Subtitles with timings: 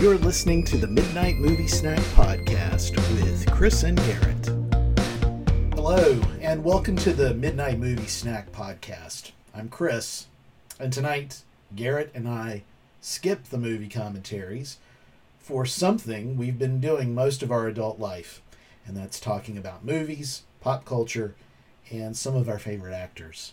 [0.00, 4.46] You're listening to the Midnight Movie Snack Podcast with Chris and Garrett.
[5.74, 9.32] Hello, and welcome to the Midnight Movie Snack Podcast.
[9.52, 10.26] I'm Chris,
[10.78, 11.42] and tonight,
[11.74, 12.62] Garrett and I
[13.00, 14.78] skip the movie commentaries
[15.40, 18.40] for something we've been doing most of our adult life,
[18.86, 21.34] and that's talking about movies, pop culture,
[21.90, 23.52] and some of our favorite actors.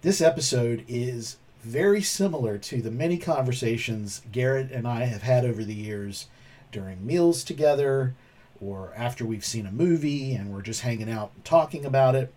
[0.00, 5.64] This episode is very similar to the many conversations Garrett and I have had over
[5.64, 6.26] the years
[6.70, 8.14] during meals together
[8.60, 12.32] or after we've seen a movie and we're just hanging out and talking about it.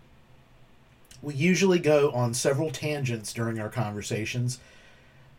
[1.20, 4.60] We usually go on several tangents during our conversations,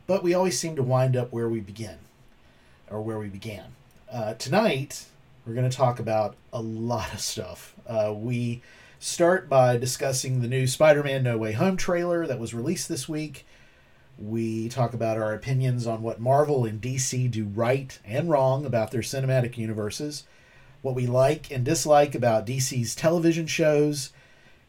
[0.05, 1.97] but we always seem to wind up where we begin
[2.91, 3.65] or where we began.
[4.11, 5.05] Uh, tonight,
[5.45, 7.75] we're going to talk about a lot of stuff.
[7.87, 8.61] Uh, we
[8.99, 13.09] start by discussing the new Spider Man No Way Home trailer that was released this
[13.09, 13.45] week.
[14.21, 18.91] We talk about our opinions on what Marvel and DC do right and wrong about
[18.91, 20.25] their cinematic universes,
[20.81, 24.11] what we like and dislike about DC's television shows,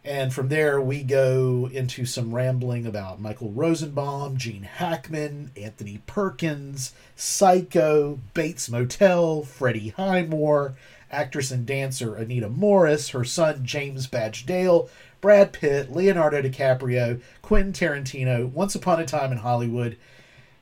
[0.04, 6.94] and from there we go into some rambling about Michael Rosenbaum, Gene Hackman, Anthony Perkins,
[7.16, 10.74] Psycho, Bates Motel, Freddie Highmore,
[11.10, 14.88] actress and dancer Anita Morris, her son James Badge Dale,
[15.20, 19.96] Brad Pitt, Leonardo DiCaprio, Quentin Tarantino, Once Upon a Time in Hollywood,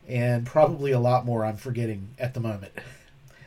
[0.09, 2.73] and probably a lot more I'm forgetting at the moment.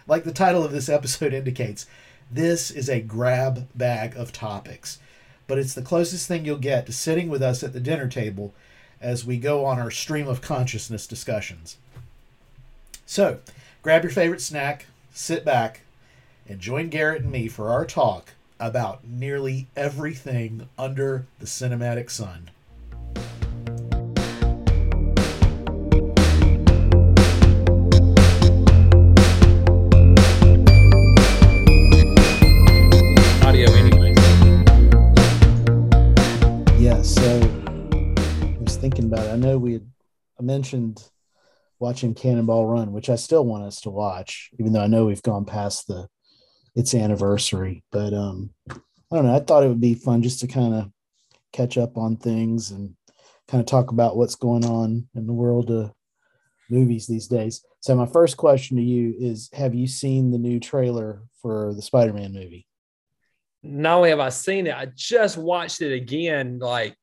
[0.07, 1.85] Like the title of this episode indicates,
[2.29, 4.99] this is a grab bag of topics,
[5.47, 8.53] but it's the closest thing you'll get to sitting with us at the dinner table
[9.01, 11.77] as we go on our stream of consciousness discussions.
[13.05, 13.39] So,
[13.81, 15.81] grab your favorite snack, sit back,
[16.47, 22.51] and join Garrett and me for our talk about nearly everything under the cinematic sun.
[33.43, 34.17] audio anyways.
[36.79, 37.25] Yeah, so
[38.01, 39.31] I was thinking about it.
[39.31, 39.87] I know we had
[40.39, 41.03] I mentioned
[41.77, 45.21] watching Cannonball Run, which I still want us to watch, even though I know we've
[45.21, 46.07] gone past the
[46.75, 47.83] its anniversary.
[47.91, 49.35] But um I don't know.
[49.35, 50.89] I thought it would be fun just to kind of
[51.51, 52.95] catch up on things and
[53.47, 55.91] kind of talk about what's going on in the world of
[56.69, 57.65] movies these days.
[57.81, 61.81] So my first question to you is have you seen the new trailer for the
[61.81, 62.67] Spider-Man movie?
[63.63, 66.95] Not only have I seen it, I just watched it again, like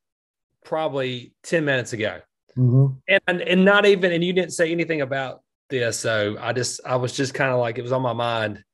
[0.65, 2.21] probably 10 minutes ago.
[2.57, 3.17] Mm-hmm.
[3.29, 5.99] And and not even, and you didn't say anything about this.
[5.99, 8.65] So I just I was just kind of like it was on my mind.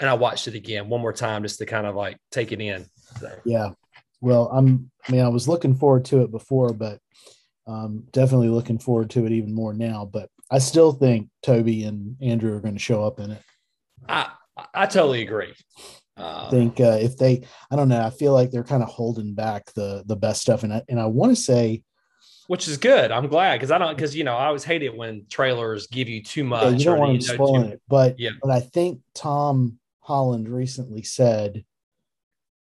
[0.00, 2.60] And I watched it again one more time just to kind of like take it
[2.60, 2.86] in.
[3.20, 3.70] So Yeah.
[4.20, 6.98] Well, I'm I mean, I was looking forward to it before, but
[7.66, 10.04] um, definitely looking forward to it even more now.
[10.10, 13.42] But I still think Tobey and Andrew are going to show up in it.
[14.08, 14.30] I
[14.74, 15.54] I totally agree.
[16.16, 18.88] I Uh, think uh, if they, I don't know, I feel like they're kind of
[18.88, 21.82] holding back the the best stuff, and I and I want to say,
[22.46, 23.10] which is good.
[23.12, 26.08] I'm glad because I don't because you know I always hate it when trailers give
[26.08, 26.62] you too much.
[26.62, 28.30] yeah, you don't or, want them you know, spoiling too- it, but Yeah.
[28.42, 31.64] but I think Tom Holland recently said,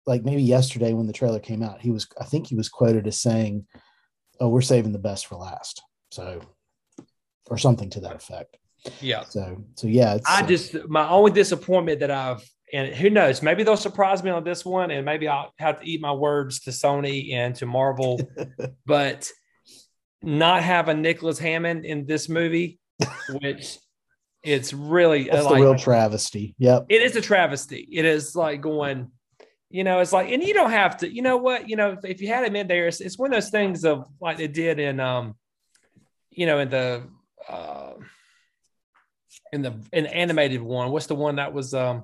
[0.06, 3.08] like maybe yesterday when the trailer came out, he was I think he was quoted
[3.08, 3.66] as saying,
[4.40, 6.42] "Oh, we're saving the best for last," so
[7.50, 8.58] or something to that effect.
[9.02, 9.24] Yeah.
[9.24, 13.64] So so yeah, I uh, just my only disappointment that I've and who knows, maybe
[13.64, 16.70] they'll surprise me on this one, and maybe I'll have to eat my words to
[16.70, 18.20] Sony and to Marvel,
[18.86, 19.30] but
[20.22, 22.80] not having Nicholas Hammond in this movie,
[23.42, 23.78] which
[24.44, 26.56] it's really that's like the real travesty.
[26.58, 26.88] Yep.
[26.90, 27.88] it is a travesty.
[27.92, 29.12] It is like going,
[29.70, 32.00] you know, it's like, and you don't have to, you know what, you know, if,
[32.04, 34.48] if you had him in there, it's, it's one of those things of like they
[34.48, 35.36] did in, um,
[36.30, 37.04] you know, in the,
[37.48, 37.94] uh,
[39.52, 40.92] in the in the animated one.
[40.92, 42.04] What's the one that was um,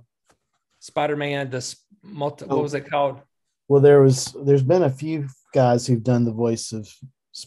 [0.79, 1.49] Spider Man?
[1.49, 2.55] This multi, Oh.
[2.55, 3.21] what was it called?
[3.67, 6.87] Well, there was there's been a few guys who've done the voice of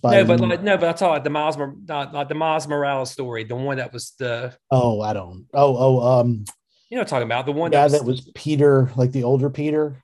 [0.03, 3.45] No, but like, no, but I thought the Miles, not like the Miles Morales story,
[3.45, 5.47] the one that was the, oh, I don't.
[5.53, 6.45] Oh, oh, um,
[6.89, 9.25] you know, what I'm talking about the one guy that that was Peter, like the
[9.25, 10.03] older Peter.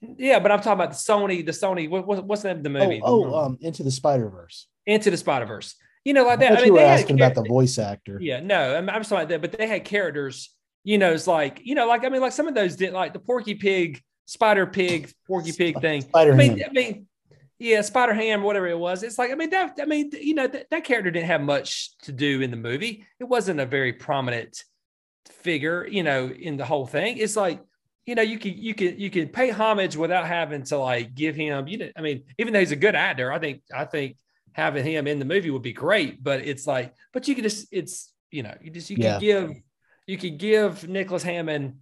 [0.00, 1.88] yeah, but I'm talking about the Sony, the Sony.
[1.88, 3.00] What, what, what's the name of the movie?
[3.04, 4.66] Oh, oh, um, Into the Spider Verse.
[4.86, 5.74] Into the Spider Verse.
[6.04, 6.52] You know, like I that.
[6.52, 8.18] I you mean, were they had asking about the voice actor.
[8.20, 10.48] Yeah, no, I'm, I'm sorry that, but they had characters.
[10.82, 13.12] You know, it's like you know, like I mean, like some of those did, like
[13.12, 16.00] the Porky Pig, Spider Pig, Porky Pig thing.
[16.00, 17.06] Spider I mean, I mean,
[17.60, 19.02] yeah, Spider Ham, whatever it was.
[19.02, 21.96] It's like I mean, that I mean, you know, that, that character didn't have much
[21.98, 23.06] to do in the movie.
[23.20, 24.64] It wasn't a very prominent
[25.28, 27.18] figure, you know, in the whole thing.
[27.18, 27.60] It's like
[28.06, 31.36] you know, you can you can you can pay homage without having to like give
[31.36, 31.68] him.
[31.68, 34.16] You know, I mean, even though he's a good actor, I think I think
[34.52, 36.24] having him in the movie would be great.
[36.24, 39.12] But it's like, but you can just it's you know, you just you Yeah.
[39.12, 39.52] can give
[40.06, 41.76] you could give Nicholas Hammond,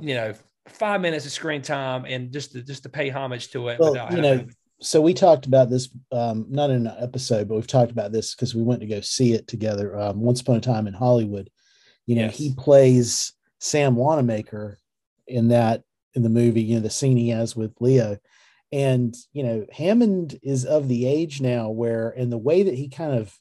[0.00, 0.32] you know,
[0.68, 3.78] five minutes of screen time and just to just to pay homage to it.
[3.78, 4.46] Well, you know,
[4.82, 8.34] so we talked about this um, not in an episode, but we've talked about this
[8.34, 9.98] because we went to go see it together.
[9.98, 11.50] Um, Once upon a time in Hollywood,
[12.06, 12.36] you know, yes.
[12.36, 14.78] he plays Sam Wanamaker
[15.26, 15.82] in that
[16.14, 16.62] in the movie.
[16.62, 18.18] You know, the scene he has with Leo,
[18.72, 22.88] and you know, Hammond is of the age now where, and the way that he
[22.88, 23.36] kind of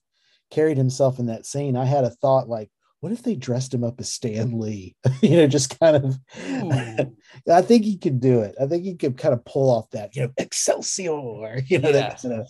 [0.51, 2.70] carried himself in that scene, I had a thought like,
[3.01, 4.95] what if they dressed him up as Stan Lee?
[5.21, 6.19] you know, just kind of.
[7.51, 8.55] I think he could do it.
[8.61, 11.61] I think he could kind of pull off that, you know, Excelsior.
[11.65, 11.91] You know, yeah.
[11.91, 12.47] that kind of.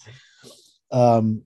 [0.92, 1.44] Um,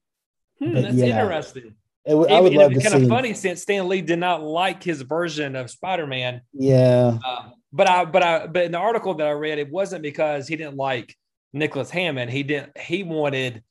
[0.60, 1.22] hmm, that's yeah.
[1.22, 1.75] interesting.
[2.04, 5.02] It, I would love to kind of funny since Stan Lee did not like his
[5.02, 6.42] version of Spider Man.
[6.54, 7.18] Yeah.
[7.25, 10.48] Um, but I, but I, but in the article that I read, it wasn't because
[10.48, 11.16] he didn't like
[11.54, 12.31] Nicholas Hammond.
[12.31, 12.78] He didn't.
[12.78, 13.63] He wanted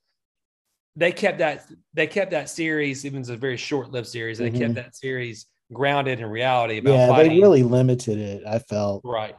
[0.96, 4.50] they kept that they kept that series, even though it's a very short-lived series, they
[4.50, 4.58] mm-hmm.
[4.58, 7.32] kept that series grounded in reality about yeah, fighting.
[7.32, 9.02] they really limited it, I felt.
[9.04, 9.34] Right.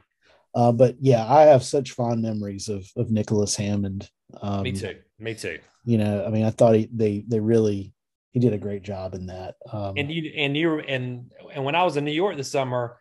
[0.53, 4.09] Uh, but yeah, I have such fond memories of of Nicholas Hammond.
[4.41, 4.95] Um, Me too.
[5.19, 5.59] Me too.
[5.85, 7.93] You know, I mean, I thought he, they they really
[8.31, 9.55] he did a great job in that.
[9.71, 12.97] Um, and you and you and and when I was in New York this summer,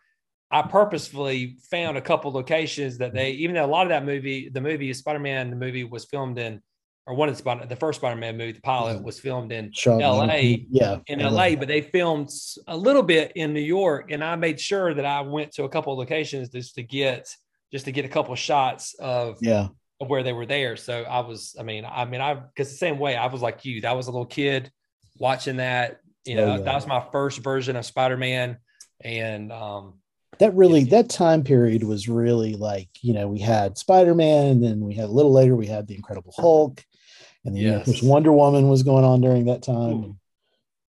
[0.51, 4.49] I purposefully found a couple locations that they even though a lot of that movie,
[4.49, 6.61] the movie Spider Man, the movie was filmed in
[7.07, 10.65] or one of the Spider, the first Spider-Man movie, the pilot was filmed in L.A.
[10.69, 12.29] Yeah, in L.A., but they filmed
[12.67, 15.69] a little bit in New York, and I made sure that I went to a
[15.69, 17.29] couple of locations just to get
[17.71, 19.67] just to get a couple of shots of yeah
[20.01, 20.75] of where they were there.
[20.75, 23.65] So I was, I mean, I mean, I because the same way I was like
[23.65, 24.71] you, that was a little kid
[25.17, 25.99] watching that.
[26.25, 26.61] You know, oh, yeah.
[26.61, 28.57] that was my first version of Spider-Man,
[29.01, 29.99] and um,
[30.39, 34.79] that really that time period was really like you know we had spider-man and then
[34.81, 36.83] we had a little later we had the incredible hulk
[37.45, 37.87] and then yes.
[37.87, 40.19] you know, Wonder Woman was going on during that time.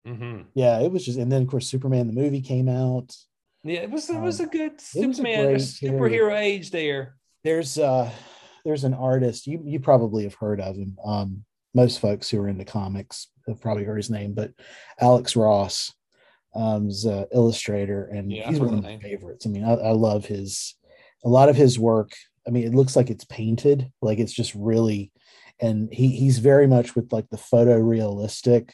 [0.08, 0.42] Mm-hmm.
[0.54, 3.16] Yeah, it was just, and then of course Superman the movie came out.
[3.64, 7.16] Yeah, it was it was um, a good Superman a superhero age there.
[7.44, 8.10] There's uh
[8.64, 10.98] there's an artist you you probably have heard of him.
[11.04, 14.52] Um, most folks who are into comics have probably heard his name, but
[15.00, 15.94] Alex Ross
[16.56, 19.46] um, is an illustrator, and yeah, he's one of my favorites.
[19.46, 20.76] I mean, I, I love his
[21.26, 22.12] a lot of his work.
[22.48, 25.12] I mean, it looks like it's painted, like it's just really
[25.60, 28.72] and he he's very much with like the photorealistic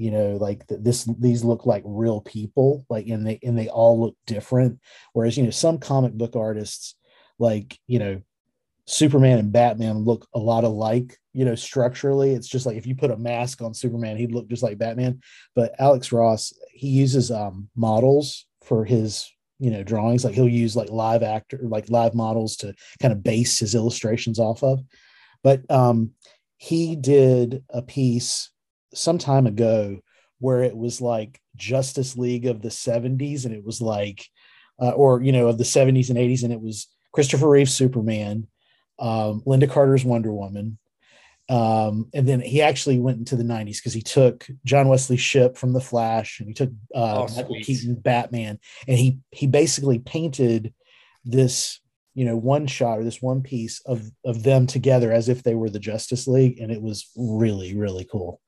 [0.00, 4.00] you know like this these look like real people like and they and they all
[4.00, 4.80] look different.
[5.12, 6.96] Whereas you know some comic book artists
[7.38, 8.22] like you know
[8.86, 12.32] superman and batman look a lot alike you know structurally.
[12.32, 15.20] It's just like if you put a mask on superman he'd look just like batman.
[15.54, 20.24] But alex ross he uses um models for his you know drawings.
[20.24, 24.38] Like he'll use like live actor like live models to kind of base his illustrations
[24.38, 24.80] off of
[25.42, 26.12] but um,
[26.56, 28.50] he did a piece
[28.94, 29.98] some time ago
[30.38, 34.26] where it was like Justice League of the 70s, and it was like,
[34.80, 38.46] uh, or, you know, of the 70s and 80s, and it was Christopher Reeve's Superman,
[38.98, 40.78] um, Lynda Carter's Wonder Woman.
[41.50, 45.56] Um, and then he actually went into the 90s because he took John Wesley Shipp
[45.56, 49.98] from The Flash and he took uh, oh, Michael Keaton Batman, and he he basically
[49.98, 50.72] painted
[51.24, 51.80] this
[52.14, 55.54] you know one shot or this one piece of of them together as if they
[55.54, 58.40] were the justice league and it was really really cool.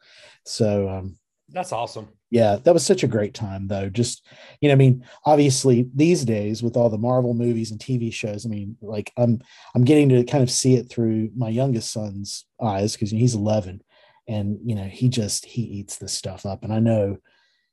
[0.44, 1.16] So um
[1.48, 2.08] that's awesome.
[2.30, 3.88] yeah that was such a great time though.
[3.88, 4.26] Just
[4.60, 8.46] you know i mean obviously these days with all the marvel movies and tv shows
[8.46, 9.40] i mean like i'm
[9.74, 13.82] i'm getting to kind of see it through my youngest son's eyes because he's 11
[14.28, 16.64] and you know he just he eats this stuff up.
[16.64, 17.18] And i know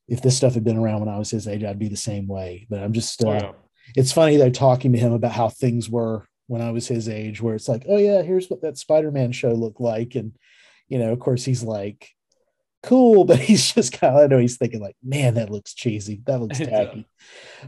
[0.07, 2.27] if this stuff had been around when i was his age i'd be the same
[2.27, 3.55] way but i'm just uh, oh,
[3.95, 7.41] it's funny though talking to him about how things were when I was his age,
[7.41, 10.33] where it's like, oh yeah, here's what that Spider-Man show looked like, and
[10.87, 12.09] you know, of course, he's like,
[12.81, 16.21] cool, but he's just kind of, I know he's thinking like, man, that looks cheesy,
[16.25, 17.07] that looks tacky.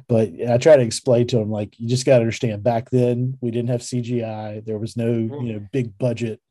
[0.08, 3.38] but I try to explain to him like, you just got to understand, back then
[3.42, 6.42] we didn't have CGI, there was no you know big budget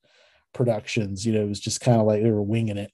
[0.53, 2.93] productions, you know, it was just kind of like they were winging it.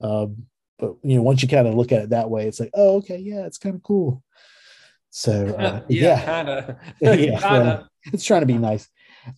[0.00, 0.46] Um,
[0.78, 2.96] but you know, once you kind of look at it that way, it's like, oh,
[2.96, 4.22] okay, yeah, it's kind of cool.
[5.10, 6.24] So uh, yeah, yeah.
[6.24, 6.76] kind of.
[7.00, 8.88] yeah, well, it's trying to be nice.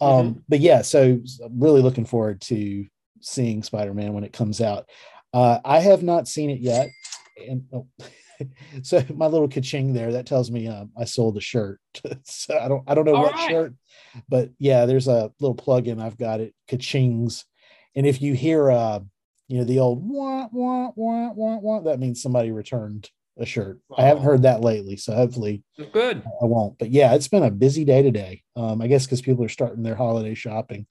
[0.00, 0.38] Um, mm-hmm.
[0.48, 2.86] But yeah, so I'm really looking forward to
[3.20, 4.88] seeing Spider-Man when it comes out.
[5.34, 6.90] Uh, I have not seen it yet,
[7.48, 7.86] and oh,
[8.82, 11.80] so my little kaching there that tells me um, I sold a shirt.
[12.24, 13.50] so I don't I don't know All what right.
[13.50, 13.74] shirt,
[14.28, 17.44] but yeah, there's a little plug-in I've got it kachings,
[17.96, 19.00] and if you hear uh
[19.48, 23.10] you know the old wah wah wah wah wah, that means somebody returned
[23.42, 23.78] a shirt.
[23.96, 26.22] I haven't heard that lately, so hopefully good.
[26.40, 26.78] I won't.
[26.78, 28.42] But yeah, it's been a busy day today.
[28.56, 30.86] Um, I guess because people are starting their holiday shopping.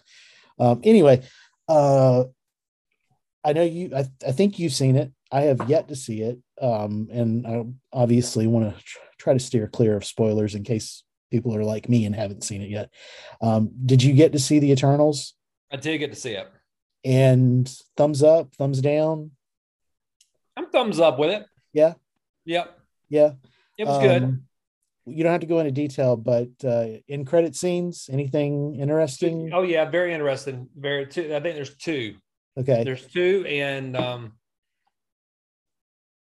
[0.59, 1.23] Um, anyway,
[1.67, 2.25] uh,
[3.43, 3.91] I know you.
[3.95, 5.11] I, I think you've seen it.
[5.31, 6.39] I have yet to see it.
[6.61, 11.03] um, and I obviously want to tr- try to steer clear of spoilers in case
[11.31, 12.91] people are like me and haven't seen it yet.
[13.41, 15.33] Um, did you get to see the Eternals?
[15.71, 16.47] I did get to see it.
[17.03, 19.31] And thumbs up, thumbs down.
[20.57, 21.45] I'm thumbs up with it.
[21.73, 21.93] Yeah.
[22.45, 22.79] Yep.
[23.09, 23.31] Yeah.
[23.77, 24.23] It was good.
[24.23, 24.43] Um,
[25.05, 29.51] You don't have to go into detail, but uh, in credit scenes, anything interesting?
[29.53, 30.69] Oh yeah, very interesting.
[30.75, 31.35] Very two.
[31.35, 32.15] I think there's two.
[32.57, 32.83] Okay.
[32.83, 34.33] There's two, and um,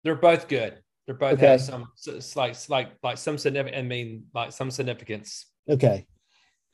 [0.04, 0.78] they're both good.
[1.06, 1.46] They're both Okay.
[1.48, 1.88] have some
[2.36, 3.78] like like like some significant.
[3.78, 5.46] I mean, like some significance.
[5.68, 6.06] Okay.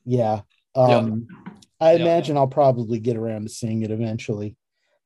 [0.05, 0.41] Yeah.
[0.75, 1.27] Um,
[1.79, 2.01] I Yeah.
[2.01, 4.55] imagine I'll probably get around to seeing it eventually.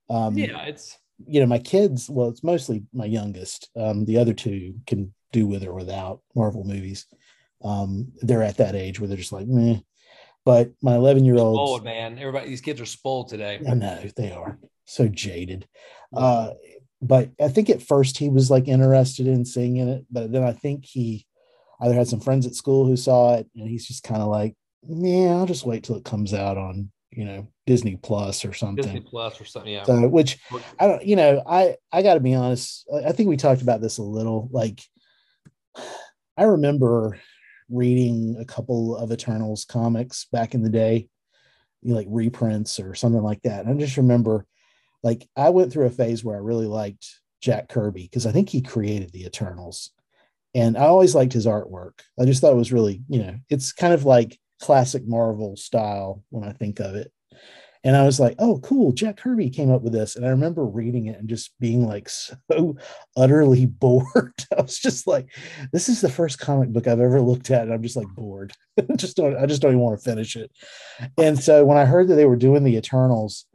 [0.09, 0.97] Um, yeah, it's
[1.27, 3.69] you know, my kids, well, it's mostly my youngest.
[3.75, 7.05] Um, the other two can do with or without Marvel movies.
[7.63, 9.79] Um, they're at that age where they're just like, meh.
[10.43, 12.17] But my 11 year spoiled, old, man.
[12.17, 13.61] Everybody, these kids are spoiled today.
[13.67, 15.67] I know they are so jaded.
[16.15, 16.51] Uh,
[17.01, 20.53] but I think at first he was like interested in seeing it, but then I
[20.53, 21.25] think he
[21.81, 24.55] either had some friends at school who saw it and he's just kind of like,
[24.87, 28.83] yeah, I'll just wait till it comes out on, you know, Disney Plus or something.
[28.83, 29.71] Disney Plus or something.
[29.71, 29.83] Yeah.
[29.85, 30.37] So, which
[30.77, 32.85] I don't, you know, I I got to be honest.
[33.05, 34.49] I think we talked about this a little.
[34.51, 34.81] Like,
[36.35, 37.17] I remember
[37.69, 41.07] reading a couple of Eternals comics back in the day,
[41.81, 43.63] you know, like reprints or something like that.
[43.63, 44.45] And I just remember,
[45.01, 48.49] like, I went through a phase where I really liked Jack Kirby because I think
[48.49, 49.91] he created the Eternals,
[50.53, 52.01] and I always liked his artwork.
[52.19, 56.21] I just thought it was really, you know, it's kind of like classic Marvel style
[56.31, 57.13] when I think of it.
[57.83, 58.91] And I was like, oh, cool.
[58.91, 60.15] Jack Kirby came up with this.
[60.15, 62.77] And I remember reading it and just being like so
[63.17, 64.33] utterly bored.
[64.57, 65.33] I was just like,
[65.71, 67.63] this is the first comic book I've ever looked at.
[67.63, 68.53] And I'm just like bored.
[68.97, 70.51] just don't, I just don't even want to finish it.
[71.17, 73.45] And so when I heard that they were doing the Eternals,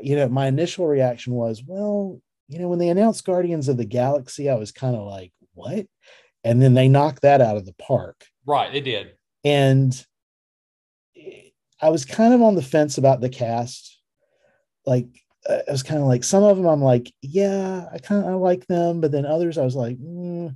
[0.00, 3.84] you know, my initial reaction was, well, you know, when they announced Guardians of the
[3.84, 5.86] Galaxy, I was kind of like, what?
[6.44, 8.72] And then they knocked that out of the park Right.
[8.72, 9.12] They did.
[9.44, 10.06] and
[11.80, 13.98] I was kind of on the fence about the cast.
[14.84, 15.06] Like
[15.48, 18.66] I was kind of like some of them I'm like, yeah, I kind of like
[18.66, 20.54] them, but then others I was like, mm.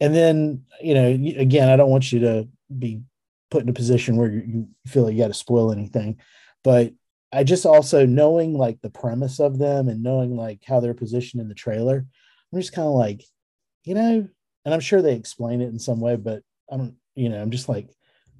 [0.00, 3.02] and then you know, again, I don't want you to be
[3.50, 6.18] put in a position where you feel like you got to spoil anything,
[6.62, 6.92] but
[7.32, 11.40] I just also knowing like the premise of them and knowing like how they're positioned
[11.40, 12.06] in the trailer,
[12.52, 13.24] I'm just kind of like,
[13.84, 14.28] you know,
[14.64, 17.68] and I'm sure they explain it in some way, but I'm, you know, I'm just
[17.68, 17.88] like,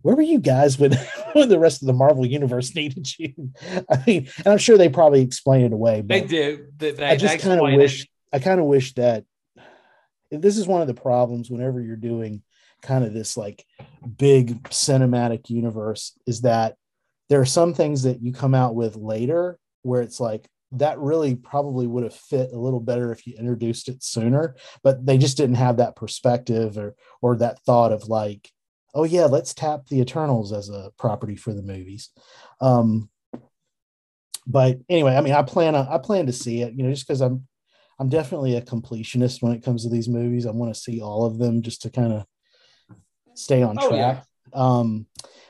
[0.05, 0.93] where were you guys when,
[1.33, 3.51] when the rest of the Marvel universe needed you?
[3.91, 6.67] I mean, and I'm sure they probably explain it away, They but do.
[6.77, 7.79] They, they, I just kind of explain it.
[7.79, 9.25] wish, I kind of wish that
[10.31, 12.43] this is one of the problems whenever you're doing
[12.83, 13.65] kind of this like
[14.19, 16.77] big cinematic universe is that
[17.31, 21.35] there are some things that you come out with later where it's like that really
[21.35, 25.39] probably would have fit a little better if you introduced it sooner but they just
[25.39, 28.51] didn't have that perspective or or that thought of like
[28.95, 32.11] oh yeah let's tap the eternals as a property for the movies
[32.61, 33.09] um
[34.47, 37.07] but anyway i mean i plan on i plan to see it you know just
[37.07, 37.47] because i'm
[37.99, 41.25] i'm definitely a completionist when it comes to these movies i want to see all
[41.25, 42.25] of them just to kind of
[43.35, 44.13] stay on Oh, yeah.
[44.15, 45.07] track um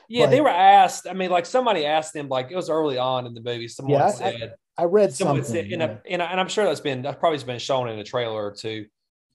[0.07, 1.07] Yeah, they were asked.
[1.07, 3.67] I mean, like somebody asked them, like it was early on in the movie.
[3.67, 5.87] Someone Yeah, I- said, i read someone something said, and, yeah.
[5.87, 8.43] I, and, I, and I'm sure that's been that's probably been shown in a trailer
[8.45, 8.85] or two.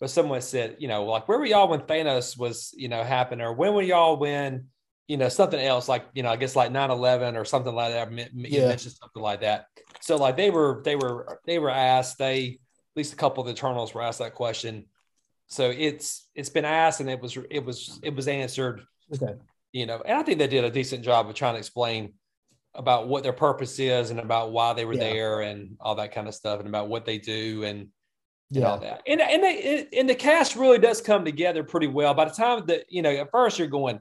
[0.00, 3.44] But someone said, you know, like where were y'all when Thanos was, you know, happening,
[3.44, 4.68] or when were y'all when,
[5.08, 8.10] you know, something else like, you know, I guess like 9-11 or something like that.
[8.12, 8.68] You Yeah.
[8.68, 9.66] mentioned something like that.
[10.00, 12.16] So like they were, they were, they were asked.
[12.18, 14.86] They at least a couple of the Eternals were asked that question.
[15.48, 19.34] So it's it's been asked and it was it was it was answered okay
[19.72, 22.14] you know, and I think they did a decent job of trying to explain
[22.74, 25.00] about what their purpose is and about why they were Yeah.
[25.00, 27.88] there and all that kind of stuff and about what they do and,
[28.54, 29.02] and all that.
[29.06, 32.14] And and they and the cast really does come together pretty well.
[32.14, 34.00] By the time that you know, at first you're going,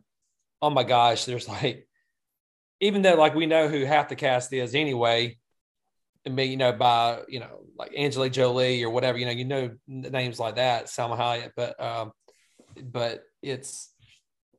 [0.61, 1.87] oh my gosh, there's like,
[2.79, 5.37] even though like we know who half the cast is anyway.
[6.25, 9.45] I mean, you know, by you know, like Angela Jolie or whatever, you know, you
[9.45, 12.11] know names like that, Salma Hayek, but um,
[12.81, 13.89] but it's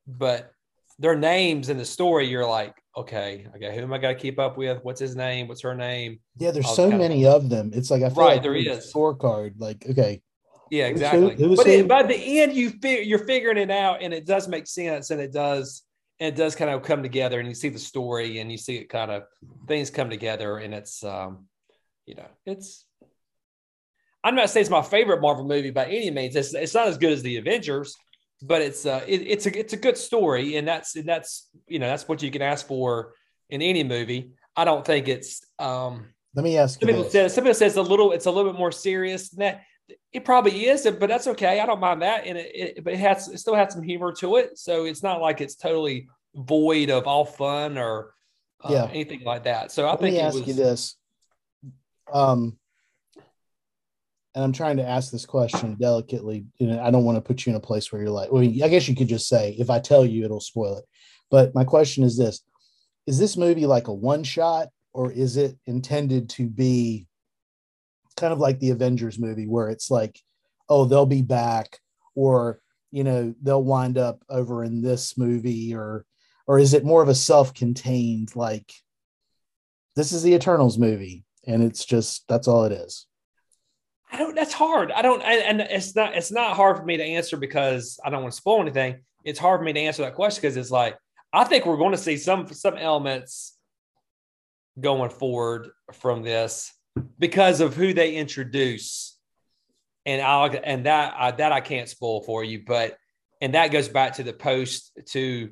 [0.06, 0.52] but
[1.00, 4.56] their names in the story, you're like, okay, okay, who am I gonna keep up
[4.56, 4.78] with?
[4.84, 5.48] What's his name?
[5.48, 6.20] What's her name?
[6.38, 8.92] yeah there's so many of them it's like i feel Right, like there's a is.
[8.92, 10.22] scorecard like okay
[10.70, 10.90] Yeah, who?
[10.92, 11.34] exactly.
[11.36, 14.46] Who's but it, by the end, you fig- you're figuring it out, and it does
[14.46, 15.82] make sense, and it does,
[16.20, 18.76] and it does kind of come together, and you see the story, and you see
[18.76, 19.24] it kind of
[19.66, 21.46] things come together, and it's, um,
[22.06, 22.86] you know, it's.
[24.22, 26.36] I'm not saying it's my favorite Marvel movie by any means.
[26.36, 27.96] It's, it's not as good as the Avengers,
[28.42, 31.78] but it's uh, it, it's a it's a good story, and that's and that's you
[31.78, 33.12] know that's what you can ask for
[33.48, 34.32] in any movie.
[34.56, 37.66] I don't think it's um let me ask some you people say some people say
[37.66, 39.62] it's a little it's a little bit more serious than that.
[40.12, 41.60] It probably is, but that's okay.
[41.60, 44.12] I don't mind that, and it, it but it has it still has some humor
[44.18, 48.14] to it, so it's not like it's totally void of all fun or
[48.62, 48.88] uh, yeah.
[48.90, 49.72] anything like that.
[49.72, 50.96] So I Let think me ask was, you this.
[52.12, 52.56] Um,
[54.34, 56.46] and I'm trying to ask this question delicately.
[56.60, 58.68] Know, I don't want to put you in a place where you're like, well, I
[58.68, 60.84] guess you could just say, if I tell you, it'll spoil it.
[61.30, 62.42] But my question is this
[63.06, 67.06] Is this movie like a one shot, or is it intended to be
[68.16, 70.20] kind of like the Avengers movie, where it's like,
[70.68, 71.78] oh, they'll be back,
[72.14, 72.60] or,
[72.92, 76.04] you know, they'll wind up over in this movie, or,
[76.46, 78.72] or is it more of a self contained, like,
[79.96, 83.06] this is the Eternals movie, and it's just, that's all it is?
[84.12, 84.34] I don't.
[84.34, 84.90] That's hard.
[84.92, 85.22] I don't.
[85.22, 86.16] And it's not.
[86.16, 89.00] It's not hard for me to answer because I don't want to spoil anything.
[89.24, 90.96] It's hard for me to answer that question because it's like
[91.32, 93.56] I think we're going to see some some elements
[94.80, 96.72] going forward from this
[97.18, 99.16] because of who they introduce,
[100.06, 102.96] and I'll and that I, that I can't spoil for you, but
[103.40, 105.50] and that goes back to the post to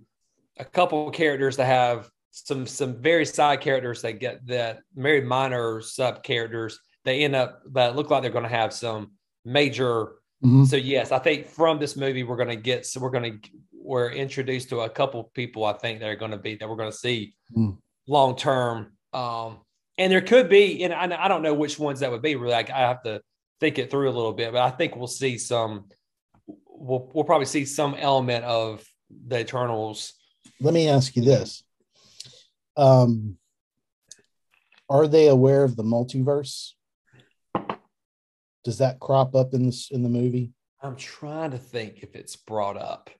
[0.59, 5.21] a couple of characters that have some some very side characters that get that very
[5.21, 9.13] minor sub characters they end up that look like they're going to have some
[9.45, 10.13] major.
[10.45, 10.65] Mm-hmm.
[10.65, 13.51] So yes, I think from this movie we're going to get so we're going to
[13.73, 16.77] we're introduced to a couple people I think that are going to be that we're
[16.77, 17.77] going to see mm.
[18.07, 18.93] long term.
[19.13, 19.59] Um,
[19.97, 22.37] and there could be, and I, I don't know which ones that would be.
[22.37, 23.21] Really, like I have to
[23.61, 25.87] think it through a little bit, but I think we'll see some.
[26.47, 28.85] We'll we'll probably see some element of
[29.27, 30.13] the Eternals.
[30.61, 31.65] Let me ask you this:
[32.77, 33.39] um,
[34.89, 36.73] Are they aware of the multiverse?
[38.65, 40.53] Does that crop up in this in the movie?
[40.83, 43.11] I'm trying to think if it's brought up.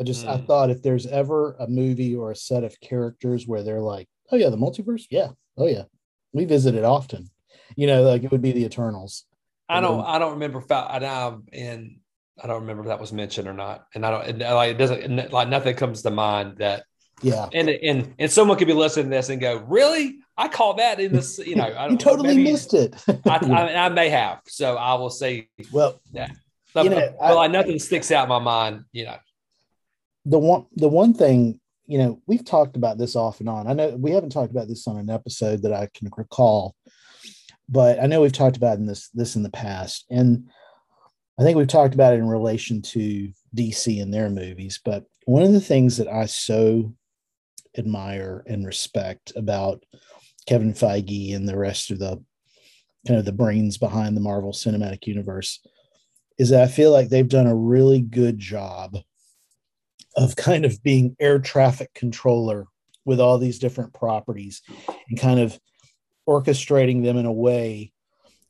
[0.00, 0.46] I just I hmm.
[0.46, 4.36] thought if there's ever a movie or a set of characters where they're like, oh
[4.36, 5.28] yeah, the multiverse, yeah,
[5.58, 5.84] oh yeah,
[6.32, 7.30] we visit it often.
[7.76, 9.26] You know, like it would be the Eternals.
[9.68, 10.04] I don't.
[10.04, 10.58] I don't remember.
[10.58, 12.00] If I, I, and
[12.42, 13.86] I don't remember if that was mentioned or not.
[13.94, 14.26] And I don't.
[14.26, 15.32] And like it doesn't.
[15.32, 16.84] Like nothing comes to mind that.
[17.22, 17.48] Yeah.
[17.52, 20.20] And and and someone could be listening to this and go, "Really?
[20.40, 22.94] I call that in this, you know, I you totally maybe, missed it.
[23.06, 26.28] I, I, I, may have, so I will say, well, yeah,
[26.76, 29.16] you know, well, I, nothing sticks out in my mind, you know.
[30.24, 33.66] The one, the one thing, you know, we've talked about this off and on.
[33.66, 36.74] I know we haven't talked about this on an episode that I can recall,
[37.68, 40.48] but I know we've talked about in this this in the past, and
[41.38, 44.80] I think we've talked about it in relation to DC and their movies.
[44.82, 46.94] But one of the things that I so
[47.76, 49.84] admire and respect about
[50.46, 52.22] Kevin Feige and the rest of the
[53.06, 55.60] kind of the brains behind the Marvel Cinematic Universe
[56.38, 58.96] is that I feel like they've done a really good job
[60.16, 62.66] of kind of being air traffic controller
[63.04, 64.62] with all these different properties
[65.08, 65.58] and kind of
[66.28, 67.92] orchestrating them in a way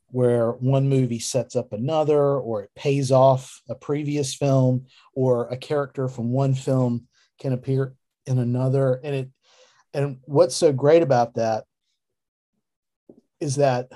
[0.09, 5.57] where one movie sets up another or it pays off a previous film or a
[5.57, 7.07] character from one film
[7.39, 7.95] can appear
[8.27, 9.31] in another and it
[9.93, 11.65] and what's so great about that
[13.41, 13.89] is that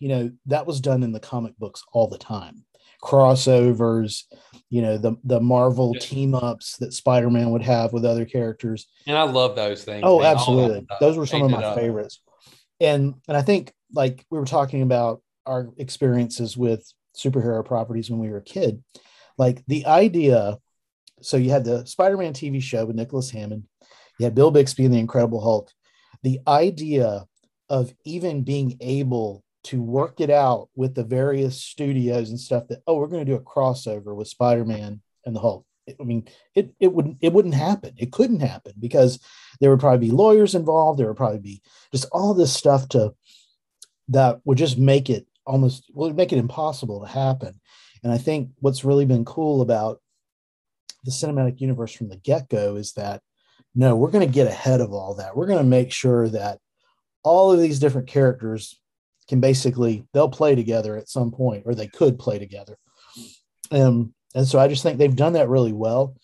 [0.00, 2.64] you know that was done in the comic books all the time.
[3.02, 4.24] Crossovers
[4.70, 6.00] you know the the marvel yeah.
[6.00, 8.86] team ups that spider-man would have with other characters.
[9.06, 10.34] And i love those things oh man.
[10.34, 10.86] absolutely.
[11.00, 12.20] those were some of my favorites.
[12.80, 18.20] And and i think like we were talking about our experiences with superhero properties when
[18.20, 18.82] we were a kid.
[19.38, 20.58] Like the idea
[21.20, 23.64] so you had the spider-man tv show with nicholas hammond.
[24.18, 25.70] You had bill bixby and the incredible hulk.
[26.22, 27.26] The idea
[27.68, 32.82] of even being able to work it out with the various studios and stuff that
[32.86, 35.66] oh we're going to do a crossover with spider-man and the hulk.
[36.00, 37.94] I mean it, it wouldn't it wouldn't happen.
[37.96, 39.18] It couldn't happen because
[39.60, 40.98] there would probably be lawyers involved.
[40.98, 43.14] There would probably be just all this stuff to
[44.08, 47.60] that would just make it almost would make it impossible to happen.
[48.02, 50.00] And i think what's really been cool about
[51.04, 53.20] the cinematic universe from the get-go is that
[53.74, 55.36] no we're going to get ahead of all that.
[55.36, 56.58] We're going to make sure that
[57.22, 58.80] all of these different characters
[59.28, 62.76] can basically they'll play together at some point or they could play together.
[63.70, 66.16] Um, and so i just think they've done that really well.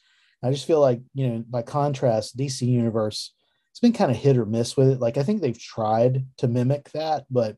[0.42, 3.34] I just feel like you know by contrast dc universe
[3.70, 5.00] it's been kind of hit or miss with it.
[5.00, 7.56] Like i think they've tried to mimic that but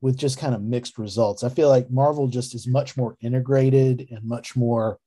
[0.00, 1.42] with just kind of mixed results.
[1.42, 4.98] I feel like marvel just is much more integrated and much more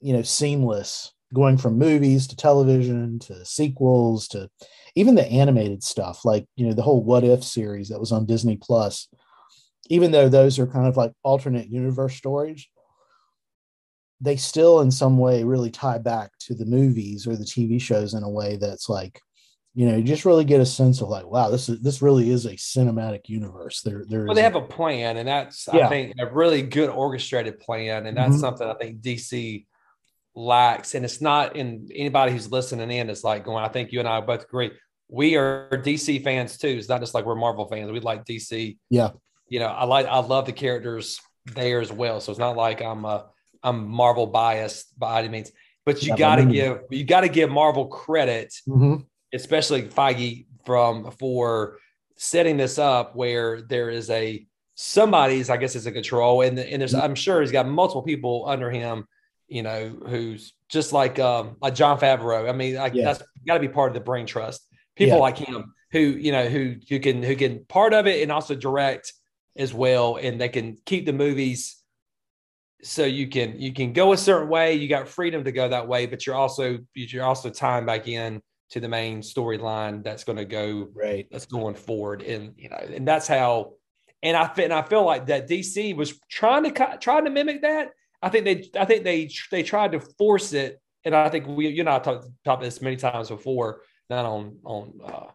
[0.00, 4.48] you know seamless going from movies to television to sequels to
[4.94, 8.26] even the animated stuff like you know the whole what if series that was on
[8.26, 9.08] disney plus
[9.88, 12.66] even though those are kind of like alternate universe stories
[14.20, 18.14] they still in some way really tie back to the movies or the tv shows
[18.14, 19.20] in a way that's like
[19.78, 22.30] you know, you just really get a sense of like, wow, this is this really
[22.30, 23.80] is a cinematic universe.
[23.82, 24.24] There, there.
[24.24, 25.86] Well, they have a plan, and that's yeah.
[25.86, 28.40] I think a really good orchestrated plan, and that's mm-hmm.
[28.40, 29.66] something I think DC
[30.34, 30.94] lacks.
[30.94, 33.64] And it's not in anybody who's listening in is like going.
[33.64, 34.70] I think you and I both agree.
[35.08, 36.68] We are DC fans too.
[36.68, 37.90] It's not just like we're Marvel fans.
[37.90, 38.76] We like DC.
[38.90, 39.10] Yeah.
[39.48, 41.20] You know, I like I love the characters
[41.54, 42.20] there as well.
[42.20, 43.26] So it's not like I'm a
[43.62, 45.50] I'm Marvel biased by any means.
[45.84, 48.96] But you yeah, got to give you got to give Marvel credit, mm-hmm.
[49.32, 51.78] especially Feige from for
[52.16, 56.82] setting this up where there is a somebody's I guess is in control and and
[56.82, 59.06] there's I'm sure he's got multiple people under him,
[59.48, 62.48] you know, who's just like um like Jon Favreau.
[62.48, 63.04] I mean, like yeah.
[63.04, 64.66] that's got to be part of the brain trust.
[64.96, 65.22] People yeah.
[65.22, 68.54] like him who you know who who can who can part of it and also
[68.54, 69.12] direct
[69.56, 71.78] as well, and they can keep the movies
[72.82, 75.88] so you can you can go a certain way you got freedom to go that
[75.88, 80.38] way but you're also you're also tying back in to the main storyline that's going
[80.38, 83.72] to go right that's going forward and you know and that's how
[84.22, 87.90] and i and i feel like that dc was trying to trying to mimic that
[88.22, 91.68] i think they i think they they tried to force it and i think we
[91.68, 95.26] you know i talked about this many times before not on on uh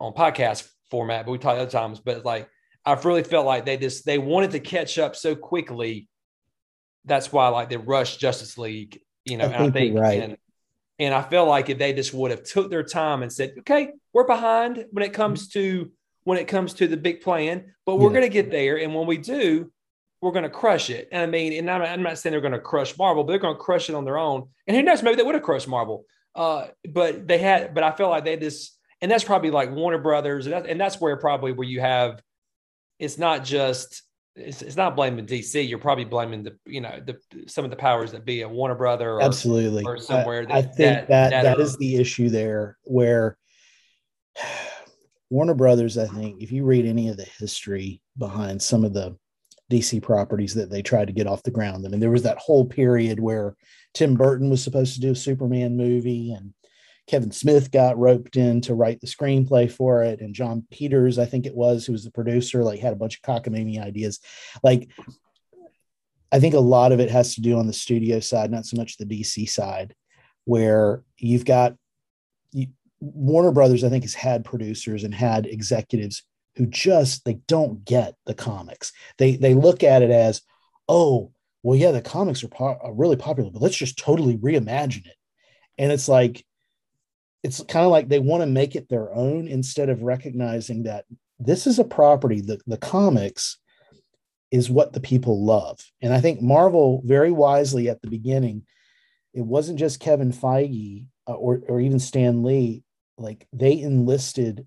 [0.00, 2.48] on podcast format but we talked other times but like
[2.84, 6.08] i've really felt like they just they wanted to catch up so quickly
[7.06, 10.22] that's why like the rush Justice League, you know, I think, I think right.
[10.22, 10.36] and,
[10.98, 13.92] and I feel like if they just would have took their time and said, okay,
[14.12, 15.90] we're behind when it comes to
[16.24, 18.18] when it comes to the big plan, but we're yeah.
[18.18, 18.78] going to get there.
[18.78, 19.70] And when we do,
[20.26, 21.08] we're going to crush it.
[21.12, 23.38] And I mean, and I'm, I'm not saying they're going to crush Marvel, but they're
[23.38, 24.48] going to crush it on their own.
[24.66, 26.04] And who knows, maybe they would have crushed Marvel.
[26.34, 29.98] Uh, but they had, but I feel like they just, and that's probably like Warner
[29.98, 32.20] Brothers, and, that, and that's where probably where you have,
[32.98, 34.02] it's not just
[34.34, 35.66] it's, it's not blaming DC.
[35.66, 38.74] You're probably blaming the you know the some of the powers that be at Warner
[38.74, 40.42] Brother or, absolutely or somewhere.
[40.42, 43.38] I, that, I think that that, that, that is the issue there where
[45.30, 45.98] Warner Brothers.
[45.98, 49.16] I think if you read any of the history behind some of the
[49.70, 52.38] DC properties that they tried to get off the ground, I mean there was that
[52.38, 53.56] whole period where
[53.94, 56.52] Tim Burton was supposed to do a Superman movie and
[57.06, 61.24] Kevin Smith got roped in to write the screenplay for it, and Jon Peters, I
[61.24, 64.20] think it was, who was the producer, like had a bunch of cockamamie ideas.
[64.62, 64.90] Like,
[66.32, 68.76] I think a lot of it has to do on the studio side, not so
[68.76, 69.94] much the DC side,
[70.44, 71.76] where you've got
[72.50, 72.66] you,
[72.98, 73.84] Warner Brothers.
[73.84, 76.24] I think has had producers and had executives
[76.56, 78.92] who just they don't get the comics.
[79.18, 80.42] They they look at it as,
[80.88, 85.06] oh, well, yeah, the comics are, po- are really popular, but let's just totally reimagine
[85.06, 85.16] it.
[85.78, 86.44] And it's like
[87.42, 91.04] it's kind of like they want to make it their own instead of recognizing that
[91.38, 93.58] this is a property that the comics
[94.50, 95.78] is what the people love.
[96.00, 98.64] And I think Marvel very wisely at the beginning,
[99.34, 102.82] it wasn't just Kevin Feige uh, or, or even Stan Lee,
[103.18, 104.66] like they enlisted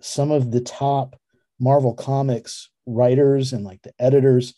[0.00, 1.16] some of the top
[1.64, 4.54] Marvel comics writers and like the editors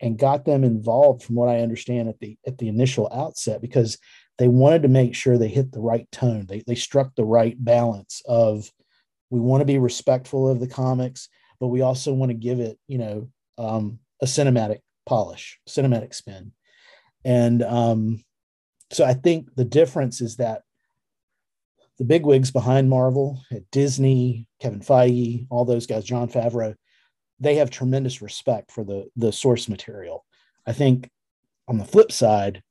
[0.00, 3.98] and got them involved from what I understand at the at the initial outset because
[4.38, 6.46] they wanted to make sure they hit the right tone.
[6.46, 8.70] They, they struck the right balance of
[9.30, 12.78] we want to be respectful of the comics, but we also want to give it,
[12.88, 16.52] you know, um, a cinematic polish, cinematic spin.
[17.24, 18.24] And um,
[18.90, 20.62] so I think the difference is that
[22.00, 26.74] the big wigs behind Marvel at Disney, Kevin Feige, all those guys, Jon Favreau,
[27.38, 30.24] they have tremendous respect for the the source material.
[30.66, 31.10] I think
[31.68, 32.62] on the flip side,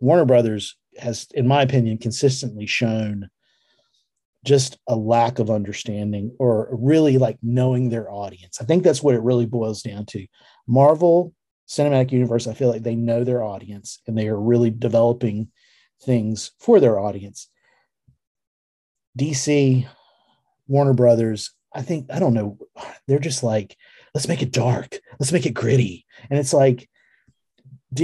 [0.00, 3.28] Warner Brothers has, in my opinion, consistently shown
[4.44, 8.60] just a lack of understanding or really like knowing their audience.
[8.60, 10.26] I think that's what it really boils down to.
[10.66, 11.32] Marvel
[11.68, 15.48] Cinematic Universe, I feel like they know their audience and they are really developing
[16.02, 17.48] things for their audience.
[19.18, 19.86] DC,
[20.66, 22.58] Warner Brothers, I think, I don't know,
[23.06, 23.76] they're just like,
[24.14, 26.06] let's make it dark, let's make it gritty.
[26.30, 26.88] And it's like,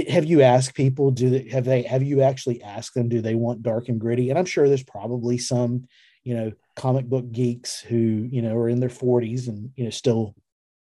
[0.09, 3.35] have you asked people do they have they have you actually asked them do they
[3.35, 5.85] want dark and gritty and i'm sure there's probably some
[6.23, 9.89] you know comic book geeks who you know are in their 40s and you know
[9.89, 10.35] still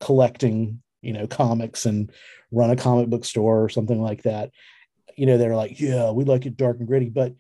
[0.01, 2.11] collecting you know comics and
[2.51, 4.51] run a comic book store or something like that
[5.17, 7.35] you know they're like yeah we like it dark and gritty but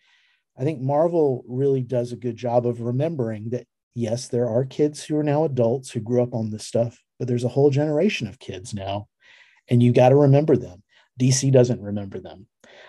[0.60, 5.02] i think marvel really does a good job of remembering that yes there are kids
[5.02, 8.28] who are now adults who grew up on this stuff but there's a whole generation
[8.28, 9.08] of kids now
[9.68, 10.82] and you got to remember them
[11.20, 12.46] DC doesn't remember them.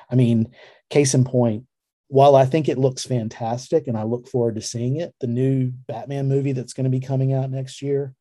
[0.09, 0.53] I mean,
[0.89, 1.65] case in point,
[2.07, 5.71] while I think it looks fantastic and I look forward to seeing it, the new
[5.87, 8.13] Batman movie that's going to be coming out next year.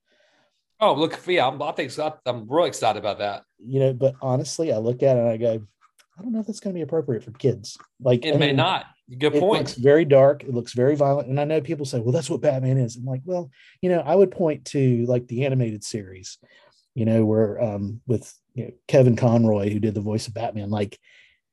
[0.80, 2.14] Oh, look, yeah, I'm, I think so.
[2.24, 3.42] I'm really excited about that.
[3.58, 5.62] You know, but honestly, I look at it and I go,
[6.18, 7.76] I don't know if that's going to be appropriate for kids.
[8.00, 8.86] Like, it I may not.
[9.18, 9.62] Good it point.
[9.62, 10.44] looks very dark.
[10.44, 11.28] It looks very violent.
[11.28, 12.96] And I know people say, well, that's what Batman is.
[12.96, 13.50] I'm like, well,
[13.82, 16.38] you know, I would point to like the animated series,
[16.94, 20.70] you know, where um, with you know, Kevin Conroy, who did the voice of Batman,
[20.70, 20.98] like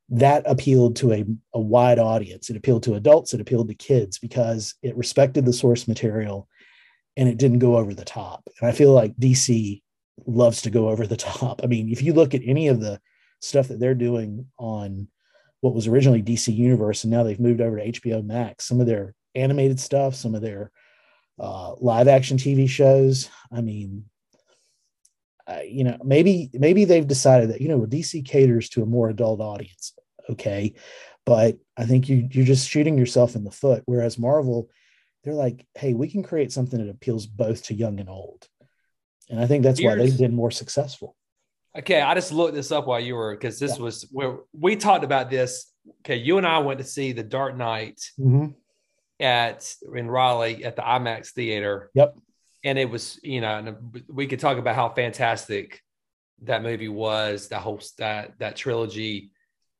[0.10, 2.50] that appealed to a, a wide audience.
[2.50, 6.48] It appealed to adults, it appealed to kids because it respected the source material
[7.17, 8.48] and it didn't go over the top.
[8.62, 9.82] And I feel like DC
[10.26, 11.62] loves to go over the top.
[11.63, 13.02] I mean, if you look at any of the
[13.41, 15.08] stuff that they're doing on
[15.62, 18.65] what was originally DC Universe, and now they've moved over to HBO Max.
[18.65, 20.72] Some of their animated stuff, some of their
[21.39, 23.30] uh, live action TV shows.
[23.52, 24.06] I mean,
[25.48, 29.10] uh, you know, maybe maybe they've decided that you know DC caters to a more
[29.10, 29.93] adult audience.
[30.30, 30.74] Okay,
[31.26, 33.84] but I think you you're just shooting yourself in the foot.
[33.86, 34.70] Whereas Marvel,
[35.24, 38.48] they're like, hey, we can create something that appeals both to young and old,
[39.30, 41.15] and I think that's why they've been more successful.
[41.77, 43.83] Okay, I just looked this up while you were because this Yeah.
[43.83, 45.71] was where we talked about this.
[45.99, 48.47] Okay, you and I went to see the Dark Knight Mm-hmm.
[49.19, 51.91] at in Raleigh at the IMAX theater.
[51.93, 52.15] Yep.
[52.63, 55.81] And it was, you know, and we could talk about how fantastic
[56.43, 59.31] that movie was, that whole that that trilogy,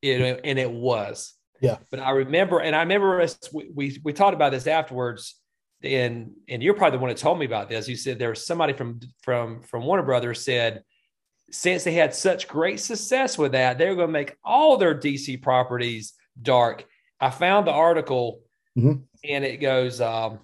[0.02, 1.34] it, and it was.
[1.62, 1.78] Yeah.
[1.90, 5.36] But I remember, and I remember us we we, we talked about this afterwards,
[5.84, 7.88] and and you're probably the one that told me about this.
[7.90, 10.84] You said there was somebody from from from Warner Brothers said
[11.52, 14.94] since they had such great success with that, they were going to make all their
[14.94, 16.86] DC properties dark.
[17.20, 18.42] I found the article
[18.78, 19.04] Mhm.
[19.24, 20.40] and it goes um,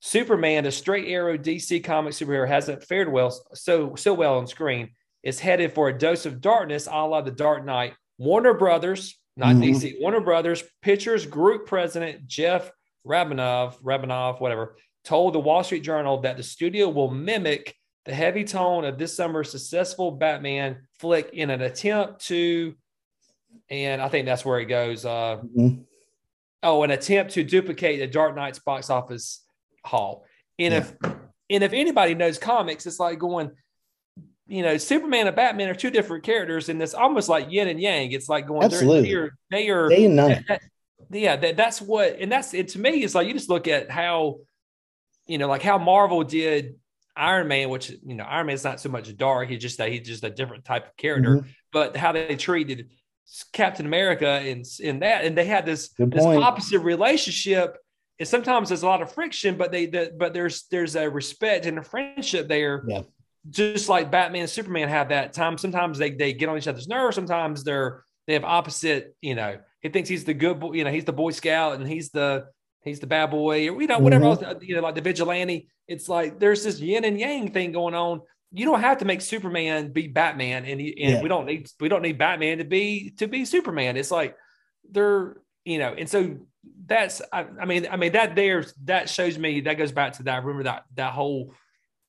[0.00, 4.90] Superman, a straight arrow DC comic superhero, hasn't fared well so so well on screen.
[5.22, 7.94] Is headed for a dose of darkness, a la the Dark Knight.
[8.18, 9.62] Warner Brothers, not Mhm.
[9.62, 12.70] DC, Warner Brothers Pictures Group President Jeff
[13.06, 18.44] Rabinov, Rabinov, whatever, told the Wall Street Journal that the studio will mimic the heavy
[18.44, 22.74] tone of this summer's successful Batman flick in an attempt to,
[23.70, 25.04] and I think that's where it goes.
[25.06, 25.84] Uh, Mhm.
[26.62, 29.44] oh, an attempt to duplicate the Dark Knight's box office
[29.84, 30.24] haul.
[30.58, 30.94] And if
[31.50, 33.50] and if anybody knows comics, it's like going,
[34.46, 37.80] you know, Superman and Batman are two different characters, and it's almost like yin and
[37.80, 38.12] yang.
[38.12, 39.10] It's like going, they're- Absolutely.
[39.10, 40.44] they are they are Day and night.
[40.48, 40.62] that-
[41.10, 43.04] yeah, that, that's what, and that's it to me.
[43.04, 44.40] It's like you just look at how,
[45.26, 46.76] you know, like how Marvel did
[47.16, 49.48] Iron Man, which you know, Iron Man's not so much dark.
[49.48, 51.38] He's just that he's just a different type of character.
[51.38, 51.46] Mhm.
[51.72, 52.90] But how they treated
[53.52, 57.76] Captain America and in that, and they had this this opposite relationship.
[58.18, 61.66] And sometimes there's a lot of friction, but they, the, but there's there's a respect
[61.66, 62.84] and a friendship there.
[62.86, 63.02] Yeah.
[63.50, 65.58] Just like Batman and Superman have that time.
[65.58, 67.16] Sometimes they they get on each other's nerves.
[67.16, 69.14] Sometimes they're they have opposite.
[69.20, 70.72] You know, he thinks he's the good boy.
[70.72, 72.46] You know, he's the Boy Scout and he's the
[72.84, 74.42] he's the bad boy, or you know, whatever Mhm.
[74.42, 74.62] else.
[74.62, 75.68] You know, like the vigilante.
[75.88, 78.22] It's like there's this yin and yang thing going on.
[78.52, 81.22] You don't have to make Superman be Batman, and, he, and Yeah.
[81.22, 83.96] we don't need we don't need Batman to be to be Superman.
[83.96, 84.36] It's like
[84.90, 86.36] they're you know, and so
[86.86, 90.22] that's I, I mean I mean that there's that shows me that goes back to
[90.24, 90.34] that.
[90.34, 91.52] I remember that that whole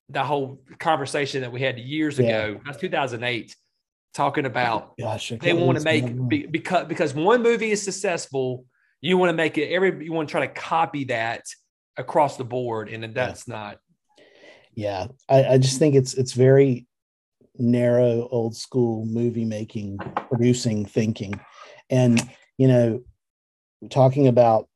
[0.09, 2.25] that whole conversation that we had years Yeah.
[2.47, 2.61] ago.
[2.65, 3.55] That's 2008,
[4.13, 6.29] talking about Gosh, they want to make it's been that long.
[6.29, 8.65] be, because because one movie is successful,
[9.07, 11.43] you want to make it every you want to try to copy that
[11.97, 13.77] across the board, and then that's not.
[14.75, 16.87] yeah I, I just think it's it's very
[17.57, 19.97] narrow old school movie making
[20.29, 21.39] producing thinking
[21.89, 22.21] and
[22.57, 23.01] you know
[23.89, 24.67] talking about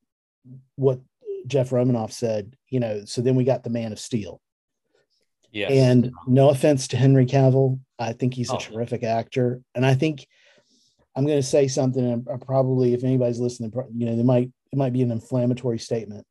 [0.76, 1.00] what
[1.46, 4.40] jeff romanoff said you know so then we got the man of steel
[5.52, 8.60] yeah and no offense to henry cavill i think he's a Oh.
[8.60, 10.26] terrific actor and i think
[11.20, 14.50] i'm going to say something and I probably if anybody's listening you know they might
[14.72, 16.26] it might be an inflammatory statement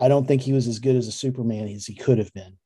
[0.00, 2.56] i don't think he was as good as a superman as he could have been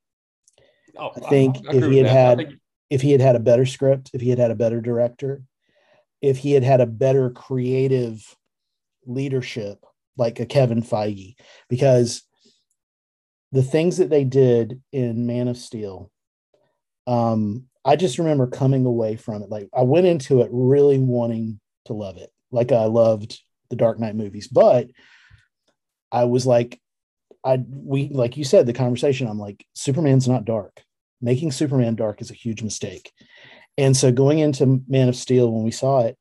[0.98, 2.08] Oh, I think agree if he had.
[2.08, 2.60] Had- think-
[2.90, 5.42] if he had had a better script, if he had had a better director,
[6.20, 8.36] if he had had a better creative
[9.06, 9.82] leadership
[10.18, 11.36] like a Kevin Feige,
[11.70, 12.22] because
[13.50, 16.10] the things that they did in Man of Steel,
[17.06, 19.50] um, I just remember coming away from it.
[19.50, 23.40] Like I went into it really wanting to love it, like I loved
[23.70, 24.88] the Dark Knight movies, but
[26.10, 26.80] I was like,
[27.44, 29.26] I we like you said the conversation.
[29.26, 30.82] I'm like, Superman's not dark.
[31.20, 33.12] Making Superman dark is a huge mistake.
[33.78, 36.16] And so going into Man of Steel when we saw it,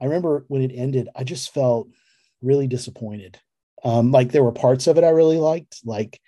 [0.00, 1.88] I remember when it ended, I just felt
[2.40, 3.38] really disappointed.
[3.84, 5.80] Um, like there were parts of it I really liked.
[5.84, 6.20] Like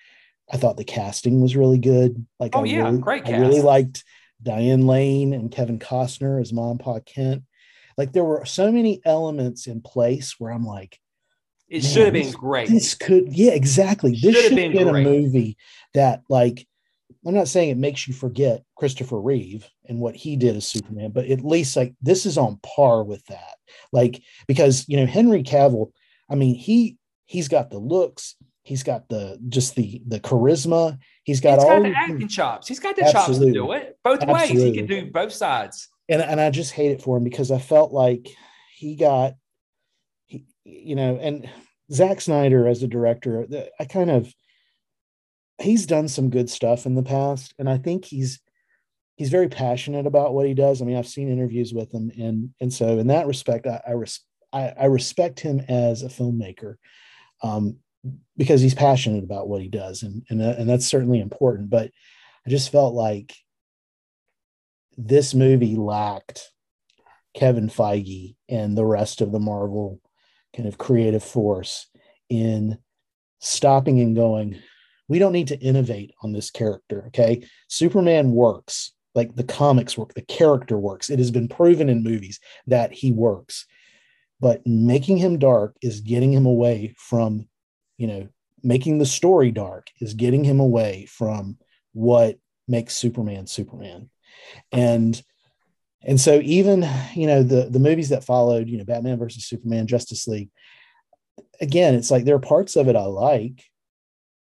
[0.52, 2.26] I thought the casting was really good.
[2.40, 4.04] Like Oh, I yeah, really, great I really liked
[4.42, 7.42] Diane Lane and Kevin Costner as Mom Pa Kent.
[7.96, 10.98] Like there were so many elements in place where I'm like,
[11.68, 12.68] it should have been great.
[12.68, 15.56] this could yeah exactly this Should have been been, a movie
[15.94, 16.64] that like
[17.26, 21.10] i'm not saying it makes you forget christopher reeve and what he did as superman
[21.10, 23.56] but at least like this is on par with that
[23.92, 25.90] like because you know henry cavill
[26.28, 26.96] I mean, he
[27.26, 31.70] he's got the looks, he's got the just the the charisma, he's got He's all
[31.76, 32.66] got the the- acting chops.
[32.68, 34.48] He's got the chops to do it both ways.
[34.50, 35.88] He can do both sides.
[36.08, 38.28] and and I just hate it for him because I felt like
[38.74, 39.34] he got
[40.26, 41.48] he you know and
[41.92, 43.46] Zack Snyder as a director
[43.78, 44.32] I kind of
[45.58, 48.40] he's done some good stuff in the past and I think he's
[49.16, 52.50] he's very passionate about what he does I mean I've seen interviews with him and
[52.60, 54.20] and so in that respect I I, res,
[54.52, 56.74] I, I respect him as a filmmaker
[57.42, 57.78] um
[58.36, 61.90] because he's passionate about what he does and and, uh, and that's certainly important but
[62.46, 63.34] I just felt like
[64.96, 66.52] this movie lacked
[67.34, 70.00] Kevin Feige and the rest of the Marvel
[70.54, 71.86] kind of creative force
[72.28, 72.78] in
[73.40, 74.58] stopping and going,
[75.08, 77.04] we don't need to innovate on this character.
[77.08, 77.46] Okay.
[77.68, 81.10] Superman works like the comics work, the character works.
[81.10, 83.66] It has been proven in movies that he works.
[84.40, 87.48] But making him dark is getting him away from,
[87.96, 88.28] you know,
[88.62, 91.58] making the story dark is getting him away from
[91.92, 94.10] what makes Superman Superman.
[94.72, 95.20] And
[96.02, 99.86] and so even you know the the movies that followed, you know, Batman versus Superman,
[99.86, 100.50] Justice League,
[101.60, 103.64] again, it's like there are parts of it I like,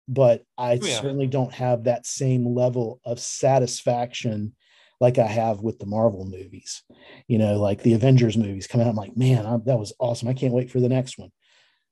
[0.08, 1.02] but I Oh, yeah.
[1.02, 4.56] certainly don't have that same level of satisfaction
[5.00, 6.84] like I have with the Marvel movies.
[7.28, 10.28] You know, like the Avengers movies coming out, I'm like, man, I, that was awesome.
[10.28, 11.32] I can't wait for the next one.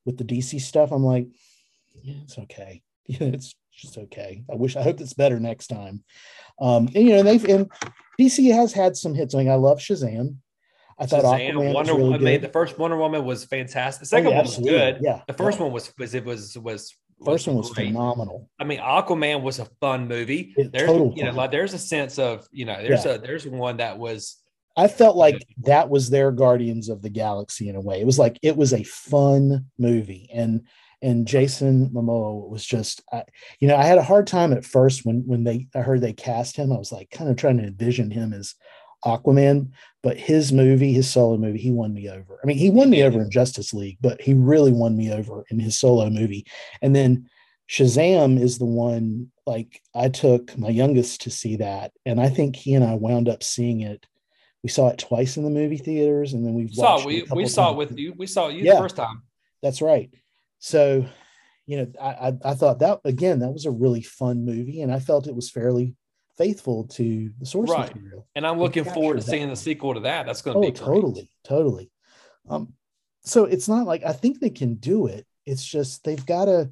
[0.05, 1.27] With the DC stuff, I'm like,
[2.01, 2.81] yeah, it's okay.
[3.07, 4.43] Yeah, it's just okay.
[4.51, 6.03] I wish I hope it's better next time.
[6.59, 7.71] Um, and you know, they've and
[8.19, 9.33] DC has had some hits.
[9.35, 10.35] I mean, I love Shazam.
[11.01, 12.41] I thought Shazam, Aquaman Wonder was really I mean, good.
[12.41, 14.07] the first Wonder Woman was fantastic.
[14.09, 14.77] The Oh, second yeah, one was absolutely.
[14.79, 14.97] good.
[15.01, 15.63] Yeah, The first yeah.
[15.63, 16.93] one was was it was was
[17.25, 17.87] First one was great.
[17.87, 18.49] phenomenal.
[18.59, 20.53] I mean, Aquaman was a fun movie.
[20.57, 21.37] It- there's total you know, fun.
[21.37, 23.13] like there's a sense of you know, there's Yeah.
[23.13, 24.37] a there's one that was
[24.77, 27.99] I felt like that was their Guardians of the Galaxy in a way.
[27.99, 30.65] It was like it was a fun movie, and
[31.01, 33.23] and Jason Momoa was just, I,
[33.59, 36.13] you know, I had a hard time at first when when they I heard they
[36.13, 36.71] cast him.
[36.71, 38.55] I was like kind of trying to envision him as
[39.05, 39.69] Aquaman,
[40.03, 42.39] but his movie, his solo movie, he won me over.
[42.43, 45.45] I mean, he won me over in Justice League, but he really won me over
[45.49, 46.45] in his solo movie.
[46.81, 47.29] And then
[47.69, 52.55] Shazam is the one like I took my youngest to see that, and I think
[52.55, 54.05] he and I wound up seeing it.
[54.63, 57.13] We saw it twice in the movie theaters, and then we've saw watched it.
[57.19, 58.13] it we we saw it with you.
[58.17, 58.73] We saw it you Yeah.
[58.75, 59.23] the first time.
[59.61, 60.09] That's right.
[60.59, 61.05] So,
[61.65, 64.99] you know, I, I thought that again that was a really fun movie, and I
[64.99, 65.95] felt it was fairly
[66.37, 67.93] faithful to the source Right.
[67.93, 68.27] material.
[68.35, 70.25] And I'm looking forward to seeing the sequel to that.
[70.25, 70.85] That's going to Oh, be great.
[70.85, 71.91] totally, totally.
[72.49, 72.73] Um,
[73.23, 75.25] so it's not like I think they can do it.
[75.45, 76.71] It's just they've got to.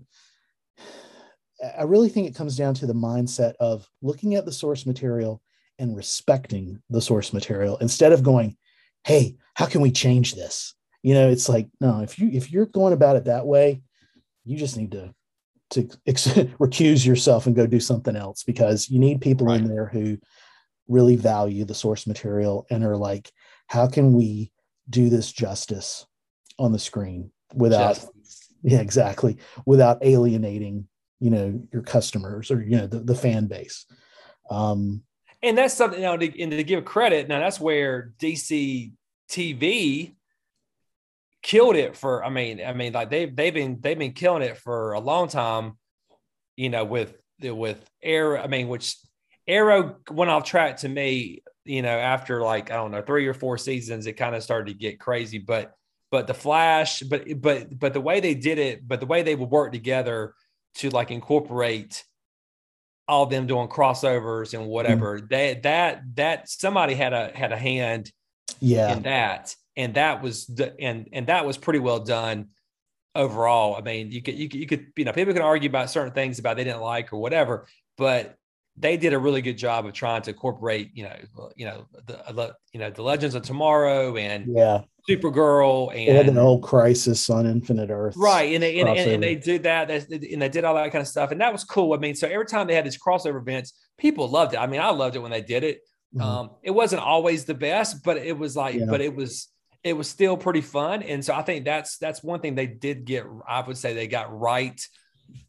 [1.78, 5.42] I really think it comes down to the mindset of looking at the source material
[5.80, 8.58] and respecting the source material instead of going,
[9.04, 10.74] "Hey, how can we change this?"
[11.08, 12.02] You know, it's like no.
[12.02, 13.82] If you if you're going about it that way,
[14.44, 15.14] you just need to
[15.70, 16.28] to ex-
[16.60, 20.18] recuse yourself and go do something else because you need people in there who
[20.90, 23.32] really value the source material and are like,
[23.68, 24.52] how can we
[24.90, 26.06] do this justice
[26.60, 28.12] on the screen without Just-
[28.64, 30.90] yeah exactly without alienating
[31.22, 33.86] you know your customers or you know the, the fan base
[34.50, 35.04] um
[35.42, 38.92] and that's something now to, and to give credit now that's where dc
[39.30, 40.17] tv
[41.48, 44.58] killed it for i mean i mean like they've they've been they've been killing it
[44.58, 45.78] for a long time
[46.58, 48.98] you know with with arrow i mean which
[49.48, 53.34] arrow went off track to me you know after like i don't know three or
[53.34, 55.38] four seasons it kind of started to get crazy.
[55.38, 55.74] But
[56.12, 59.36] but the flash but but but the way they did it but the way they
[59.36, 60.34] would work together
[60.76, 62.04] to like incorporate
[63.08, 64.72] all of them doing crossovers and mm-hmm.
[64.72, 68.12] whatever that that that somebody had a had a hand
[68.60, 68.92] yeah.
[68.92, 72.48] in that and that was the, and and that was pretty well done
[73.16, 73.76] overall.
[73.78, 76.14] I mean you could you could, you could you know people can argue about certain
[76.14, 78.36] things about they didn't like or whatever but
[78.80, 81.16] they did a really good job of trying to incorporate you know
[81.56, 84.82] you know the you know the legends of tomorrow and yeah.
[85.10, 89.12] Supergirl they had and the whole crisis on infinite earth right and they and, and,
[89.12, 91.64] and they did that and they did all that kind of stuff and that was
[91.64, 91.94] cool.
[91.94, 94.58] I mean so every time they had these crossover events people loved it.
[94.58, 95.80] I mean i loved it when they did it.
[96.16, 96.22] Mhm.
[96.22, 98.86] um it wasn't always the best but it was like Yeah.
[98.90, 99.48] but it was
[99.88, 101.04] it was still pretty fun.
[101.04, 104.08] And so i think that's that's one thing they did get i would say they
[104.08, 104.80] got right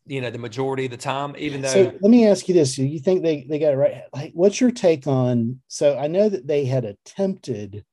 [0.06, 2.78] you know the majority of the time even though so let me ask you this.
[2.78, 4.02] You think they they got it right?
[4.12, 7.84] Like what's your take on so i know that they had attempted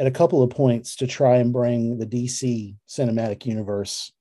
[0.00, 4.12] at a couple of points to try and bring the dc cinematic universe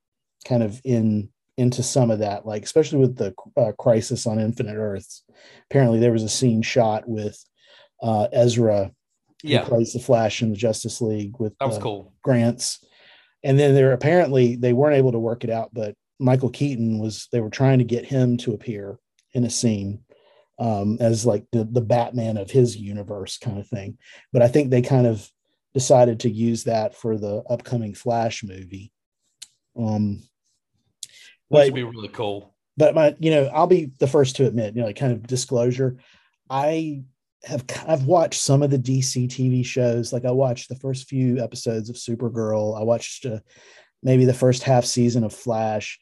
[0.45, 4.77] kind of in into some of that like especially with the uh, crisis on infinite
[4.77, 5.23] earths.
[5.69, 7.43] Apparently there was a scene shot with
[8.01, 8.91] uh ezra
[9.43, 12.83] yeah plays the flash in the justice league with that was uh, cool grants
[13.43, 17.27] and then they're apparently they weren't able to work it out, but Michael Keaton was
[17.31, 18.99] they were trying to get him to appear
[19.33, 20.01] in a scene
[20.59, 23.97] um, as like the the Batman of his universe kind of thing.
[24.31, 25.27] But I think they kind of
[25.73, 28.91] decided to use that for the upcoming Flash movie.
[29.77, 30.21] Um,
[31.47, 32.53] which would be really cool.
[32.77, 35.27] But my, you know, I'll be the first to admit, you know, like kind of
[35.27, 35.97] disclosure.
[36.49, 37.03] I
[37.43, 40.13] have I've watched some of the DC TV shows.
[40.13, 42.79] Like I watched the first few episodes of Supergirl.
[42.79, 43.39] I watched uh,
[44.03, 45.99] maybe the first half season of Flash.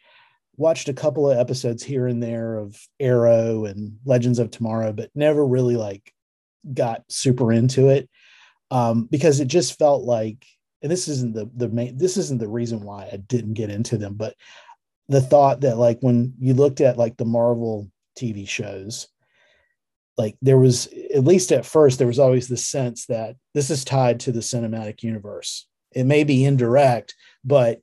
[0.58, 5.10] Watched a couple of episodes here and there of Arrow and Legends of Tomorrow, but
[5.16, 6.14] never really like
[6.74, 8.10] got super into it
[8.70, 10.46] um, because it just felt like.
[10.82, 11.98] And this isn't the the main.
[11.98, 14.36] This isn't the reason why I didn't get into them, but
[15.10, 19.10] the thought that like when you looked at like the Marvel TV shows,
[20.20, 23.86] like there was at least at first there was always the sense that this is
[23.86, 25.66] tied to the cinematic universe.
[25.94, 27.16] It may be indirect,
[27.46, 27.80] but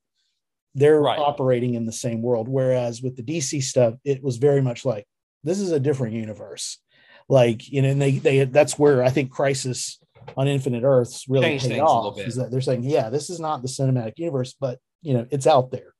[0.74, 1.18] they're right.
[1.18, 2.47] operating in the same world.
[2.47, 5.07] Whereas with the DC stuff, it was very much like
[5.45, 6.78] this is a different universe.
[7.26, 9.99] Like you know, and they they that's where I think Crisis
[10.37, 12.18] on Infinite Earths really paid off.
[12.20, 15.47] Is that they're saying, yeah, this is not the cinematic universe, but you know, it's
[15.47, 15.95] out there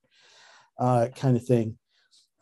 [0.79, 1.79] uh, kind of thing.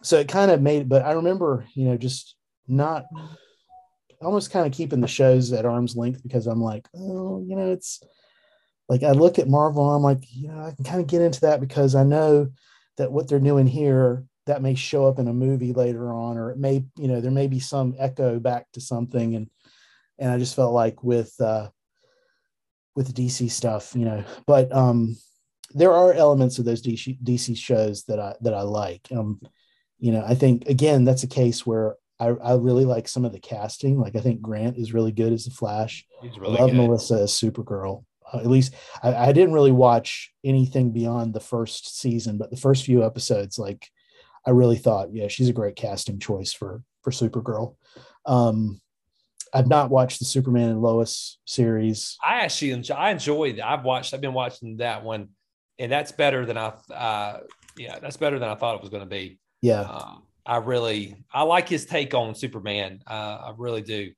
[0.02, 2.34] So it kind of made, but I remember, you know, just
[2.66, 3.04] not
[4.24, 7.72] almost kind of keeping the shows at arm's length because I'm like, oh, you know,
[7.72, 8.02] it's
[8.88, 11.22] like I look at Marvel, and I'm like, you know, I can kind of get
[11.22, 12.48] into that because I know
[12.96, 16.50] that what they're doing here that may show up in a movie later on, or
[16.50, 19.48] it may, you know, there may be some echo back to something, and
[20.18, 21.68] and I just felt like with uh,
[22.94, 25.16] with DC stuff, you know, but um,
[25.74, 29.08] there are elements of those DC, DC shows that I that I like.
[29.10, 29.40] Um,
[29.98, 33.32] you know, I think again that's a case where I, I really like some of
[33.32, 33.98] the casting.
[33.98, 36.06] Like I think Grant is really good as the Flash.
[36.22, 36.76] Really I love good.
[36.76, 38.04] Melissa as Supergirl.
[38.32, 42.56] Uh, at least I, I, didn't really watch anything beyond the first season, but the
[42.56, 43.90] first few episodes, like
[44.46, 47.76] I really thought, yeah, she's a great casting choice for for Supergirl.
[48.24, 48.80] Um,
[49.52, 52.16] I've not watched the Superman and Lois series.
[52.24, 53.60] I actually enjoy, I enjoyed.
[53.60, 54.14] I've watched.
[54.14, 55.28] I've been watching that one
[55.78, 56.72] and that's better than I.
[56.92, 57.40] Uh,
[57.76, 59.38] yeah, that's better than I thought it was going to be.
[59.60, 60.16] Yeah, uh,
[60.46, 63.00] I really I like his take on Superman.
[63.06, 64.12] Uh, I really do.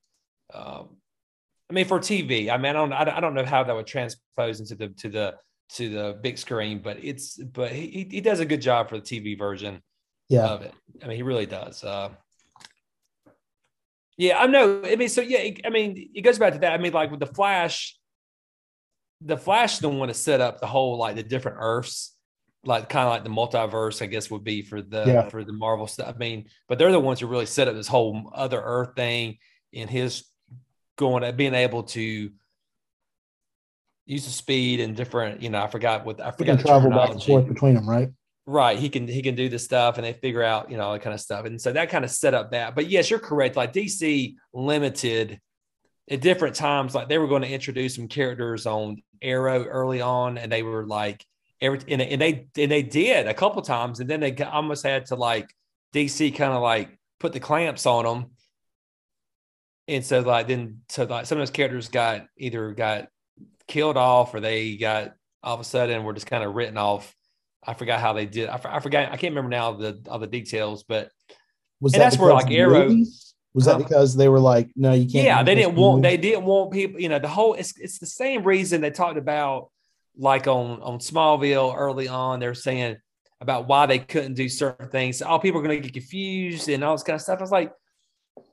[0.52, 0.96] Um,
[1.70, 4.60] I mean, for TV, I mean, I don't I don't know how that would transpose
[4.60, 5.34] into the to the
[5.74, 9.02] to the big screen, but it's but he he does a good job for the
[9.02, 9.82] TV version.
[10.28, 10.46] Yeah.
[10.46, 10.74] of it.
[11.02, 11.84] I mean, he really does.
[11.84, 12.10] Uh,
[14.16, 14.82] yeah, I know.
[14.84, 16.72] I mean, so yeah, I mean, it goes back to that.
[16.72, 17.96] I mean, like with the Flash,
[19.20, 22.15] the Flash don't want to set up the whole like the different Earths,
[22.66, 25.28] like kind of like the multiverse, I guess would be for the yeah.
[25.28, 26.14] for the Marvel stuff.
[26.14, 29.38] I mean, but they're the ones who really set up this whole other Earth thing
[29.72, 30.24] in his
[30.96, 32.30] going at being able to
[34.06, 37.10] use the speed and different, you know, I forgot what I forgot the travel back
[37.10, 38.08] and forth between them, right?
[38.46, 38.78] Right.
[38.78, 41.14] He can he can do this stuff and they figure out, you know, that kind
[41.14, 41.46] of stuff.
[41.46, 42.74] And so that kind of set up that.
[42.74, 43.56] But yes, you're correct.
[43.56, 45.40] Like DC limited
[46.08, 50.38] at different times, like they were going to introduce some characters on Arrow early on,
[50.38, 51.24] and they were like
[51.60, 55.06] every and, and they and they did a couple times, and then they almost had
[55.06, 55.48] to like
[55.94, 58.30] DC kind of like put the clamps on them,
[59.88, 63.08] and so like then so like some of those characters got either got
[63.66, 67.14] killed off or they got all of a sudden were just kind of written off.
[67.66, 68.48] I forgot how they did.
[68.48, 69.06] I, I forgot.
[69.06, 71.10] I can't remember now the all the details, but
[71.80, 72.88] was that that's where like Arrow.
[72.88, 73.34] Movies?
[73.54, 75.24] Was that because they were like, no, you can't?
[75.24, 76.02] Yeah, they didn't want.
[76.02, 77.00] They didn't want people.
[77.00, 77.54] You know, the whole.
[77.54, 79.70] It's it's the same reason they talked about,
[80.18, 82.40] like on on Smallville early on.
[82.40, 82.96] They're saying
[83.40, 85.22] about why they couldn't do certain things.
[85.22, 87.38] All oh, people are going to get confused and all this kind of stuff.
[87.38, 87.72] I was like,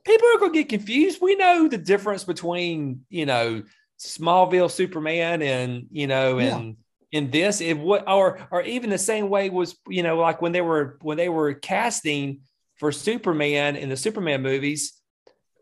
[0.04, 1.20] people are going to get confused.
[1.20, 3.62] We know the difference between you know
[3.98, 6.76] Smallville Superman and you know and
[7.10, 7.18] yeah.
[7.18, 10.52] in this it what or or even the same way was you know like when
[10.52, 12.40] they were when they were casting
[12.76, 15.00] for Superman in the Superman movies,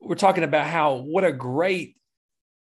[0.00, 1.96] we're talking about how what a great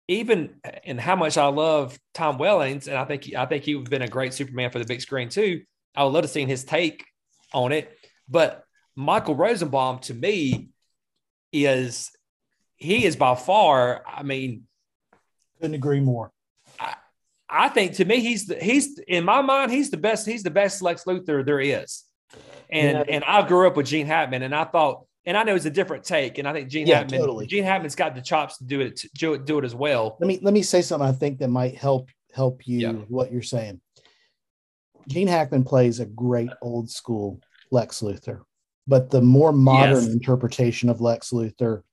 [0.08, 0.56] even
[0.86, 3.92] and how much I love Tom Wellings, and I think I think he would have
[3.92, 5.64] been a great Superman for the big screen too.
[5.96, 7.06] I would love to see his take
[7.54, 7.98] on it.
[8.30, 8.64] But
[8.96, 10.70] Michael Rosenbaum to me
[11.52, 12.12] is
[12.76, 14.64] he is by far, I mean,
[15.60, 16.32] couldn't agree more.
[16.80, 16.96] I,
[17.50, 20.52] I think to me, he's the, he's in my mind, he's the best, he's the
[20.52, 22.04] best Lex Luthor there is.
[22.70, 23.16] And yeah.
[23.16, 25.70] and I grew up with Gene Hackman, and I thought, and I know it's a
[25.70, 27.46] different take, and I think Gene yeah, Hackman, totally.
[27.48, 30.18] Gene Hackman's got the chops to do it, to do it, do it as well.
[30.22, 32.92] Let me let me say something I think that might help help you yeah.
[33.10, 33.82] what you're saying.
[35.10, 38.42] Gene Hackman plays a great old school Lex Luthor,
[38.88, 40.14] but the more modern yes.
[40.14, 41.84] interpretation of Lex Luthor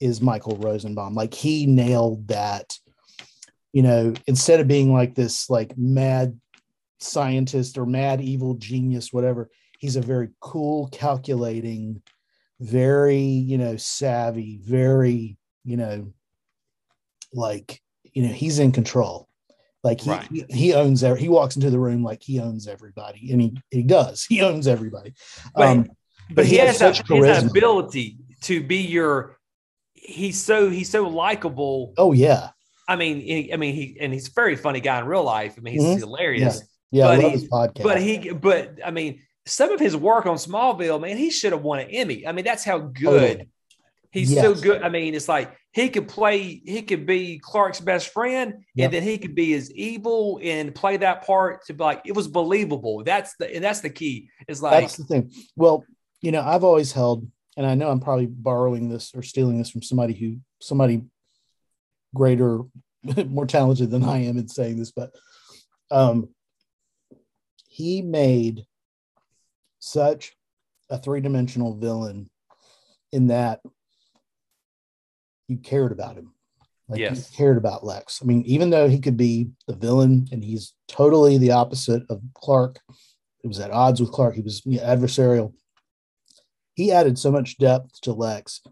[0.00, 1.14] is Michael Rosenbaum.
[1.14, 2.76] Like he nailed that.
[3.72, 6.40] You know, instead of being like this like mad
[7.00, 9.50] scientist or mad evil genius, whatever.
[9.78, 12.02] He's a very cool, calculating,
[12.60, 16.12] very, you know, savvy, very, you know,
[17.32, 17.80] like,
[18.12, 19.28] you know, he's in control.
[19.84, 20.28] Like he, Right.
[20.30, 23.30] he, he owns every, he walks into the room like he owns everybody.
[23.32, 24.24] And he, he does.
[24.24, 25.14] He owns everybody.
[25.54, 25.90] But- Um,
[26.30, 29.38] but he, has, that, such he has that ability to be your.
[29.94, 31.94] He's so he's so likable.
[31.96, 32.50] Oh yeah.
[32.86, 35.54] I mean, he, I mean, he and he's a very funny guy in real life.
[35.56, 35.98] I mean, he's Mhm.
[36.00, 36.60] hilarious.
[36.90, 37.08] Yeah.
[37.08, 37.82] I But love he- his podcast.
[37.82, 41.62] But he, but I mean, some of his work on Smallville, man, he should have
[41.62, 42.26] won an Emmy.
[42.26, 43.04] I mean, that's how good
[43.38, 43.48] Totally.
[44.10, 44.82] he's so good.
[44.82, 48.84] I mean, it's like he could play, he could be Clark's best friend, Yep.
[48.84, 52.14] and then he could be as evil and play that part to be like it
[52.14, 53.02] was believable.
[53.04, 54.28] That's the and that's the key.
[54.48, 55.30] It's like That's the thing.
[55.56, 55.84] Well,
[56.20, 59.70] you know, I've always held, and I know I'm probably borrowing this or stealing this
[59.70, 61.02] from somebody who somebody
[62.14, 62.62] greater,
[63.26, 65.10] more talented than I am in saying this, but
[65.90, 66.28] um
[67.68, 68.66] he made
[69.92, 70.34] such
[70.90, 72.30] a three-dimensional villain
[73.12, 73.60] in that
[75.48, 76.32] you cared about him.
[76.88, 77.30] Like Yes.
[77.30, 78.20] you cared about Lex.
[78.22, 82.22] I mean, even though he could be the villain and he's totally the opposite of
[82.34, 82.80] Clark,
[83.42, 84.34] he was at odds with Clark.
[84.34, 85.52] He was you know, adversarial.
[86.74, 88.62] He added so much depth to Lex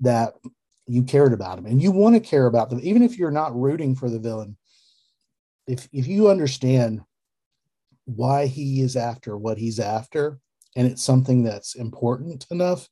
[0.00, 0.34] that
[0.86, 3.58] you cared about him, and you want to care about them, even if you're not
[3.58, 4.56] rooting for the villain.
[5.66, 7.02] If if you understand
[8.08, 10.38] why he is after what he's after,
[10.76, 12.88] and it's something that's important enough,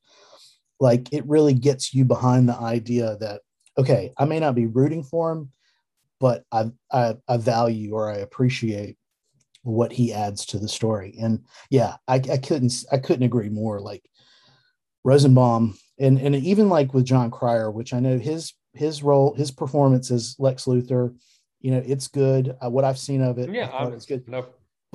[0.79, 3.41] like it really gets you behind the idea that
[3.79, 5.53] okay, I may not be rooting for him,
[6.21, 8.97] but I I, I value or I appreciate
[9.63, 11.17] what he adds to the story.
[11.21, 13.81] And yeah, I, I couldn't I couldn't agree more.
[13.81, 14.09] Like
[15.05, 19.51] Rosenbaum and and even like with Jon Cryer, which I know his his role, his
[19.51, 21.17] performance as Lex Luthor,
[21.61, 22.55] you know, it's good.
[22.63, 24.29] Uh, what I've seen of it, yeah, it's good.
[24.29, 24.47] no,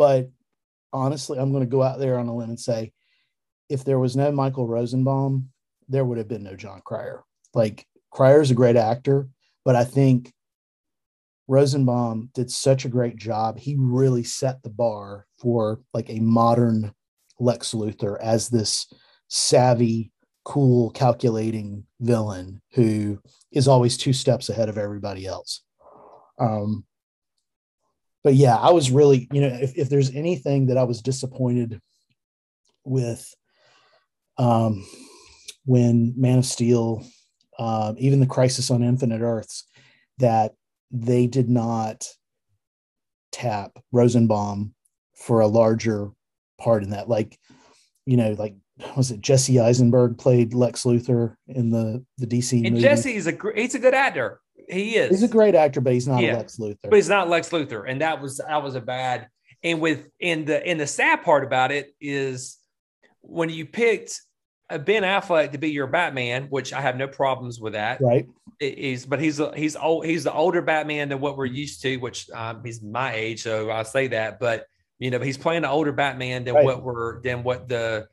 [0.01, 0.31] But
[0.91, 2.91] honestly, I'm going to go out there on a limb and say,
[3.69, 5.49] if there was no Michael Rosenbaum,
[5.89, 7.23] there would have been no Jon Cryer.
[7.53, 9.27] Like Cryer's a great actor,
[9.63, 10.33] but I think
[11.47, 13.59] Rosenbaum did such a great job.
[13.59, 16.93] He really set the bar for like a modern
[17.39, 18.91] Lex Luthor as this
[19.27, 20.11] savvy,
[20.45, 23.19] cool, calculating villain who
[23.51, 25.61] is always two steps ahead of everybody else.
[26.39, 26.85] Um,
[28.23, 31.81] but yeah, I was really, you know, if, if there's anything that I was disappointed
[32.85, 33.33] with
[34.37, 34.85] um,
[35.65, 37.03] when Man of Steel,
[37.57, 39.65] um, even the Crisis on Infinite Earths,
[40.19, 40.53] that
[40.91, 42.05] they did not
[43.31, 44.73] tap Rosenbaum
[45.15, 46.09] for a larger
[46.59, 47.09] part in that.
[47.09, 47.39] Like,
[48.05, 48.55] you know, like
[48.95, 52.81] was it Jesse Eisenberg played Lex Luthor in the the DC and movie?
[52.81, 54.40] Jesse is a he's a good actor.
[54.69, 55.09] He is.
[55.09, 56.37] he's a great actor, but he's not Yeah.
[56.37, 56.77] Lex Luthor.
[56.83, 59.27] but he's not Lex Luthor, and that was that was a bad.
[59.63, 62.57] And with and the and the sad part about it is
[63.21, 64.21] when you picked
[64.69, 67.99] Ben Affleck to be your Batman, which I have no problems with that.
[68.01, 68.25] right?
[68.59, 70.05] Is, but he's a, he's old.
[70.05, 73.71] He's the older Batman than what we're used to, which um, he's my age, so
[73.71, 74.39] I say that.
[74.39, 74.65] But
[74.99, 76.65] you know, he's playing the older Batman than Right.
[76.65, 78.07] what we're than what the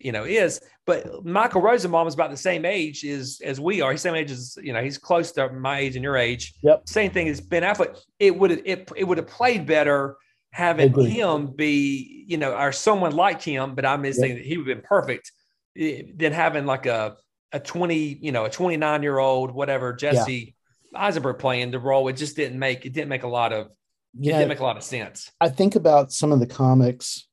[0.00, 0.60] you know is.
[0.86, 3.92] But Michael Rosenbaum is about the same age as as we are.
[3.92, 4.82] He's same age as you know.
[4.82, 6.54] He's close to my age and your age.
[6.62, 6.88] Yep.
[6.88, 7.96] Same thing as Ben Affleck.
[8.18, 10.16] It would it it would have played better
[10.52, 13.74] having him be you know or someone like him.
[13.74, 14.24] But I'm just Yep.
[14.26, 15.30] saying that he would have been perfect
[15.78, 17.16] eh, than having like a
[17.52, 20.54] a 20 you know a 29 year old whatever Jesse
[20.94, 22.08] Eisenberg playing the role.
[22.08, 23.72] It just didn't make it didn't make a lot of it
[24.18, 25.30] You know, didn't make a lot of sense.
[25.40, 27.28] I think about some of the comics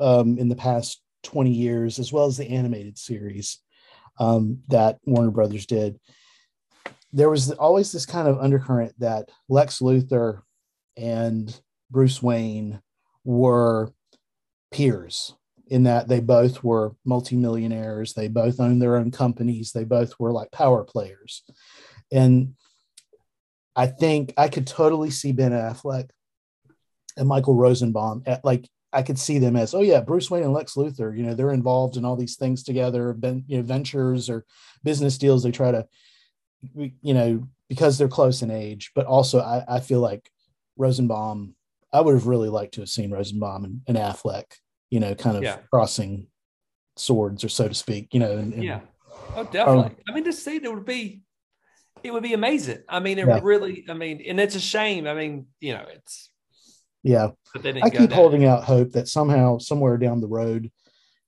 [0.00, 3.60] um, in the past 20 years, as well as the animated series
[4.18, 5.98] um, that Warner Brothers did.
[7.12, 10.42] There was always this kind of undercurrent that Lex Luthor
[10.96, 11.58] and
[11.90, 12.80] Bruce Wayne
[13.24, 13.92] were
[14.70, 15.34] peers
[15.68, 20.32] in that they both were multimillionaires, they both owned their own companies, they both were
[20.32, 21.42] like power players.
[22.12, 22.54] And
[23.74, 26.10] I think I could totally see Ben Affleck
[27.16, 28.68] and Michael Rosenbaum at like
[28.98, 31.52] I could see them as oh yeah Bruce Wayne and Lex Luthor you know they're
[31.52, 34.44] involved in all these things together ben, you know ventures or
[34.84, 35.86] business deals they try to
[36.74, 40.30] you know because they're close in age but also I, I feel like
[40.76, 41.54] Rosenbaum
[41.92, 44.44] I would have really liked to have seen Rosenbaum and, and Affleck
[44.90, 45.58] you know kind of Yeah.
[45.72, 46.28] crossing
[46.96, 48.80] swords or so to speak you know and, and- Yeah.
[49.34, 49.96] Oh, definitely.
[50.08, 51.22] I mean, to see it would be,
[52.02, 52.82] it would be amazing.
[52.88, 53.40] I mean, it Yeah.
[53.42, 53.84] really.
[53.88, 55.06] I mean, and it's a shame.
[55.06, 56.30] I mean, you know, it's.
[57.06, 60.70] Yeah But they didn't I keep holding out hope that somehow, somewhere down the road,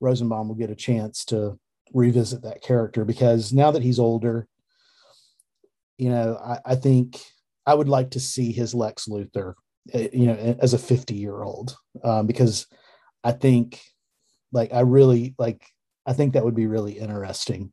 [0.01, 1.59] Rosenbaum will get a chance to
[1.95, 4.47] revisit that character because now that he's older,
[5.97, 7.21] you know, I, I think
[7.65, 9.55] I would like to see his Lex Luthor
[9.93, 12.67] eh, you know, as a 50 year old, um, because
[13.23, 13.81] I think
[14.53, 15.65] like I really like
[16.07, 17.73] I think that would be really interesting.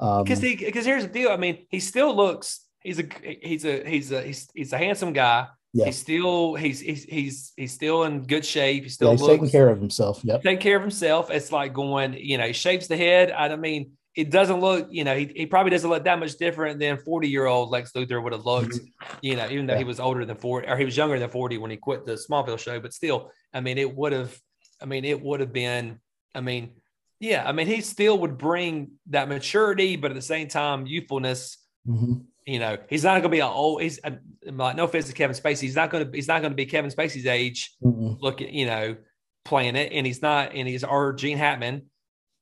[0.00, 1.30] Um, because he because here's the deal.
[1.30, 5.12] I mean, he still looks he's a he's a he's a he's, he's a handsome
[5.12, 5.46] guy.
[5.74, 5.86] Yeah.
[5.86, 8.84] He's still he's he's he's he's still in good shape.
[8.84, 10.20] He's still yeah, he's taking care of himself.
[10.22, 10.42] Yep.
[10.44, 11.32] Taking care of himself.
[11.32, 13.32] It's like going, you know, he shapes the head.
[13.32, 16.78] I mean, it doesn't look, you know, he, he probably doesn't look that much different
[16.78, 19.16] than 40 year old Lex Luthor would have looked, mm-hmm.
[19.20, 19.80] you know, even though yeah.
[19.80, 22.12] he was older than 40 or he was younger than 40 when he quit the
[22.12, 22.78] Smallville show.
[22.78, 24.38] But still, I mean, it would have,
[24.80, 25.98] I mean, it would have been,
[26.34, 26.74] I mean,
[27.18, 31.58] yeah, I mean, he still would bring that maturity, but at the same time, youthfulness.
[31.86, 32.14] Mm-hmm.
[32.46, 33.80] You know, he's not going to be an old.
[33.80, 35.62] He's I'm like no offense to Kevin Spacey.
[35.62, 36.14] He's not going to.
[36.14, 37.74] He's not going to be Kevin Spacey's age.
[37.82, 38.22] Mm-hmm.
[38.22, 38.96] Looking, you know,
[39.44, 40.54] playing it, and he's not.
[40.54, 41.86] And he's or Gene Hackman,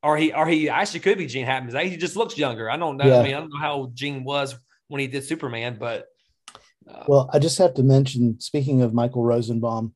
[0.03, 1.93] or he or he actually could be Gene Hackman's age.
[1.93, 2.69] He just looks younger.
[2.69, 3.07] I don't know.
[3.07, 3.21] Yeah.
[3.21, 4.57] I mean, I don't know how old Gene was
[4.89, 6.07] when he did Superman, but.
[6.91, 8.41] Uh, well, I just have to mention.
[8.41, 9.95] Speaking of Michael Rosenbaum,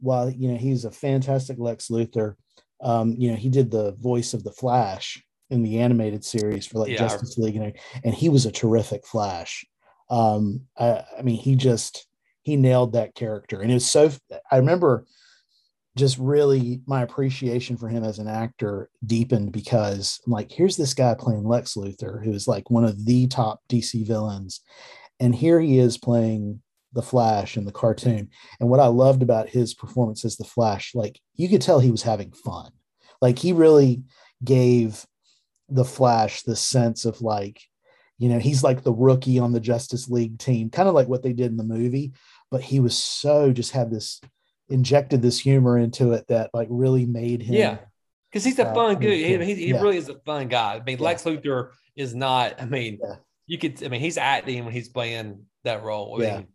[0.00, 2.34] while you know he's a fantastic Lex Luthor,
[2.82, 5.22] um, you know, he did the voice of the Flash
[5.54, 6.98] in the animated series for like yeah.
[6.98, 7.72] Justice League, and,
[8.04, 9.64] and he was a terrific Flash.
[10.10, 12.06] Um, I, I mean, he just
[12.42, 14.10] he nailed that character, and it was so.
[14.50, 15.06] I remember
[15.96, 20.92] just really my appreciation for him as an actor deepened because I'm like, here's this
[20.92, 24.60] guy playing Lex Luthor, who is like one of the top DC villains,
[25.20, 26.60] and here he is playing
[26.92, 28.28] the Flash in the cartoon.
[28.60, 31.90] And what I loved about his performance as the Flash, like you could tell he
[31.90, 32.70] was having fun.
[33.20, 34.02] Like he really
[34.44, 35.06] gave
[35.68, 37.60] the Flash the sense of like,
[38.18, 41.22] you know, he's like the rookie on the Justice League team, kind of like what
[41.22, 42.12] they did in the movie.
[42.50, 44.20] But he was so just had this
[44.68, 47.54] injected this humor into it that like really made him.
[47.54, 47.78] Yeah.
[48.30, 49.12] Because he's a uh, fun dude.
[49.12, 49.80] He, he, yeah.
[49.80, 50.74] really is a fun guy.
[50.74, 51.04] I mean, yeah.
[51.04, 53.16] Lex Luthor is not, I mean, yeah.
[53.46, 56.20] you could, I mean, he's acting when he's playing that role.
[56.20, 56.36] I yeah.
[56.38, 56.48] Mean,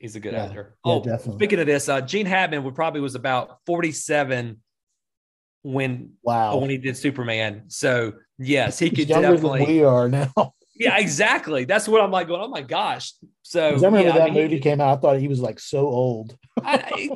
[0.00, 0.76] He's a good actor.
[0.82, 1.34] Oh, definitely.
[1.34, 4.56] speaking of this, uh, Gene Hackman would probably was about 47
[5.62, 7.64] when wow when he did Superman.
[7.68, 9.66] So yes, he could definitely.
[9.66, 10.32] we are now.
[10.74, 11.64] yeah, exactly.
[11.64, 12.40] That's what I'm like going.
[12.40, 13.12] Oh my gosh.
[13.42, 14.98] So I remember yeah, that I mean, movie he, came out.
[14.98, 16.36] I thought he was like so old.
[16.64, 17.10] I,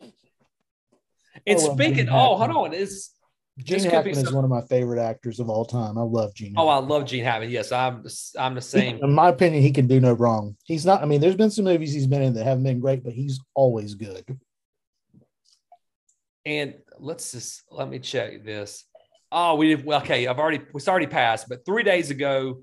[0.00, 3.10] and oh, speaking, oh, hold on, is
[3.58, 5.98] Gene Hackman is one of my favorite actors of all time.
[5.98, 6.54] I love Gene.
[6.56, 6.84] Oh, Hackman.
[6.84, 7.50] I love Gene Hackman.
[7.50, 8.04] Yes, I'm.
[8.38, 8.98] I'm the same.
[9.02, 10.56] In my opinion, he can do no wrong.
[10.64, 11.02] He's not.
[11.02, 13.40] I mean, there's been some movies he's been in that haven't been great, but he's
[13.54, 14.24] always good.
[16.44, 18.84] And let's just let me check this.
[19.30, 19.84] Oh, we did.
[19.84, 20.60] Well, okay, I've already.
[20.74, 22.62] It's already passed, but three days ago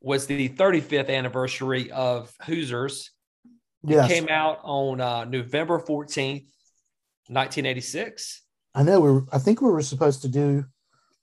[0.00, 3.10] was the 35th anniversary of Hoosiers.
[3.84, 4.10] Yes.
[4.10, 6.46] It came out on uh, November 14th,
[7.28, 8.42] 1986.
[8.74, 10.64] I know we I think we were supposed to do.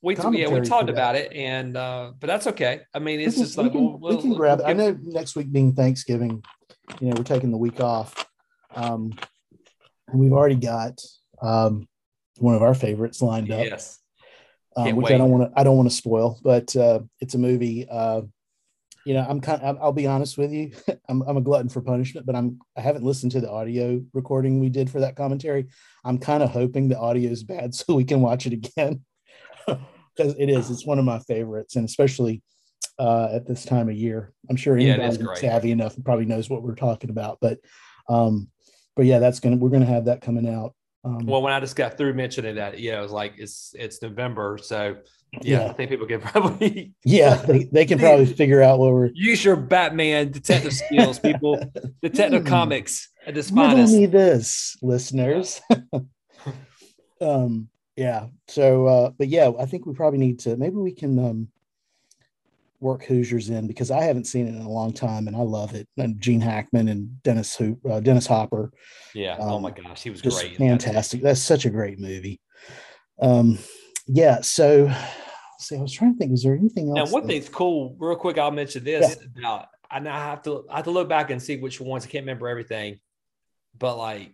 [0.02, 2.82] We yeah we talked about it and uh, but that's okay.
[2.94, 4.60] I mean it's can, just like we can, we'll, we can we'll, grab.
[4.60, 6.44] We'll I know next week being Thanksgiving,
[7.02, 8.26] you know we're taking the week off,
[8.76, 9.12] um,
[10.08, 11.02] and we've already got
[11.42, 11.88] um,
[12.38, 13.66] one of our favorites lined up.
[13.66, 14.00] Yes.
[14.76, 15.16] Um, which wait.
[15.16, 17.88] I don't want to I don't want to spoil, but uh, it's a movie.
[17.90, 18.22] Uh,
[19.06, 19.62] you know, I'm kind.
[19.62, 20.72] Of, I'll be honest with you.
[21.10, 22.60] I'm, I'm a glutton for punishment, but I'm.
[22.78, 25.68] I haven't listened to the audio recording we did for that commentary.
[26.06, 29.04] I'm kind of hoping the audio is bad so we can watch it again
[29.68, 30.70] because it is.
[30.70, 32.44] It's one of my favorites, and especially
[33.00, 34.34] uh, at this time of year.
[34.50, 37.40] I'm sure anybody yeah, savvy enough probably knows what we're talking about.
[37.42, 37.60] But,
[38.10, 38.50] um,
[38.96, 39.56] but yeah, that's gonna.
[39.56, 40.76] We're gonna have that coming out.
[41.04, 43.74] Um, well, when I just got through mentioning that, you know, it was like it's
[43.78, 44.98] it's November, so
[45.32, 48.92] yeah, yeah, I think people can probably yeah they, they can probably figure out what
[48.92, 51.60] we're use your Batman detective skills, people.
[52.02, 52.50] detective hmm.
[52.50, 53.94] comics at this finest.
[53.94, 55.62] Tell me this, listeners.
[57.22, 58.28] um, yeah.
[58.48, 60.58] So, uh, but yeah, I think we probably need to.
[60.58, 61.48] Maybe we can um
[62.82, 65.76] work Hoosiers in because I haven't seen it in a long time and I love
[65.76, 65.88] it.
[65.98, 68.72] And Gene Hackman and Dennis Hoop, uh, Dennis Hopper.
[69.14, 69.34] Yeah.
[69.34, 70.58] Um, oh my gosh, he was great.
[70.58, 71.22] Fantastic.
[71.22, 72.40] That That's such a great movie.
[73.22, 73.60] Um,
[74.08, 74.42] yeah.
[74.42, 74.92] So,
[75.60, 76.32] see, I was trying to think.
[76.32, 77.10] Was there anything else?
[77.10, 77.34] Now, one that...
[77.34, 77.96] thing's cool.
[78.00, 79.18] Real quick, I'll mention this.
[79.36, 79.40] Yeah.
[79.40, 82.06] About, I now have to I have to look back and see which ones.
[82.06, 83.00] I can't remember everything,
[83.78, 84.32] but like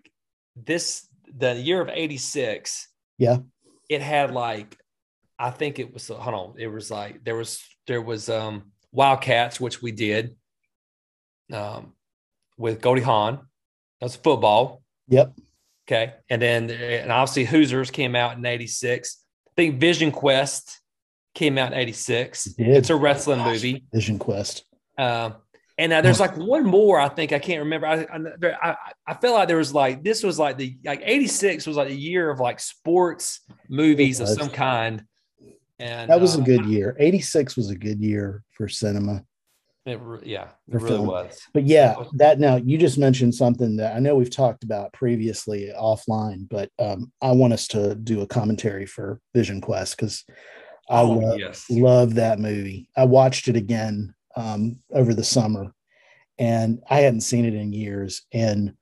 [0.56, 2.90] this, the year of '86.
[3.18, 3.38] Yeah.
[3.90, 4.78] It had like,
[5.38, 6.08] I think it was.
[6.08, 6.54] Hold on.
[6.58, 10.36] It was like there was there was um Wildcats, which we did.
[11.54, 11.94] Um,
[12.58, 13.48] with Goldie Hawn.
[14.02, 14.82] That's football.
[15.08, 15.34] Yep.
[15.88, 16.14] Okay.
[16.30, 19.24] And then, and obviously Hoosiers came out in 86.
[19.48, 20.82] I think Vision Quest
[21.34, 22.48] came out in 86.
[22.48, 23.86] It it's a wrestling Gosh, movie.
[23.94, 24.66] Vision Quest.
[24.98, 25.36] Um,
[25.78, 27.86] and uh, there's like one more, I think I can't remember.
[27.86, 28.08] I,
[28.64, 28.76] I,
[29.06, 31.96] I feel like there was like, this was like the, like 86 was like a
[31.96, 35.04] year of like sports movies of some kind.
[35.80, 36.96] And that was uh, a good year.
[37.00, 39.24] 86 was a good year for cinema.
[39.86, 41.08] It yeah, it really film.
[41.08, 41.40] was.
[41.54, 45.72] But yeah, that now you just mentioned something that I know we've talked about previously
[45.80, 50.26] offline, but um, I want us to do a commentary for Vision Quest because
[50.90, 51.66] I oh, lo- yes.
[51.70, 52.90] love that movie.
[52.98, 55.72] I watched it again um, over the summer,
[56.40, 58.74] and I hadn't seen it in years, and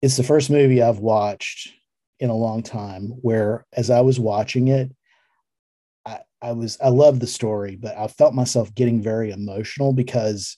[0.00, 1.70] it's the first movie I've watched
[2.18, 4.90] in a long time where, as I was watching it,
[6.40, 10.56] I was I loved the story, but I felt myself getting very emotional because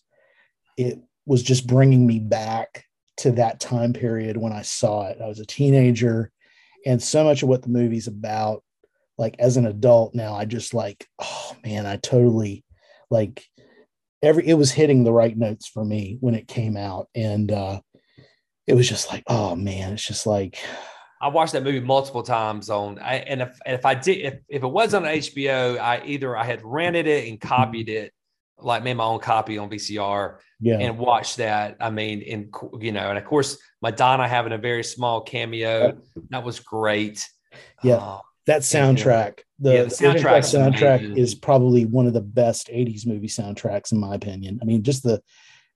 [0.77, 2.85] it was just bringing me back
[3.19, 5.19] to that time period when I saw it.
[5.23, 6.31] I was a teenager,
[6.87, 8.63] and so much of what the movie's about,
[9.19, 12.65] like as an adult now, I just like, oh man, I totally
[13.11, 13.45] like
[14.23, 17.81] every it was hitting the right notes for me when it came out, and uh,
[18.67, 20.59] it was just like, oh man, it's just like
[21.21, 24.63] I watched that movie multiple times on, I, and if if I did if, if
[24.63, 28.13] it was on HBO, I either I had rented it and copied it,
[28.59, 30.79] like made my own copy on VCR, yeah.
[30.79, 31.77] and watched that.
[31.79, 32.51] I mean, in
[32.81, 35.99] you know, and of course Madonna having a very small cameo,
[36.31, 37.29] that was great.
[37.83, 42.69] Yeah, uh, that soundtrack, the, yeah, the soundtrack, soundtrack is probably one of the best
[42.69, 44.59] '80s movie soundtracks in my opinion.
[44.63, 45.23] I mean, just the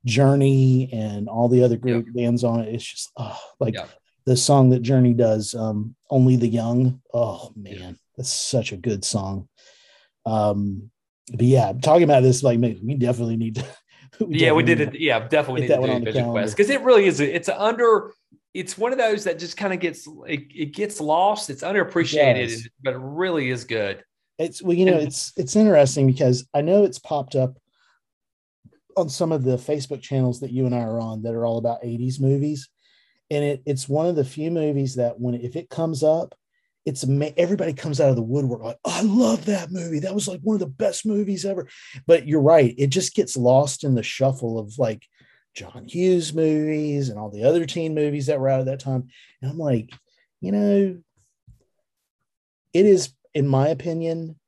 [0.07, 2.14] Journey and all the other great yep.
[2.14, 2.74] bands on it.
[2.74, 3.90] It's just oh, like yep
[4.27, 9.05] the song that Journey does, um, "Only the Young." Oh man, that's such a good
[9.05, 9.49] song.
[10.27, 10.91] Um,
[11.33, 13.64] but yeah, talking about this, like we definitely need to.
[14.20, 14.99] we yeah, we did it.
[14.99, 17.20] Yeah, definitely need that to do Vision Quest because it really is.
[17.20, 18.12] It's under.
[18.53, 21.51] It's one of those that just kind of gets it, it, gets lost.
[21.51, 24.05] It's underappreciated, it but it really is good.
[24.39, 27.59] It's well, you know, it's it's interesting because I know it's popped up
[28.97, 31.59] on some of the Facebook channels that you and I are on that are all
[31.59, 32.68] about 80s movies
[33.35, 36.35] and it, it's one of the few movies that when if it comes up
[36.85, 37.05] it's
[37.37, 40.01] everybody comes out of the woodwork like oh, i love that movie.
[40.01, 41.66] That was like one of the best movies ever.
[42.07, 45.07] But you're right it just gets lost in the shuffle of like
[45.55, 49.09] john hughes movies and all the other teen movies that were out at that time.
[49.41, 49.91] And i'm like
[50.41, 50.99] you know
[52.72, 54.39] it is in my opinion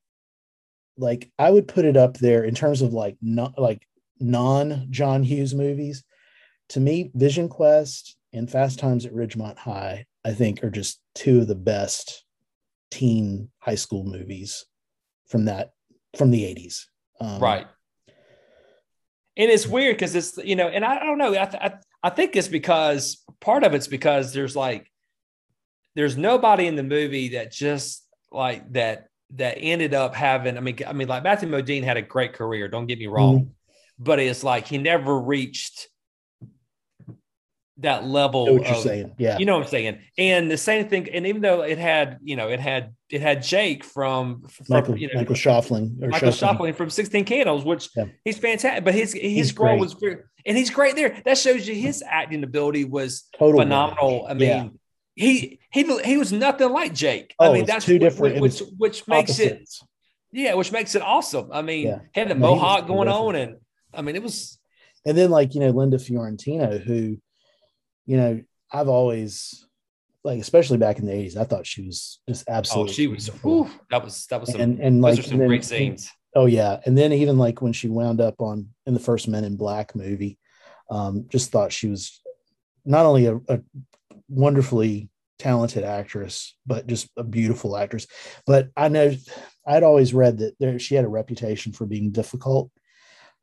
[0.98, 3.86] like i would put it up there in terms of like not like
[4.20, 6.04] non john hughes movies.
[6.70, 11.40] To me vision quest and Fast Times at Ridgemont High, I think, are just two
[11.40, 12.24] of the best
[12.90, 14.64] teen high school movies
[15.26, 15.72] from that
[16.16, 16.82] from the 80s.
[17.20, 17.66] Um, right.
[19.38, 21.32] And it's weird because it's you know, and I, don't know.
[21.32, 24.90] I, th- I I think it's because part of it's because there's like
[25.94, 30.56] there's nobody in the movie that just like that that ended up having.
[30.56, 32.68] I mean, I mean, like Matthew Modine had a great career.
[32.68, 33.50] Don't get me wrong, mm-hmm.
[33.98, 35.88] but it's like he never reached
[37.78, 38.44] that level.
[38.44, 39.38] what of, you're saying, yeah.
[39.38, 39.98] You know what I'm saying.
[40.16, 41.08] And the same thing.
[41.10, 44.98] And even though it had, you know, it had it had Jake from, from Michael,
[44.98, 48.06] you know, Michael Schoeffling or Michael Schoeffling from 16 Candles, which yeah.
[48.24, 48.84] he's fantastic.
[48.84, 51.20] But his his role was very, and he's great there.
[51.24, 54.26] That shows you his acting ability was Total phenomenal.
[54.28, 54.48] I mean.
[54.48, 54.68] Yeah.
[55.18, 57.34] He he he was nothing like Jake.
[57.38, 59.80] Oh, I mean, that's two different, which which makes opposites.
[59.80, 59.88] it,
[60.38, 61.48] yeah, which makes it awesome.
[61.50, 62.00] I mean, yeah.
[62.12, 63.56] had the mohawk going on, and
[63.94, 64.58] I mean, it was.
[65.06, 67.16] And then, like you know, Linda Fiorentino, who
[68.06, 68.40] you know,
[68.72, 69.66] I've always
[70.24, 72.90] like, especially back in the '80s, I thought she was just absolutely.
[72.90, 73.28] Oh, she was.
[73.28, 74.60] Whew, that was that was some.
[74.60, 76.10] And, and like some then, great scenes.
[76.34, 79.44] Oh yeah, and then even like when she wound up on in the first Men
[79.44, 80.38] in Black movie,
[80.90, 82.20] um, just thought she was
[82.84, 83.60] not only a, a
[84.28, 88.06] wonderfully talented actress, but just a beautiful actress.
[88.46, 89.14] But I know
[89.66, 92.70] I'd always read that there, she had a reputation for being difficult.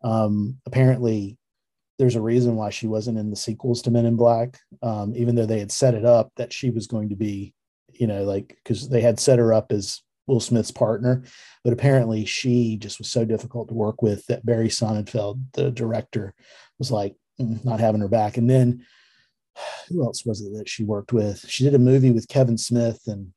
[0.03, 1.38] Um, apparently,
[2.00, 5.36] there's a reason why she wasn't in the sequels to Men in Black, um, even
[5.36, 7.54] though they had set it up that she was going to be,
[7.91, 11.24] you know, like because they had set her up as Will Smith's partner,
[11.64, 16.34] but apparently she just was so difficult to work with that Barry Sonnenfeld, the director,
[16.80, 18.38] was like mm, not having her back.
[18.38, 18.86] And then
[19.89, 21.46] who else was it that she worked with?
[21.48, 23.34] She did a movie with Kevin Smith, and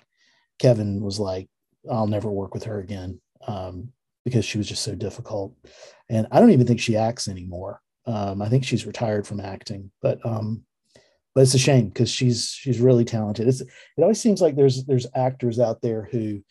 [0.59, 1.49] Kevin was like,
[1.91, 3.93] "I'll never work with her again." Um,
[4.25, 5.55] because she was just so difficult.
[6.09, 7.81] And I don't even think she acts anymore.
[8.07, 10.65] Um, I think she's retired from acting, but um,
[11.37, 13.47] but it's a shame because she's she's really talented.
[13.47, 16.43] It's it always seems like there's there's actors out there who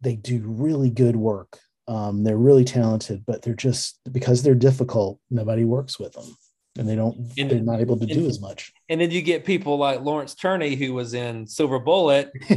[0.00, 1.58] they do really good work.
[1.86, 6.36] Um, they're really talented, but they're just because they're difficult, nobody works with them,
[6.78, 7.16] and they don't.
[7.38, 8.72] And, they're not able to and, do as much.
[8.88, 12.30] And then you get people like Lawrence Tierney, who was in Silver Bullet,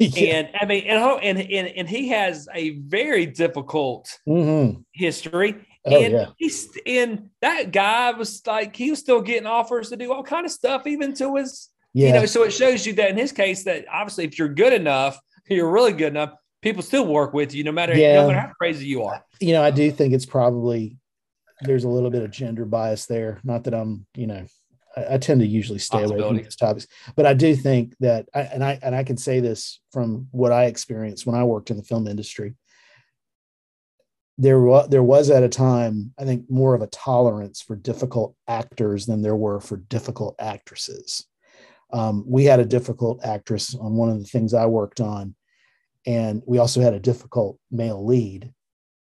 [0.00, 0.38] yeah.
[0.38, 4.80] and I mean, and, and and and he has a very difficult mm-hmm.
[4.92, 5.54] history
[5.86, 6.26] Oh, and yeah.
[6.36, 10.44] he's and that guy was like he was still getting offers to do all kind
[10.44, 12.08] of stuff, even to his yeah.
[12.08, 12.26] you know.
[12.26, 15.70] So it shows you that in his case, that obviously if you're good enough, you're
[15.70, 18.16] really good enough, people still work with you no matter, yeah.
[18.16, 19.24] no matter how crazy you are.
[19.40, 20.98] You know, I do think it's probably
[21.62, 23.40] there's a little bit of gender bias there.
[23.44, 24.44] Not that I'm, you know,
[24.96, 28.28] I, I tend to usually stay away from these topics, but I do think that,
[28.34, 31.70] I, and I and I can say this from what I experienced when I worked
[31.70, 32.54] in the film industry.
[34.38, 38.34] There was there was at a time, I think, more of a tolerance for difficult
[38.46, 41.26] actors than there were for difficult actresses.
[41.92, 45.34] Um, we had a difficult actress on one of the things I worked on,
[46.04, 48.52] and we also had a difficult male lead.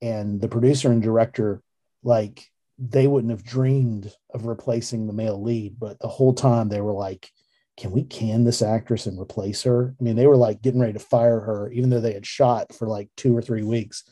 [0.01, 1.63] And the producer and director,
[2.03, 2.45] like,
[2.77, 6.93] they wouldn't have dreamed of replacing the male lead, but the whole time they were
[6.93, 7.31] like,
[7.77, 9.95] can we can this actress and replace her?
[9.99, 12.73] I mean, they were like getting ready to fire her, even though they had shot
[12.73, 14.03] for like two or three weeks,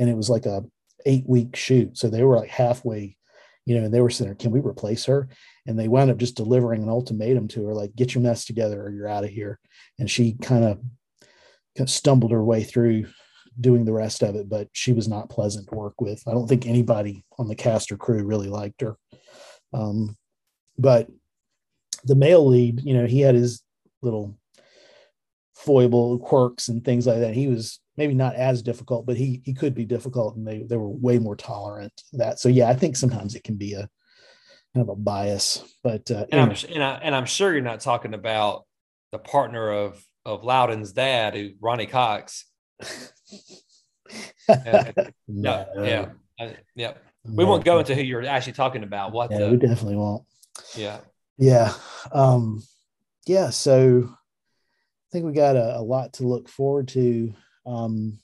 [0.00, 0.64] and it was like a
[1.06, 1.96] eight week shoot.
[1.96, 3.16] So they were like halfway,
[3.66, 5.28] you know, and they were saying, "Can we replace her?"
[5.66, 8.82] And they wound up just delivering an ultimatum to her, like, "Get your mess together,
[8.82, 9.60] or you're out of here."
[9.98, 13.06] And she kind of stumbled her way through
[13.60, 16.22] doing the rest of it, but she was not pleasant to work with.
[16.26, 18.96] I don't think anybody on the cast or crew really liked her.
[19.72, 20.16] Um,
[20.78, 21.08] but
[22.04, 23.62] the male lead, you know, he had his
[24.02, 24.38] little
[25.64, 27.34] foible quirks and things like that.
[27.34, 30.76] He was maybe not as difficult, but he he could be difficult, and they they
[30.76, 32.38] were way more tolerant that.
[32.38, 33.88] So yeah, I think sometimes it can be a
[34.74, 35.62] kind of a bias.
[35.82, 38.64] But uh, and, I'm, and, I, and I'm sure you're not talking about
[39.12, 42.46] the partner of of Loudon's dad, who Ronny Cox.
[44.48, 44.92] yeah,
[45.28, 45.66] no.
[45.76, 46.06] yeah,
[46.38, 46.92] uh, yeah.
[47.24, 49.12] We won't go into who you're actually talking about.
[49.12, 49.30] What?
[49.30, 50.24] Yeah, the, we definitely won't.
[50.74, 51.00] Yeah.
[51.36, 51.74] Yeah.
[52.12, 52.62] Um,
[53.26, 53.50] yeah.
[53.50, 54.10] So
[55.10, 57.34] think we got a, a lot to look forward to.
[57.66, 58.18] Um,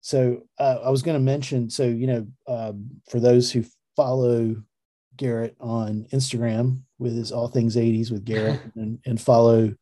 [0.00, 3.64] so uh, I was going to mention, so you know, um, for those who
[3.96, 4.56] follow
[5.16, 9.74] Garrett on Instagram with his All Things 80s with Garrett and, and follow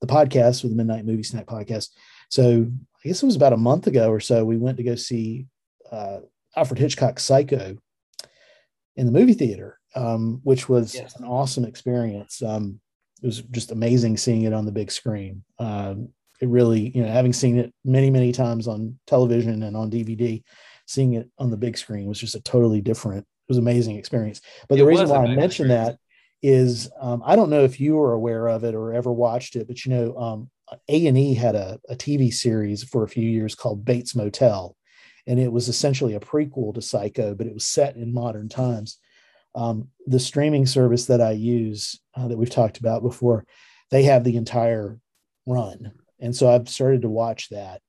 [0.00, 1.90] the podcast with the Midnight Movie Snack podcast.
[2.28, 2.66] So
[3.04, 5.46] I guess it was about a month ago or so, we went to go see
[5.90, 6.20] uh,
[6.56, 7.76] Alfred Hitchcock's Psycho
[8.96, 11.16] in the movie theater, um, which was yes.
[11.16, 12.42] an awesome experience.
[12.42, 12.80] Um,
[13.22, 15.44] it was just amazing seeing it on the big screen.
[15.58, 16.08] Um,
[16.40, 20.42] it really, you know, having seen it many, many times on television and on DVD,
[20.86, 24.40] seeing it on the big screen was just a totally different, it was amazing experience.
[24.68, 25.90] But it the reason why I mentioned experience.
[25.90, 25.98] that
[26.42, 29.68] is um, I don't know if you were aware of it or ever watched it,
[29.68, 30.50] but you know, um,
[30.88, 34.74] A and E had a, a TV series for a few years called Bates Motel,
[35.26, 38.98] and it was essentially a prequel to Psycho, but it was set in modern times.
[39.54, 43.44] Um, the streaming service that I use uh, that we've talked about before,
[43.90, 44.98] they have the entire
[45.46, 47.80] run, and so I've started to watch that,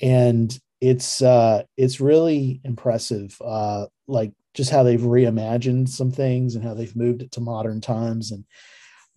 [0.00, 3.36] and it's uh, it's really impressive.
[3.44, 7.80] Uh, like just how they've reimagined some things and how they've moved it to modern
[7.80, 8.32] times.
[8.32, 8.44] And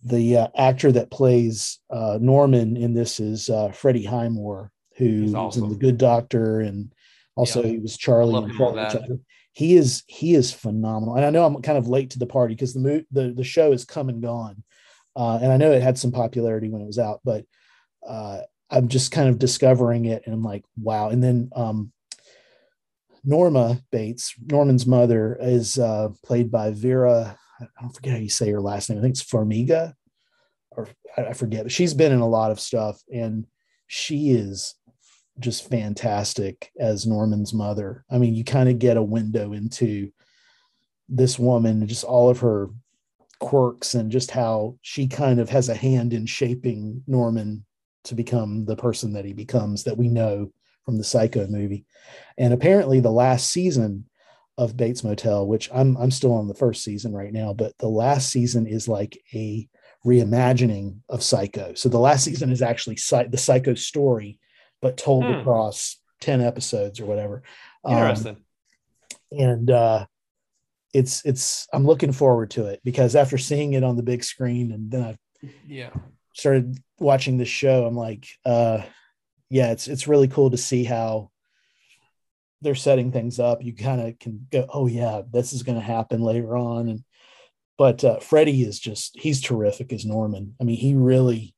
[0.04, 5.46] the uh, actor that plays uh, Norman in this is uh, Freddie Highmore, who awesome.
[5.46, 6.92] was in The Good Doctor, and
[7.36, 7.70] also yeah.
[7.70, 8.34] he was Charlie.
[9.52, 12.54] He is he is phenomenal, and I know I'm kind of late to the party
[12.54, 14.62] because the mo- the the show is come and gone,
[15.16, 17.44] uh, and I know it had some popularity when it was out, but
[18.06, 18.40] uh,
[18.70, 21.08] I'm just kind of discovering it, and I'm like, wow.
[21.10, 21.92] And then um,
[23.24, 27.36] Norma Bates, Norman's mother, is uh, played by Vera.
[27.60, 28.98] I don't forget how you say her last name.
[28.98, 29.94] I think it's Farmiga,
[30.70, 30.88] or
[31.18, 31.64] I forget.
[31.64, 33.46] But she's been in a lot of stuff, and
[33.88, 34.76] she is
[35.40, 38.04] just fantastic as Norman's mother.
[38.10, 40.12] I mean, you kind of get a window into
[41.08, 42.70] this woman, just all of her
[43.40, 47.64] quirks, and just how she kind of has a hand in shaping Norman
[48.04, 50.52] to become the person that he becomes that we know
[50.84, 51.84] from the Psycho movie.
[52.38, 54.06] And apparently, the last season
[54.58, 57.88] of Bates Motel, which I'm I'm still on the first season right now, but the
[57.88, 59.68] last season is like a
[60.04, 61.74] reimagining of Psycho.
[61.74, 64.38] So the last season is actually the Psycho story,
[64.82, 65.32] but told hmm.
[65.32, 67.42] across ten episodes or whatever.
[67.84, 68.36] Um, Interesting.
[68.36, 70.06] Um, and uh,
[70.92, 74.72] it's it's I'm looking forward to it because after seeing it on the big screen
[74.72, 75.90] and then I yeah
[76.34, 78.82] started watching the show, I'm like, uh,
[79.48, 81.30] yeah, it's it's really cool to see how
[82.62, 83.62] they're setting things up.
[83.62, 86.88] You kind of can go, oh yeah, this is going to happen later on.
[86.88, 87.04] And
[87.78, 90.54] but uh, Freddie is just he's terrific as Norman.
[90.60, 91.54] I mean, he really,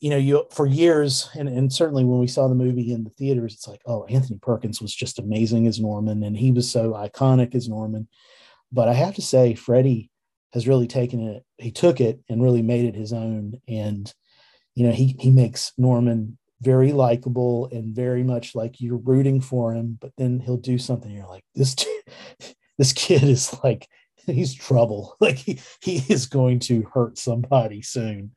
[0.00, 3.10] you know, you for years, and and certainly when we saw the movie in the
[3.10, 6.92] theaters, it's like, oh, Anthony Perkins was just amazing as Norman, and he was so
[6.92, 8.08] iconic as Norman.
[8.70, 10.10] But I have to say, Freddie
[10.52, 11.44] has really taken it.
[11.58, 14.12] He took it and really made it his own, and
[14.74, 19.72] you know, he he makes Norman very likable and very much like you're rooting for
[19.72, 21.10] him, but then he'll do something.
[21.10, 21.76] You're like, this,
[22.78, 23.88] this kid is like,
[24.26, 25.16] he's trouble.
[25.20, 28.32] Like he, he is going to hurt somebody soon.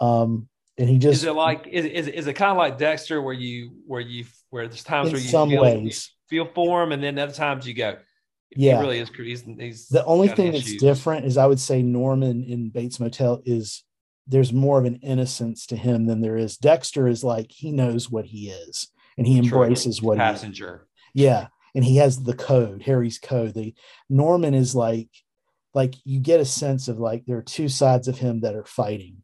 [0.00, 0.48] Um,
[0.78, 3.34] and he just is it like is, is, is it kind of like Dexter where
[3.34, 6.92] you where you where there's times where you some feel, ways you feel for him
[6.92, 7.96] and then other times you go
[8.56, 8.76] Yeah.
[8.76, 9.10] he really is.
[9.16, 10.80] He's, he's The only thing that's issues.
[10.80, 13.84] different is I would say Norman in Bates Motel is
[14.26, 16.56] there's more of an innocence to him than there is.
[16.56, 19.62] Dexter is like he knows what he is and he True.
[19.62, 20.30] embraces what he is.
[20.32, 20.86] passenger.
[21.12, 23.54] Yeah, and he has the code, Harry's code.
[23.54, 23.74] The
[24.08, 25.10] Norman is like,
[25.74, 28.64] like you get a sense of like there are two sides of him that are
[28.64, 29.22] fighting,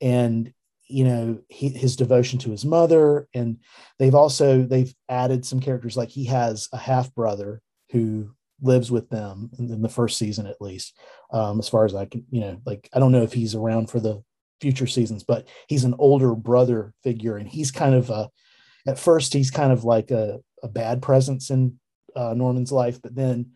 [0.00, 0.52] and
[0.92, 3.58] you know he, his devotion to his mother, and
[3.98, 8.30] they've also they've added some characters like he has a half brother who
[8.60, 10.96] lives with them in, the first season at least,
[11.32, 13.90] um, as far as I can, you know, like I don't know if he's around
[13.90, 14.22] for the
[14.60, 18.28] future seasons, but he's an older brother figure, and he's kind of a
[18.86, 21.78] at first he's kind of like a, a bad presence in
[22.14, 23.52] uh, Norman's life, but then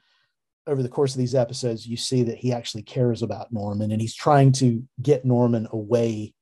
[0.66, 4.01] over the course of these episodes, you see that he actually cares about Norman and
[4.01, 6.34] he's trying to get Norman away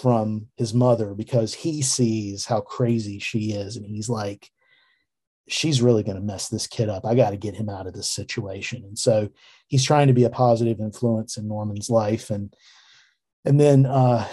[0.00, 3.76] from his mother because he sees how crazy she is.
[3.76, 4.50] And he's like,
[5.48, 7.06] she's really going to mess this kid up.
[7.06, 8.84] I got to get him out of this situation.
[8.84, 9.30] And so
[9.68, 12.30] he's trying to be a positive influence in Norman's life.
[12.30, 12.52] And,
[13.44, 14.26] and then, uh,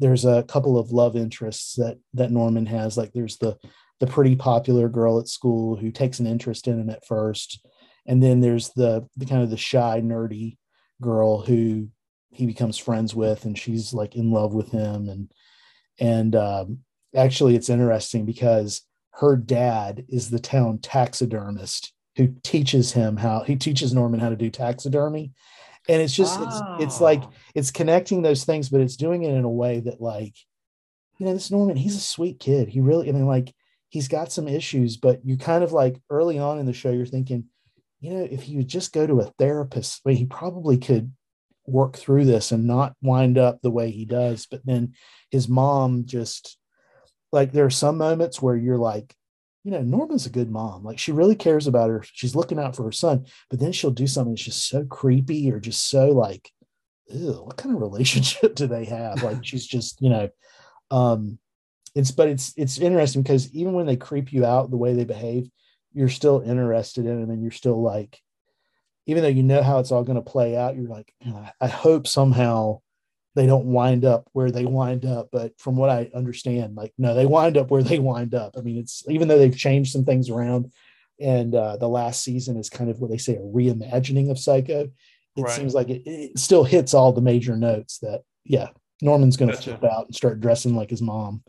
[0.00, 2.96] there's a couple of love interests that that Norman has.
[2.96, 3.56] Like there's the
[4.00, 7.64] the pretty popular girl at school who takes an interest in him at first,
[8.06, 10.56] and then there's the the kind of the shy nerdy
[11.00, 11.88] girl who
[12.34, 15.08] he becomes friends with, and she's like in love with him.
[15.08, 15.32] And
[15.98, 16.78] and um,
[17.14, 18.82] actually, it's interesting because
[19.14, 24.36] her dad is the town taxidermist who teaches him how he teaches Norman how to
[24.36, 25.32] do taxidermy.
[25.88, 27.30] And it's just it's it's like Oh.
[27.54, 30.34] it's connecting those things, but it's doing it in a way that like,
[31.18, 32.68] you know, this Norman, he's a sweet kid.
[32.68, 33.54] He really, I mean, like
[33.88, 37.06] he's got some issues, but you kind of like early on in the show, you're
[37.06, 37.44] thinking,
[38.00, 41.12] you know, if he would just go to a therapist, I mean, he probably could
[41.66, 44.46] work through this and not wind up the way he does.
[44.50, 44.94] But then
[45.30, 46.58] his mom just
[47.32, 49.14] like there are some moments where you're like,
[49.64, 50.84] you know, Norman's a good mom.
[50.84, 52.04] Like she really cares about her.
[52.12, 55.50] She's looking out for her son, but then she'll do something that's just so creepy
[55.50, 56.50] or just so like,
[57.08, 59.22] ew, what kind of relationship do they have?
[59.22, 60.28] Like she's just, you know,
[60.90, 61.38] um,
[61.94, 65.04] it's but it's it's interesting because even when they creep you out the way they
[65.04, 65.48] behave,
[65.92, 68.20] you're still interested in them and you're still like,
[69.06, 71.66] even though you know how it's all going to play out, you're like, I- I
[71.68, 72.80] hope somehow
[73.36, 75.28] they don't wind up where they wind up.
[75.32, 78.54] But from what I understand, like no, they wind up where they wind up.
[78.56, 80.72] I mean, it's even though they've changed some things around,
[81.20, 84.88] and uh, the last season is kind of what they say a reimagining of Psycho.
[85.36, 85.50] It Right.
[85.50, 88.68] seems like it, it still hits all the major notes that yeah,
[89.02, 89.76] Norman's going to Gotcha.
[89.78, 91.42] flip out and start dressing like his mom.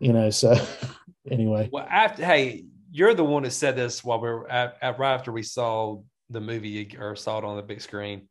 [0.00, 0.54] You know, so
[1.30, 4.98] anyway, Well, after hey, you're the one who said this while we are at, at
[4.98, 6.00] right after we saw
[6.30, 8.28] the movie or saw it on the big screen.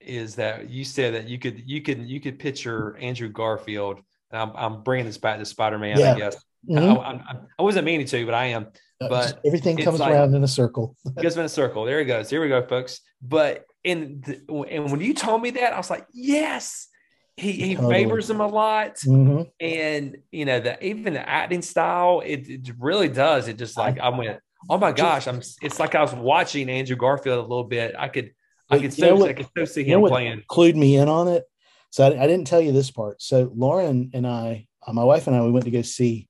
[0.00, 4.00] Is that you said that you could you could you could picture Andrew Garfield?
[4.30, 5.98] And I'm I'm bringing this back to Spider Man.
[5.98, 6.14] Yeah.
[6.14, 6.36] I guess
[6.68, 6.98] Mhm.
[6.98, 8.66] I, I, I wasn't meaning to, but I am.
[9.00, 10.96] Uh, but everything comes like- around in a circle.
[11.16, 11.84] It goes in a circle.
[11.84, 12.28] There he goes.
[12.30, 13.00] Here we go, folks.
[13.22, 16.88] But in the, and when you told me that, I was like, yes,
[17.36, 17.94] he he Totally.
[17.94, 19.48] favors him a lot, Mhm.
[19.60, 23.46] and you know the even the acting style, it, it really does.
[23.48, 24.38] It just like I went,
[24.68, 25.40] oh my gosh, I'm.
[25.62, 27.94] It's like I was watching Andrew Garfield a little bit.
[27.98, 28.32] I could
[28.70, 30.42] I could so what- I could so see him playing.
[30.50, 31.44] clued me in on it.
[31.90, 33.22] So I, I didn't tell you this part.
[33.22, 36.28] So Lauren and I, uh, my wife and I, we went to go see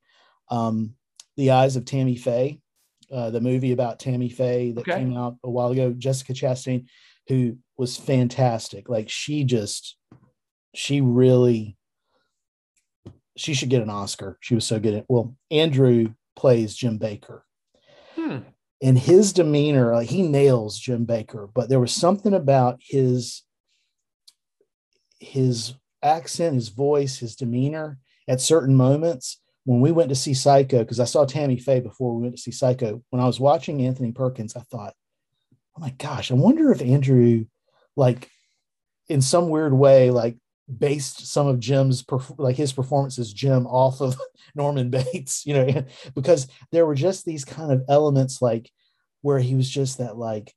[0.49, 0.95] um,
[1.35, 2.61] The Eyes of Tammy Faye,
[3.11, 4.99] uh, the movie about Tammy Faye that Okay.
[4.99, 5.91] came out a while ago.
[5.91, 6.85] Jessica Chastain,
[7.27, 8.87] who was fantastic.
[8.87, 9.97] Like she just,
[10.73, 11.75] she really,
[13.35, 14.37] she should get an Oscar.
[14.39, 15.05] She was so good at.
[15.09, 17.41] Well, Andrew plays Jim Bakker.
[18.81, 23.43] And his demeanor, like he nails Jim Bakker, but there was something about his
[25.19, 29.41] his accent, his voice, his demeanor at certain moments.
[29.65, 32.41] When we went to see Psycho, because I saw Tammy Faye before we went to
[32.41, 34.93] see Psycho, when I was watching Anthony Perkins, I thought,
[35.77, 37.45] oh my gosh, I wonder if Andrew,
[37.95, 38.29] like,
[39.09, 40.37] in some weird way, like
[40.77, 42.03] based some of Jim's
[42.37, 44.19] like his performances Jim off of
[44.55, 45.83] Norman Bates, you know,
[46.15, 48.69] because there were just these kind of elements like
[49.21, 50.53] where he was just that like,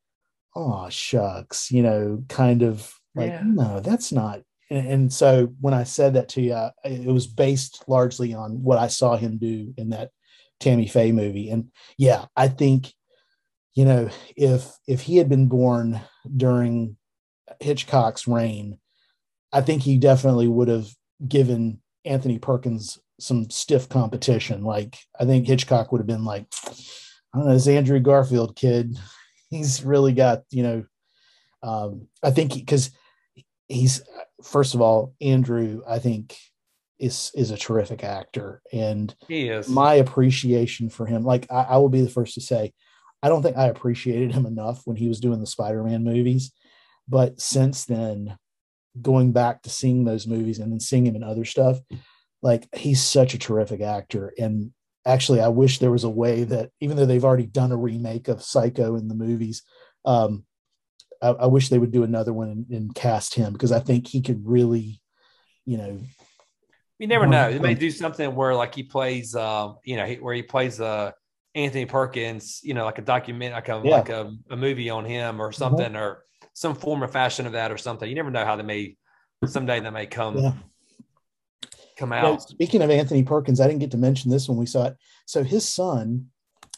[0.54, 3.42] oh shucks, you know, kind of like, Yeah.
[3.44, 4.42] no, that's not.
[4.70, 8.62] And, and so when I said that to you, I, it was based largely on
[8.62, 10.10] what I saw him do in that
[10.60, 11.50] Tammy Faye movie.
[11.50, 12.92] And yeah, I think,
[13.74, 16.00] you know, if if he had been born
[16.36, 16.96] during
[17.60, 18.78] Hitchcock's reign,
[19.52, 20.88] I think he definitely would have
[21.26, 24.64] given Anthony Perkins some stiff competition.
[24.64, 26.46] Like I think Hitchcock would have been like,
[27.34, 28.98] I don't know, this Andrew Garfield kid,
[29.50, 30.84] he's really got, you know,
[31.62, 32.90] um, I think because
[33.68, 34.02] he's
[34.42, 36.36] first of all, Andrew, I think
[36.98, 38.62] is is a terrific actor.
[38.72, 39.68] And He is.
[39.68, 42.72] my appreciation for him, like I, I will be the first to say,
[43.22, 46.52] I don't think I appreciated him enough when he was doing the Spider-Man movies,
[47.08, 48.36] but since then,
[49.00, 51.78] going back to seeing those movies and then seeing him in other stuff,
[52.42, 54.32] like he's such a terrific actor.
[54.38, 54.72] And
[55.06, 58.28] actually, I wish there was a way that even though they've already done a remake
[58.28, 59.62] of Psycho in the movies,
[60.04, 60.44] um,
[61.22, 64.08] I, I wish they would do another one and, and cast him because I think
[64.08, 65.00] he could really,
[65.64, 66.00] you know,
[66.98, 67.50] You never know.
[67.52, 71.12] They may do something where like he plays, um, you know, where he plays uh
[71.54, 73.90] Anthony Perkins, you know, like a document, like a Yeah.
[73.96, 76.24] like a, a movie on him or something, or
[76.54, 78.08] some form or fashion of that or something.
[78.08, 78.96] You never know how they may
[79.46, 80.52] someday they may come Yeah.
[81.96, 82.42] come You know, out.
[82.48, 84.96] speaking of Anthony Perkins, I didn't get to mention this when we saw it.
[85.26, 86.30] So his son,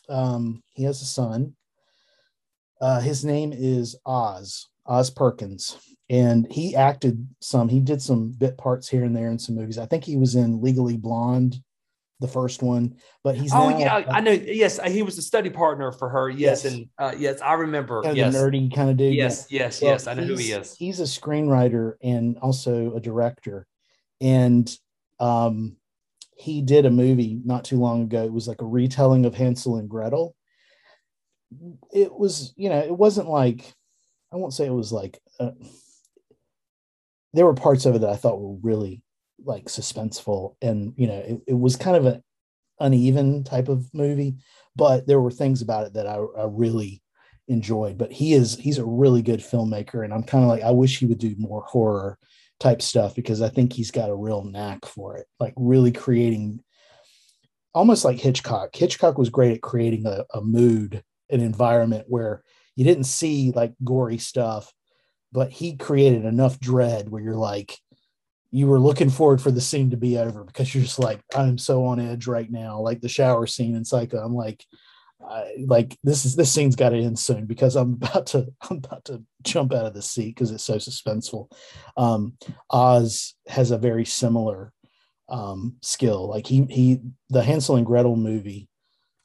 [0.08, 1.56] um, he has a son.
[2.80, 5.76] Uh, his name is Oz, Oz Perkins,
[6.10, 7.68] and he acted some.
[7.68, 9.78] He did some bit parts here and there in some movies.
[9.78, 11.62] I think he was in Legally Blonde,
[12.24, 14.32] the first one, but he's Oh now yeah, I, I know.
[14.32, 16.30] Yes, he was a study partner for her.
[16.30, 16.72] Yes, Yes.
[16.72, 18.00] and uh, yes, I remember.
[18.02, 19.14] kind of yes, nerdy kind of dude.
[19.14, 20.06] yes, yes, Well, yes.
[20.06, 20.74] I know who he is.
[20.76, 23.66] He's a screenwriter and also a director.
[24.20, 24.74] And
[25.20, 25.76] um,
[26.36, 28.24] he did a movie not too long ago.
[28.24, 30.34] It was like a retelling of Hansel and Gretel.
[31.92, 33.70] It was, you know, it wasn't like,
[34.32, 35.50] I won't say it was like, uh,
[37.34, 39.02] there were parts of it that I thought were really
[39.44, 40.56] like suspenseful.
[40.62, 42.22] And, you know, it, it was kind of an
[42.80, 44.36] uneven type of movie,
[44.76, 47.02] but there were things about it that I, I really
[47.48, 50.70] enjoyed but he is he's a really good filmmaker and i'm kind of like i
[50.70, 52.18] wish he would do more horror
[52.58, 56.62] type stuff because i think he's got a real knack for it like really creating
[57.74, 62.42] almost like hitchcock hitchcock was great at creating a, a mood an environment where
[62.76, 64.72] you didn't see like gory stuff
[65.30, 67.76] but he created enough dread where you're like
[68.54, 71.58] you were looking forward for the scene to be over because you're just like i'm
[71.58, 74.64] so on edge right now like the shower scene in psycho i'm like
[75.26, 78.76] I, like this is this scene's got to end soon because I'm about to I'm
[78.78, 81.50] about to jump out of the seat because it's so suspenseful.
[81.96, 82.36] Um,
[82.70, 84.72] Oz has a very similar
[85.30, 86.28] um, skill.
[86.28, 87.00] Like he he
[87.30, 88.68] the Hansel and Gretel movie,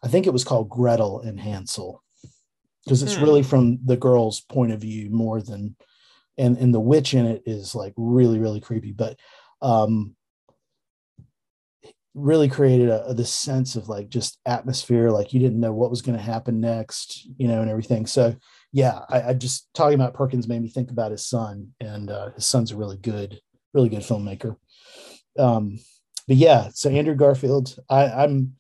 [0.04, 2.02] I think it was called Gretel and Hansel
[2.86, 3.24] because it's Hmm.
[3.24, 5.76] really from the girl's point of view more than
[6.40, 8.92] and and the witch in it is like really really creepy.
[8.92, 9.20] But
[9.62, 10.16] um,
[12.14, 16.02] really created a, this sense of like just atmosphere like you didn't know what was
[16.02, 18.36] going to happen next you know and everything so
[18.72, 22.32] yeah I, I just talking about perkins made me think about his son and uh,
[22.32, 23.40] his son's a really good
[23.74, 24.56] really good filmmaker
[25.38, 25.78] um
[26.28, 28.56] but yeah so andrew garfield i i'm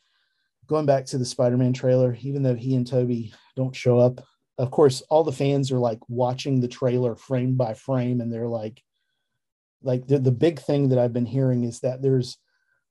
[0.68, 4.24] going back to the spider-man trailer even though he and tobey don't show up
[4.60, 8.48] of course all the fans are like watching the trailer frame by frame and they're
[8.48, 8.84] like
[9.82, 12.38] like the, the big thing that i've been hearing is that there's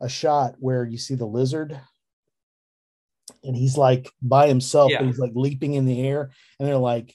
[0.01, 1.79] a shot where you see the lizard
[3.45, 4.99] and he's like by himself Yeah.
[4.99, 7.14] and he's like leaping in the air and they're like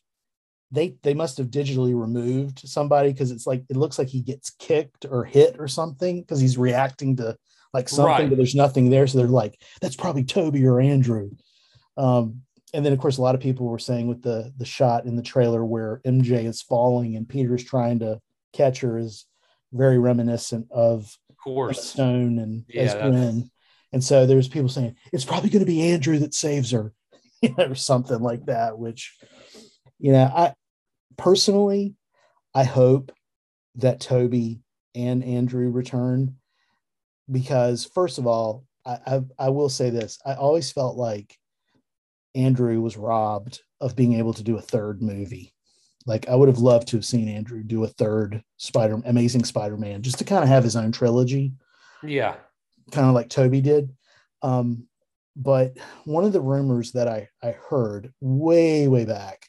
[0.72, 4.50] they they must have digitally removed somebody because it's like it looks like he gets
[4.52, 7.36] kicked or hit or something because he's reacting to
[7.74, 8.30] like something Right.
[8.30, 11.32] but there's nothing there so they're like that's probably tobey or andrew
[11.98, 12.42] um
[12.74, 15.16] and then of course a lot of people were saying with the the shot in
[15.16, 18.20] the trailer where mj is falling and peter's trying to
[18.52, 19.26] catch her is
[19.72, 21.84] very reminiscent of course.
[21.84, 23.52] Stone and Yeah, as Gwen.
[23.92, 26.94] And so there's people saying it's probably going to be Andrew that saves her,
[27.42, 28.78] you know, or something like that.
[28.78, 29.16] Which,
[30.00, 30.54] you know, I
[31.18, 31.96] personally,
[32.56, 33.12] I hope
[33.76, 34.62] that Tobey
[34.96, 36.38] and Andrew return
[37.32, 41.38] because, first of all, I, I, I will say this: I always felt like
[42.36, 45.54] Andrew was robbed of being able to do a third movie.
[46.06, 50.02] Like I would have loved to have seen Andrew do a third Spider Amazing Spider-Man
[50.02, 51.54] just to kind of have his own trilogy,
[52.04, 52.36] Yeah.
[52.92, 53.96] kind of like Tobey did.
[54.42, 54.88] Um,
[55.36, 59.48] but one of the rumors that I I heard way way back,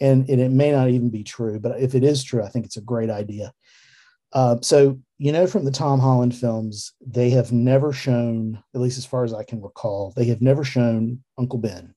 [0.00, 2.64] and, and it may not even be true, but if it is true, I think
[2.64, 3.52] it's a great idea.
[4.32, 8.98] Uh, so you know, from the Tom Holland films, they have never shown, at least
[8.98, 11.92] as far as I can recall, they have never shown Uncle Ben.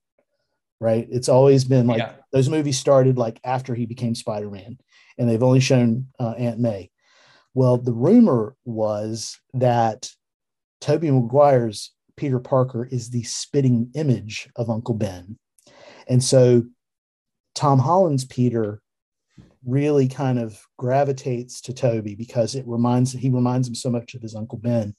[0.82, 1.08] Right?
[1.12, 2.14] It's always been like yeah.
[2.34, 4.80] those movies started like after he became Spider-Man,
[5.18, 6.90] and they've only shown uh, Aunt May.
[7.54, 10.10] Well, the rumor was that
[10.82, 15.38] Tobey Maguire's Peter Parker is the spitting image of Uncle Ben,
[16.08, 16.64] and so
[17.54, 18.82] Tom Holland's Peter
[19.64, 24.22] really kind of gravitates to Tobey because it reminds he reminds him so much of
[24.24, 24.96] his Uncle Ben,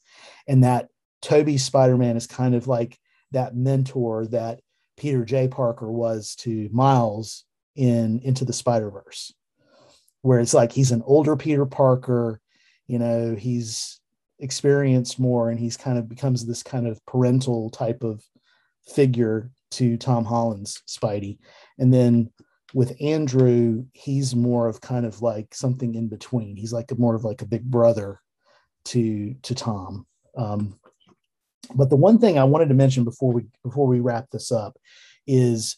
[0.47, 0.89] and that
[1.23, 2.99] Tobey's Spider-Man is kind of like
[3.33, 4.61] that mentor that
[4.97, 5.49] Peter B.
[5.49, 7.45] Parker was to Miles
[7.77, 9.33] in Into the Spider Verse,
[10.23, 12.41] where it's like he's an older Peter Parker,
[12.87, 14.01] you know, he's
[14.39, 18.23] experienced more and he's kind of becomes this kind of parental type of
[18.89, 21.39] figure to Tom Holland's Spidey,
[21.79, 22.31] and then
[22.75, 26.57] with Andrew, he's more of kind of like something in between.
[26.57, 28.21] He's like a, more of like a big brother
[28.87, 30.07] to to Tom.
[30.37, 30.79] Um,
[31.75, 34.77] but the one thing I wanted to mention before we before we wrap this up
[35.27, 35.77] is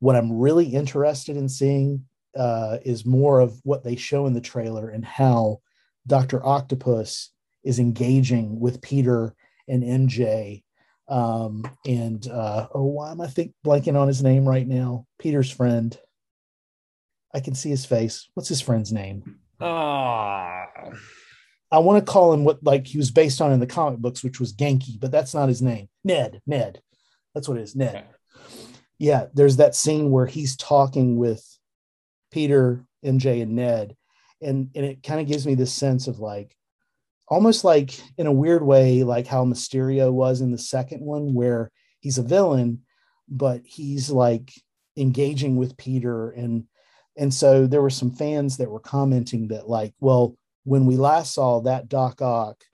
[0.00, 2.04] what I'm really interested in seeing
[2.36, 5.60] uh, is more of what they show in the trailer and how
[6.06, 7.32] Doctor Octopus
[7.64, 9.34] is engaging with Peter
[9.68, 10.62] and MJ.
[11.08, 15.06] Um, and uh, oh, why am I think blanking on his name right now?
[15.18, 15.96] Peter's friend.
[17.34, 18.28] I can see his face.
[18.34, 19.40] What's his friend's name?
[19.60, 20.66] Ah.
[21.70, 24.22] I want to call him what like he was based on in the comic books,
[24.22, 25.88] which was Ganke, but that's not his name.
[26.04, 26.40] Ned.
[26.46, 26.80] Ned.
[27.34, 27.74] That's what it is.
[27.74, 27.96] Ned.
[27.96, 28.06] Okay.
[28.98, 31.44] Yeah, there's that scene where he's talking with
[32.30, 33.94] Peter, MJ, and Ned,
[34.40, 36.56] and and it kind of gives me this sense of like
[37.28, 41.70] almost like in a weird way, like how Mysterio was in the second one, where
[42.00, 42.82] he's a villain,
[43.28, 44.52] but he's like
[44.96, 46.64] engaging with Peter and
[47.16, 50.36] and so there were some fans that were commenting that like, well,
[50.66, 52.64] when we last saw that Doc Ock,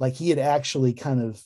[0.00, 1.40] like he had actually kind of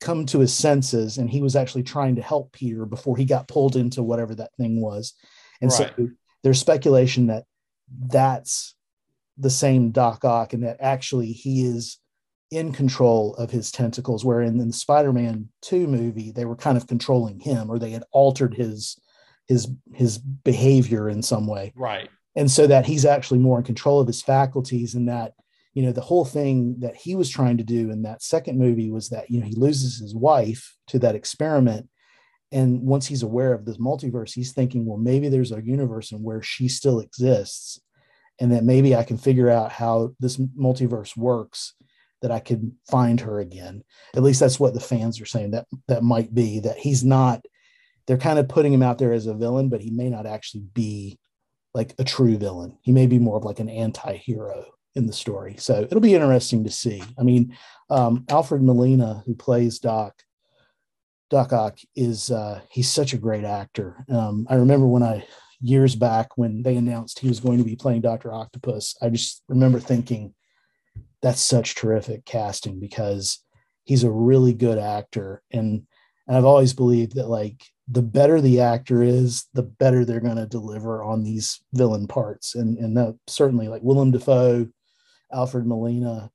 [0.00, 3.46] come to his senses and he was actually trying to help Peter before he got
[3.46, 5.12] pulled into whatever that thing was.
[5.60, 5.92] And right.
[5.94, 6.08] so
[6.42, 7.44] there's speculation that
[8.06, 8.74] that's
[9.36, 11.98] the same Doc Ock and that actually he is
[12.50, 16.86] in control of his tentacles, where in the Spider-Man 2 movie, they were kind of
[16.86, 18.98] controlling him or they had altered his
[19.46, 21.74] his his behavior in some way.
[21.76, 25.34] Right and so that he's actually more in control of his faculties and that
[25.72, 28.90] you know the whole thing that he was trying to do in that second movie
[28.90, 31.88] was that you know he loses his wife to that experiment.
[32.52, 36.22] And once he's aware of this multiverse he's thinking well maybe there's a universe in
[36.22, 37.80] where she still exists
[38.40, 41.74] and that maybe i can figure out how this multiverse works
[42.22, 43.82] that i could find her again.
[44.14, 47.44] At least that's what the fans are saying that that might be that he's not
[48.06, 50.62] they're kind of putting him out there as a villain but he may not actually
[50.74, 51.18] be
[51.74, 52.78] like a true villain.
[52.82, 55.56] He may be more of like an anti-hero in the story.
[55.58, 57.02] So it'll be interesting to see.
[57.18, 57.56] I mean,
[57.90, 60.22] um, Alfred Molina, who plays Doc,
[61.30, 64.04] Doc Ock, is uh, he's such a great actor.
[64.08, 65.26] Um, I remember when I
[65.60, 69.42] years back when they announced he was going to be playing Doctor Octopus, I just
[69.48, 70.34] remember thinking
[71.22, 73.40] that's such terrific casting because
[73.84, 75.86] he's a really good actor, and,
[76.28, 80.36] and I've always believed that like the better the actor is, the better they're going
[80.36, 82.54] to deliver on these villain parts.
[82.54, 84.68] And and that certainly like Willem Dafoe,
[85.32, 86.30] Alfred Molina,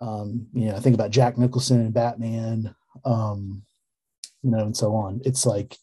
[0.00, 3.62] um, you know, I think about Jack Nicholson and Batman, um,
[4.42, 5.20] you know, and so on.
[5.24, 5.76] It's like,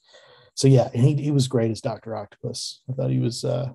[0.53, 2.81] so yeah, and he, he was great as Doctor Octopus.
[2.89, 3.69] I thought he was uh,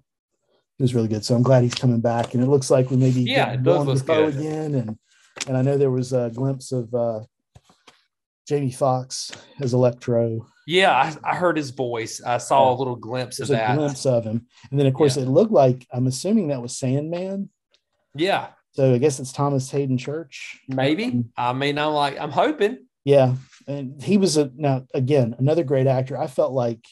[0.79, 1.25] he was really good.
[1.25, 4.29] So I'm glad he's coming back, and it looks like we maybe yeah, Willem Dafoe
[4.29, 4.99] again, and
[5.49, 7.21] and I know there was a glimpse of uh,
[8.47, 10.47] Jamie Foxx as Electro.
[10.67, 12.21] Yeah, I, I, heard his voice.
[12.21, 13.77] I saw a little glimpse There's of that.
[13.77, 15.23] glimpse of him, and then of course yeah.
[15.23, 17.51] it looked like I'm assuming that was Sandman.
[18.15, 18.49] Yeah.
[18.73, 20.61] So I guess it's Thomas Haden Church.
[20.69, 21.25] Maybe.
[21.37, 22.87] I mean, I'm like, I'm hoping.
[23.05, 23.37] Yeah,
[23.69, 26.19] and he was a now again another great actor.
[26.19, 26.85] I felt like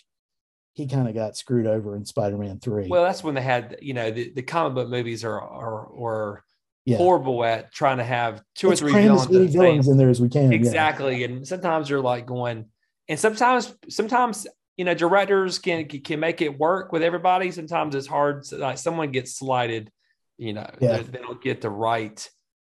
[0.74, 2.86] he kind of got screwed over in Spider-Man Three.
[2.86, 6.44] Well, that's when they had you know the, the comic book movies are are
[6.84, 6.96] yeah.
[6.96, 10.28] horrible at trying to have 2 Let's or three villains, villains in there as we
[10.28, 10.52] can.
[10.52, 11.18] Exactly.
[11.18, 11.26] Yeah.
[11.26, 12.66] And sometimes you're like going,
[13.08, 17.50] and sometimes, sometimes, you know, directors can can make it work with everybody.
[17.50, 18.44] Sometimes it's hard.
[18.52, 19.90] Like someone gets slighted,
[20.36, 20.98] you know, yeah.
[20.98, 22.28] they, they don't get the right.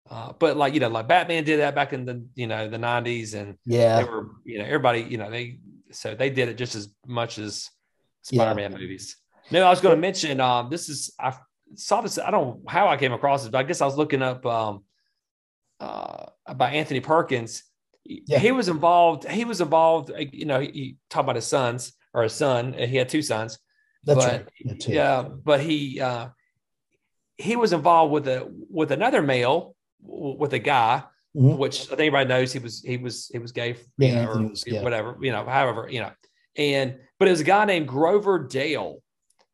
[0.09, 2.77] Uh, but like you know, like Batman did that back in the you know the
[2.77, 5.59] '90s, and yeah, they were you know everybody you know they
[5.91, 7.69] so they did it just as much as
[8.21, 8.77] Spider-Man yeah.
[8.77, 9.17] movies.
[9.51, 11.33] No, I was going to mention um, this is I
[11.75, 12.19] saw this.
[12.19, 14.45] I don't know how I came across it, but I guess I was looking up
[14.45, 14.83] um,
[15.79, 17.63] uh, about Anthony Perkins.
[18.09, 18.39] Yeah.
[18.39, 19.27] He was involved.
[19.27, 20.11] He was involved.
[20.31, 22.73] You know, he, he talked about his sons or his son.
[22.73, 23.59] He had two sons.
[24.03, 24.87] That's but, right.
[24.87, 26.29] Yeah, but he uh,
[27.37, 31.03] he was involved with a with another male with a guy,
[31.35, 31.57] mm-hmm.
[31.57, 33.75] which I think everybody knows he was he was he was gay.
[33.97, 34.83] Yeah, know, or was, yeah.
[34.83, 35.17] whatever.
[35.21, 36.11] You know, however, you know,
[36.55, 39.01] and but it was a guy named Grover Dale,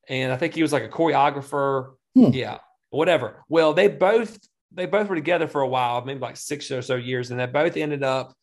[0.08, 2.32] and I think he was like a choreographer Hmm.
[2.32, 2.60] Yeah,
[2.90, 3.44] whatever.
[3.50, 4.38] Well, they both
[4.72, 7.46] they both were together for a while, maybe like six or so years, and they
[7.46, 8.34] both ended up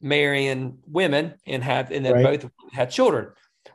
[0.00, 2.40] marrying women and have and then right.
[2.40, 3.28] both had children.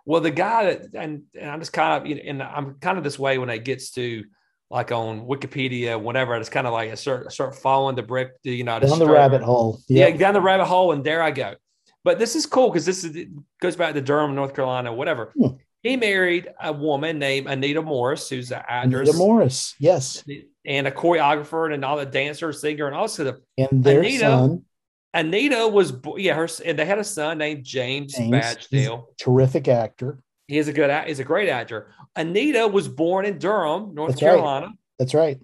[0.05, 2.97] Well, the guy that and, and I'm just kind of you know, and I'm kind
[2.97, 4.23] of this way when it gets to
[4.69, 6.35] like on Wikipedia, whatever.
[6.35, 9.09] It's kind of like I start start following the brick, you know, down start, the
[9.09, 9.79] rabbit hole.
[9.87, 10.11] Yep.
[10.11, 11.55] Yeah, down the rabbit hole, and there I go.
[12.03, 13.27] But this is cool because this is,
[13.61, 15.31] goes back to Durham, North Carolina, whatever.
[15.37, 15.55] Hmm.
[15.83, 19.09] He married a woman named Anita Morris, who's an actress.
[19.09, 20.23] Anita Morris, yes.
[20.65, 24.65] And a choreographer and all the dancer, singer, and also the and their Anita, son.
[25.13, 29.09] Anita was, yeah, her, and they had a son named James, James, Badge Dale.
[29.19, 30.19] Terrific actor.
[30.47, 31.93] He is a good, he's a great actor.
[32.15, 34.29] Anita was born in Durham, North That's right.
[34.29, 35.39] Carolina, That's right.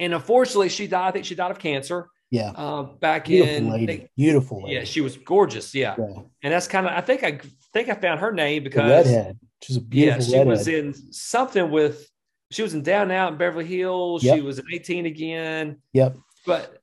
[0.00, 1.08] and unfortunately, she died.
[1.08, 2.50] I think she died of cancer Yeah.
[2.50, 3.70] uh, back Beautiful in.
[3.70, 4.08] lady.
[4.16, 4.74] Beautiful lady.
[4.76, 5.74] Yeah, she was gorgeous.
[5.74, 6.22] Yeah, Yeah.
[6.42, 6.92] and that's kind of.
[6.92, 7.40] I think I
[7.72, 9.38] think I found her name The because redhead.
[9.62, 10.46] She's a yeah, beautiful she redhead.
[10.46, 12.08] was in something with.
[12.50, 14.22] She was in Down Out in Beverly Hills.
[14.22, 14.36] Yep.
[14.36, 15.78] She was in 18 again.
[15.94, 16.16] Yep.
[16.46, 16.80] but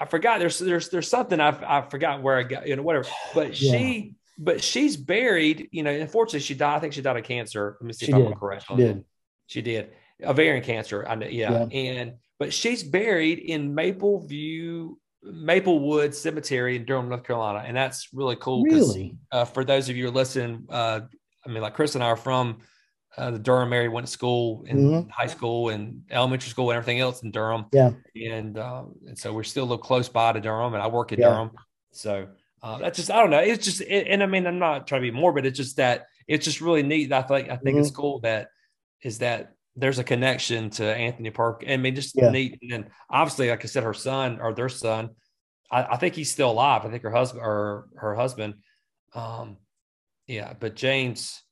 [0.00, 0.38] I forgot.
[0.40, 3.06] There's there's there's something I've I forgot where I got you know whatever.
[3.34, 3.72] But Yeah.
[3.78, 5.68] she but she's buried.
[5.72, 6.76] You know, unfortunately, she died.
[6.76, 7.76] I think she died of cancer.
[7.80, 8.36] Let me see She if I'm did.
[8.38, 8.64] correct.
[8.68, 9.04] She did.
[9.46, 9.90] She did
[10.22, 11.06] a ovarian cancer.
[11.06, 11.26] I know.
[11.26, 11.66] Yeah.
[11.70, 14.98] and but she's buried in Maple View.
[15.22, 18.62] Maplewood Cemetery in Durham, North Carolina, and that's really cool.
[18.64, 19.18] Really?
[19.30, 21.00] uh, for those of you who are listening, uh,
[21.46, 22.60] I mean, like Chris and I are from
[23.16, 25.10] uh, the Durham area, went to school in Mhm.
[25.10, 27.66] high school and elementary school and everything else in Durham.
[27.72, 27.92] Yeah.
[28.14, 31.12] And, um, and so we're still a little close by to Durham and I work
[31.12, 31.30] in Yeah.
[31.30, 31.50] Durham.
[31.92, 32.28] So
[32.62, 33.40] uh, that's just, I don't know.
[33.40, 35.44] It's just, it, and I mean, I'm not trying to be morbid.
[35.46, 37.12] It's just that it's just really neat.
[37.12, 37.78] I think, I think Mm-hmm.
[37.80, 38.48] it's cool that
[39.02, 41.64] is that there's a connection to Anthony Park.
[41.66, 42.30] I mean, just Yeah.
[42.30, 42.60] neat.
[42.70, 45.10] And obviously, like I said, her son or their son,
[45.70, 46.84] I, I think he's still alive.
[46.84, 48.54] I think her husband or her husband.
[49.14, 49.56] Um,
[50.26, 51.42] yeah, but James,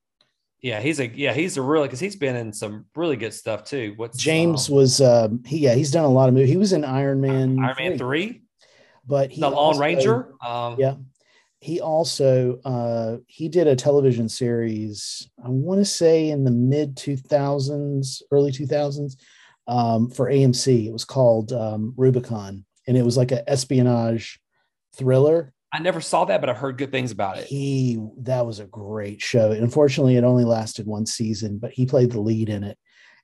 [0.61, 3.65] yeah, he's a yeah, he's a really because he's been in some really good stuff
[3.65, 3.95] too.
[3.97, 6.51] What James um, was um he yeah, he's done a lot of movies.
[6.51, 7.59] He was in Iron Man.
[7.61, 8.43] Iron Man three,
[9.07, 10.35] But he the Lone also- Ranger.
[10.45, 10.95] Um, Yeah.
[11.61, 16.97] He also uh he did a television series, I want to say in the mid
[16.97, 19.17] 2000s, early 2000s,
[19.67, 20.87] um, for AMC.
[20.87, 24.41] It was called um, Rubicon, and it was like an espionage
[24.97, 25.53] thriller.
[25.73, 27.47] I never saw that, but I've heard good things about it.
[27.47, 29.53] He that was a great show.
[29.53, 32.79] Unfortunately, it only lasted one season, but he played the lead in it,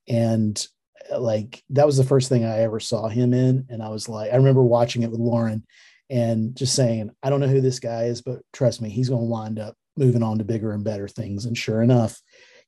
[0.08, 0.66] and
[1.10, 4.08] uh, like that was the first thing I ever saw him in, and I was
[4.08, 5.64] like, I remember watching it with Lauren,
[6.10, 9.22] and just saying, I don't know who this guy is, but trust me, he's going
[9.22, 11.46] to wind up moving on to bigger and better things.
[11.46, 12.20] And sure enough,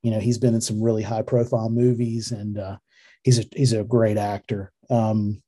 [0.03, 2.77] you know, he's been in some really high profile movies, and uh,
[3.25, 4.73] he's a he's a great actor.
[4.89, 5.43] Um,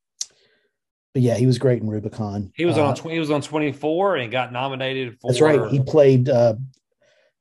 [1.18, 2.52] but yeah, he was great in Rubicon.
[2.54, 5.32] He was Uh, on tw- he was on twenty four and got nominated for.
[5.32, 5.68] that's right.
[5.68, 6.54] He played uh,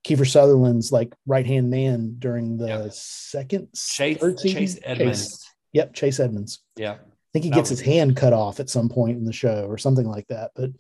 [0.04, 2.92] Kiefer Sutherland's like right hand man during the Yep.
[2.94, 4.18] second, Chase?
[4.42, 5.46] Chase Edmunds.
[5.74, 6.64] Yep, Chase Edmunds.
[6.76, 6.98] Yeah, I
[7.34, 9.68] think he That gets was- his hand cut off at some point in the show
[9.70, 10.52] or something like that.
[10.56, 10.72] But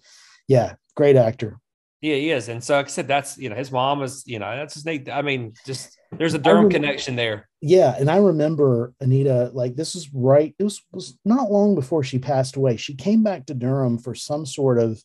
[0.48, 1.60] yeah, great actor.
[2.02, 2.48] Yeah, he is.
[2.50, 4.86] And so, like I said, that's you know his mom is you know that's his
[4.86, 5.10] neat.
[5.10, 7.50] I mean, just there's a Durham remember- connection there.
[7.62, 10.54] Yeah, and I remember Anita like this was right.
[10.60, 12.78] It was was not long before she passed away.
[12.78, 15.02] She came back to Durham for some sort of.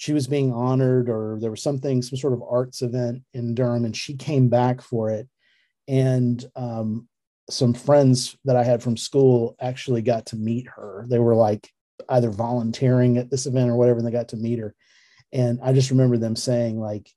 [0.00, 3.84] She was being honored, or there was something, some sort of arts event in Durham,
[3.84, 5.28] and she came back for it.
[5.88, 7.08] And um,
[7.50, 11.04] some friends that I had from school actually got to meet her.
[11.08, 11.68] They were like
[12.08, 14.72] either volunteering at this event or whatever, and they got to meet her.
[15.32, 17.10] And I just remember them saying like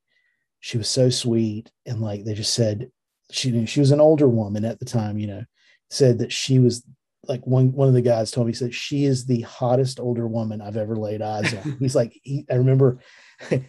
[0.59, 2.91] she was so sweet, and like they just said
[3.31, 5.43] she she was an older woman at the time, you know,
[5.89, 6.83] said that she was
[7.27, 10.61] like one one of the guys told me said she is the hottest older woman
[10.61, 11.77] I've ever laid eyes on.
[11.79, 12.99] He's like he, I remember
[13.51, 13.63] I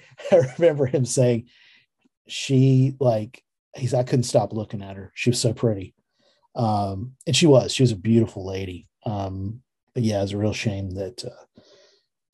[0.59, 1.49] remember him saying
[2.29, 3.43] she like
[3.75, 5.13] he's I couldn't stop looking at her.
[5.15, 5.95] She was so pretty.
[6.55, 8.89] Um and she was she was a beautiful lady.
[9.05, 9.63] Um
[9.95, 11.61] but yeah, it's a real shame that uh,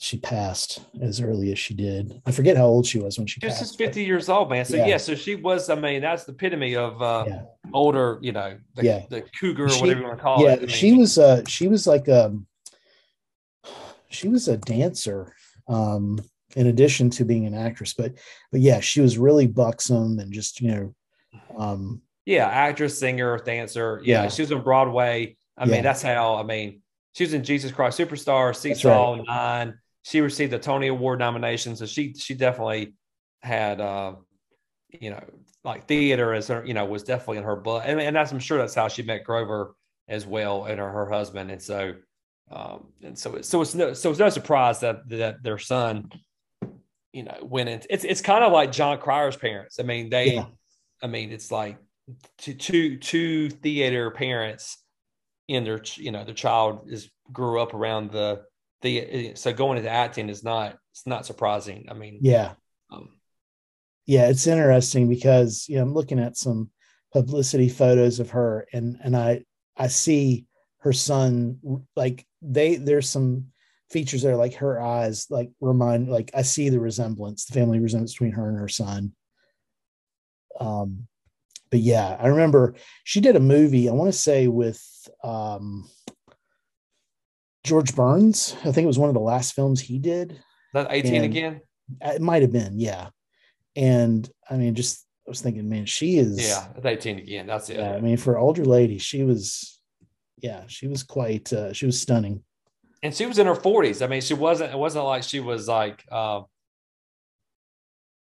[0.01, 2.23] she passed as early as she did.
[2.25, 3.73] I forget how old she was when she She was passed.
[3.73, 4.65] just 50 years old, man.
[4.65, 4.87] So Yeah.
[4.87, 5.69] yeah, so she was.
[5.69, 7.43] I mean, that's the epitome of uh, Yeah.
[7.73, 9.03] older, you know, the, Yeah.
[9.11, 10.61] the cougar or She- whatever you want to call yeah, it.
[10.61, 12.47] Mean, she was uh she was like um
[14.09, 15.35] she was a dancer
[15.67, 16.19] um
[16.57, 18.15] in addition to being an actress but
[18.51, 20.95] but yeah she was really buxom and just you know
[21.59, 24.01] um Yeah, actress, singer, dancer.
[24.05, 24.29] Yeah, Yeah.
[24.29, 25.37] she was on Broadway.
[25.57, 25.73] I Yeah.
[25.73, 26.37] mean, that's how.
[26.37, 26.83] I mean,
[27.15, 29.75] she was in Jesus Christ Superstar, Seesaw, Nine.
[30.09, 32.95] She received the Tony Award nomination, so she she definitely
[33.43, 34.15] had, uh,
[34.89, 35.23] you know,
[35.65, 38.39] like theater as her, you know, was definitely in her blood, and, and that's I'm
[38.39, 39.75] sure that's how she met Grover
[40.09, 41.95] as well, and her, her husband, and so,
[42.51, 46.11] um, and so it's so it's no so it's no surprise that that their son,
[47.13, 49.79] you know, went into it's it's kind of like Jon Cryer's parents.
[49.79, 50.35] I mean, they.
[50.37, 50.47] Yeah.
[51.01, 51.77] I mean, it's like
[52.39, 54.79] two two two theater parents
[55.49, 58.43] and their you know their child is grew up around the
[58.83, 61.87] the so going into acting is not it's not surprising.
[61.91, 62.53] I mean, yeah
[62.91, 63.11] um,
[64.09, 66.71] yeah it's interesting because you know i'm looking at some
[67.13, 69.45] publicity photos of her and and i
[69.77, 70.47] i see
[70.79, 71.59] her son
[71.95, 73.47] like they there's some
[73.91, 78.13] features there like her eyes like remind like i see the resemblance the family resemblance
[78.13, 79.13] between her and her son
[80.61, 81.07] um
[81.71, 82.75] but yeah i remember
[83.05, 84.83] she did a movie i want to say with
[85.23, 85.89] um
[87.69, 90.41] george burns i think it was one of the last films he did
[90.75, 91.61] That 18 And- again?
[92.03, 93.09] It might have been, yeah.
[93.75, 96.37] And I mean, just I was thinking, man, she is.
[96.39, 97.47] Yeah, that's 18 again.
[97.47, 97.79] That's it.
[97.79, 99.81] Yeah, I mean, for older lady, she was.
[100.43, 101.51] Yeah, she was quite.
[101.51, 102.45] uh She was stunning.
[103.03, 104.03] and she was in her 40s.
[104.05, 104.71] I mean, she wasn't.
[104.75, 106.43] It wasn't like she was like, uh,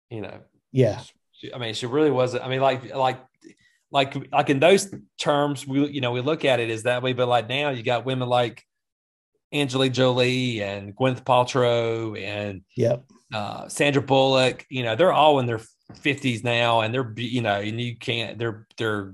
[0.10, 0.40] you know,
[0.72, 1.02] Yeah,
[1.34, 2.44] she, I mean, she really wasn't.
[2.46, 3.20] I mean, like, like,
[3.92, 7.12] like, like in those terms, we you know we look at it as that way.
[7.14, 8.64] But like now, you got women like
[9.54, 13.04] Angelique Jolie and Gwyneth Paltrow and yep,
[13.34, 14.66] uh, Sandra Bullock.
[14.70, 15.62] You know, they're all in their
[15.94, 18.38] 50s now, and they're you know, and you can't.
[18.38, 19.14] They're they're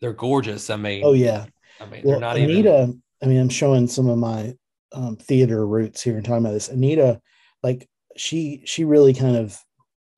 [0.00, 0.70] they're gorgeous.
[0.70, 1.46] I mean, oh yeah.
[1.80, 2.58] I mean, Well, they're not Anita.
[2.58, 3.02] even.
[3.22, 4.54] I mean, I'm showing some of my
[4.92, 6.68] um, theater roots here and talking about this.
[6.68, 7.20] Anita,
[7.62, 9.58] like she, she really kind of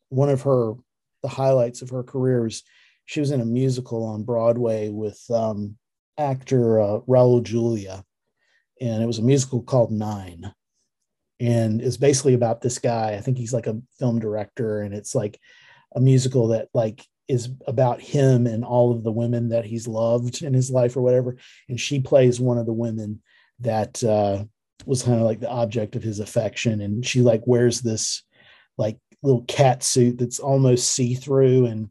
[0.08, 0.74] one of her
[1.22, 2.62] the highlights of her career was
[3.06, 5.76] she was in a musical on Broadway with um,
[6.16, 8.04] actor uh, Raul Julia,
[8.80, 10.52] and it was a musical called Nine,
[11.40, 13.14] and it's basically about this guy.
[13.14, 15.38] I think he's like a film director, and it's like
[15.94, 20.42] a musical that like is about him and all of the women that he's loved
[20.42, 21.36] in his life or whatever.
[21.68, 23.22] And she plays one of the women
[23.60, 24.44] that uh,
[24.86, 28.22] was kind of like the object of his affection, and she like wears this
[28.76, 31.90] like little cat suit that's almost see through and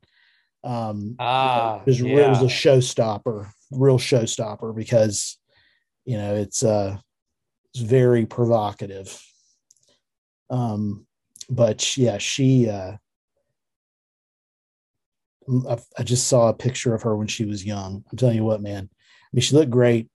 [0.63, 5.37] um Ah, it was, re- it was a showstopper real showstopper because
[6.07, 6.97] you know it's uh
[7.73, 9.21] it's very provocative.
[10.49, 11.05] Um
[11.49, 12.93] but yeah she uh
[15.97, 18.03] I, just saw a picture of her when she was young.
[18.11, 18.89] I'm telling you what man.
[18.91, 20.07] I mean she looked great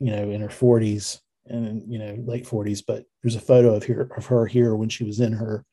[0.00, 3.84] you know in her 40s and you know late 40s but there's a photo of
[3.84, 5.64] her of her here when she was in her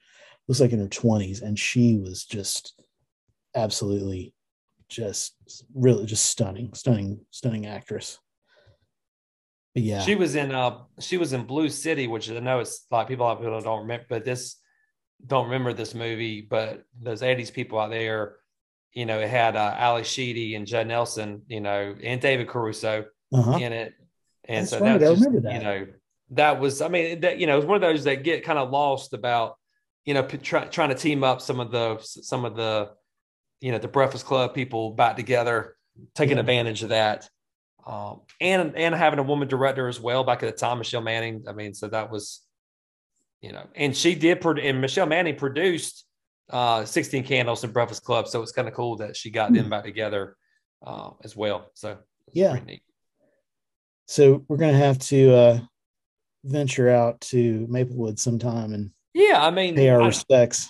[0.48, 2.80] looks like in her 20s and she was just
[3.56, 4.34] absolutely
[4.88, 5.36] just
[5.74, 8.20] really just stunning stunning stunning actress
[9.74, 12.86] but yeah She was in uh she was in Blue City, which I know it's
[12.91, 14.58] like people a lot of people don't remember, but this
[15.26, 18.36] don't remember this movie, but those 80s people out there,
[18.94, 23.06] you know, it had uh Ally Sheedy and Judd Nelson, you know, and David Caruso
[23.34, 23.58] uh-huh.
[23.58, 23.94] in it.
[24.45, 25.54] And That's so right, that was just, that.
[25.54, 25.88] you know,
[26.32, 28.70] that was I mean, that you know, it's one of those that get kind of
[28.72, 29.58] lost about,
[30.06, 32.91] you know, try, trying to team up some of the some of the
[33.62, 35.78] you know, the Breakfast Club people back together,
[36.16, 36.41] taking Yeah.
[36.41, 37.30] advantage of that
[37.85, 41.43] um, and and having a woman director as well back at the time, Michelle Manning.
[41.47, 42.41] I mean, so that was,
[43.41, 46.05] you know, and she did, and Michelle Manning produced
[46.49, 49.69] uh, 16 Candles and Breakfast Club, so it's kind of cool that she got them
[49.69, 50.35] back together
[50.85, 51.69] uh, as well.
[51.73, 51.97] So
[52.34, 52.51] Yeah.
[52.51, 52.84] pretty neat.
[54.07, 55.60] so we're gonna have to uh
[56.45, 59.41] venture out to maplewood sometime and yeah.
[59.45, 60.69] I mean, pay our I- respects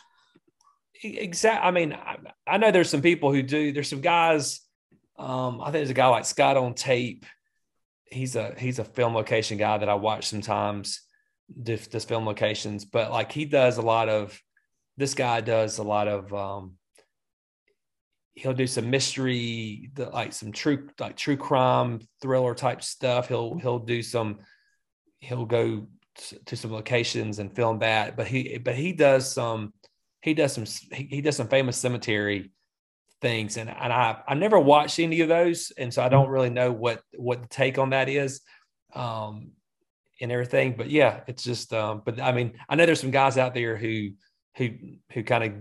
[1.04, 1.68] exactly.
[1.68, 2.18] I mean, I,
[2.48, 3.72] I know there's some people who do.
[3.74, 4.62] There's some guys.
[5.24, 7.26] Um, I think there's a guy like Scott on Tape.
[8.04, 11.02] He's a he's a film location guy that I watch sometimes.
[11.56, 14.40] This, this film locations, but like he does a lot of.
[14.98, 16.34] This guy does a lot of.
[16.34, 16.74] um
[18.36, 23.28] He'll do some mystery, like some true like true crime thriller type stuff.
[23.28, 24.40] He'll he'll do some.
[25.20, 25.88] He'll go
[26.46, 29.74] to some locations and film that, but he but he does some
[30.22, 32.52] he does some he, he does some famous cemetery
[33.24, 36.50] things and, and I I never watched any of those and so I don't really
[36.52, 38.42] know what what the take on that is
[38.94, 39.52] um
[40.22, 43.38] and everything but yeah it's just um but I mean I know there's some guys
[43.38, 44.10] out there who
[44.58, 44.70] who
[45.14, 45.54] who kind of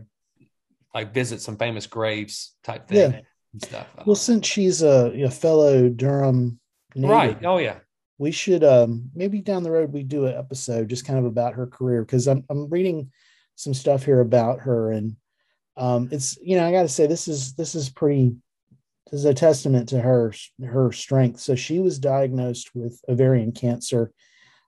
[0.92, 3.20] like visit some famous graves type thing Yeah.
[3.54, 3.86] and stuff.
[4.04, 6.58] Well since she's a, a fellow durham
[6.96, 7.78] native, right oh yeah.
[8.18, 11.54] we should um maybe down the road we do an episode just kind of about
[11.54, 13.10] her career because I'm I'm reading
[13.54, 15.14] some stuff here about her and
[15.76, 18.36] um it's you know I got to say this is this is pretty
[19.10, 20.32] this is a testament to her
[20.64, 21.40] her strength.
[21.40, 24.12] So she was diagnosed with ovarian cancer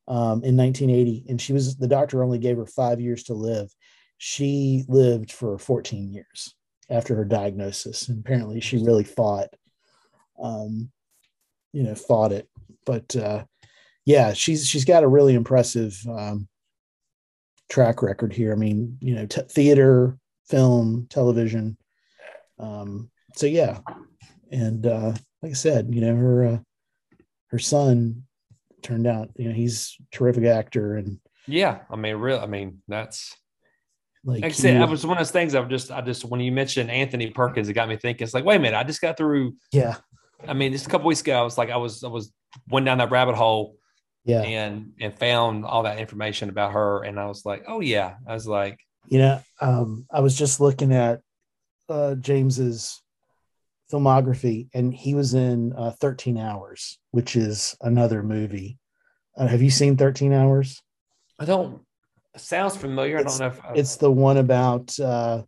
[0.06, 3.70] um, in 1980 and she was the doctor only gave her 5 years to live.
[4.18, 6.54] She lived for 14 years
[6.90, 9.48] after her diagnosis and apparently she really fought
[10.42, 10.90] um
[11.72, 12.48] you know fought it
[12.84, 13.44] but uh,
[14.04, 16.48] yeah, she's she's got a really impressive um,
[17.68, 18.52] track record here.
[18.52, 20.18] I mean, you know, t- theater,
[20.48, 21.76] film, television.
[22.58, 23.80] Um, so yeah,
[24.50, 25.12] and uh,
[25.42, 26.58] like I said, you know, her uh,
[27.48, 28.24] her son
[28.82, 32.82] turned out, you know, he's a terrific actor and yeah I mean real I mean
[32.88, 33.34] that's
[34.24, 36.40] like, like I said, that was one of those things I've just, I just, when
[36.40, 38.24] you mentioned Anthony Perkins, it got me thinking.
[38.24, 39.54] It's like, wait a minute, I just got through.
[39.70, 39.96] yeah,
[40.48, 42.32] I mean, just a couple weeks ago, I was like, I was, I was
[42.70, 43.76] went down that rabbit hole
[44.24, 44.40] yeah.
[44.40, 48.32] and and found all that information about her, and I was like, oh yeah, I
[48.32, 51.20] was like, You know, um, I was just looking at
[51.88, 53.02] uh, James's
[53.92, 58.78] filmography, and he was in uh, 13 Hours, which is another movie.
[59.36, 60.82] Uh, have you seen 13 Hours?
[61.38, 61.82] I don't,
[62.36, 63.18] sounds familiar.
[63.18, 65.42] It's- I don't know if I, It's the one about uh,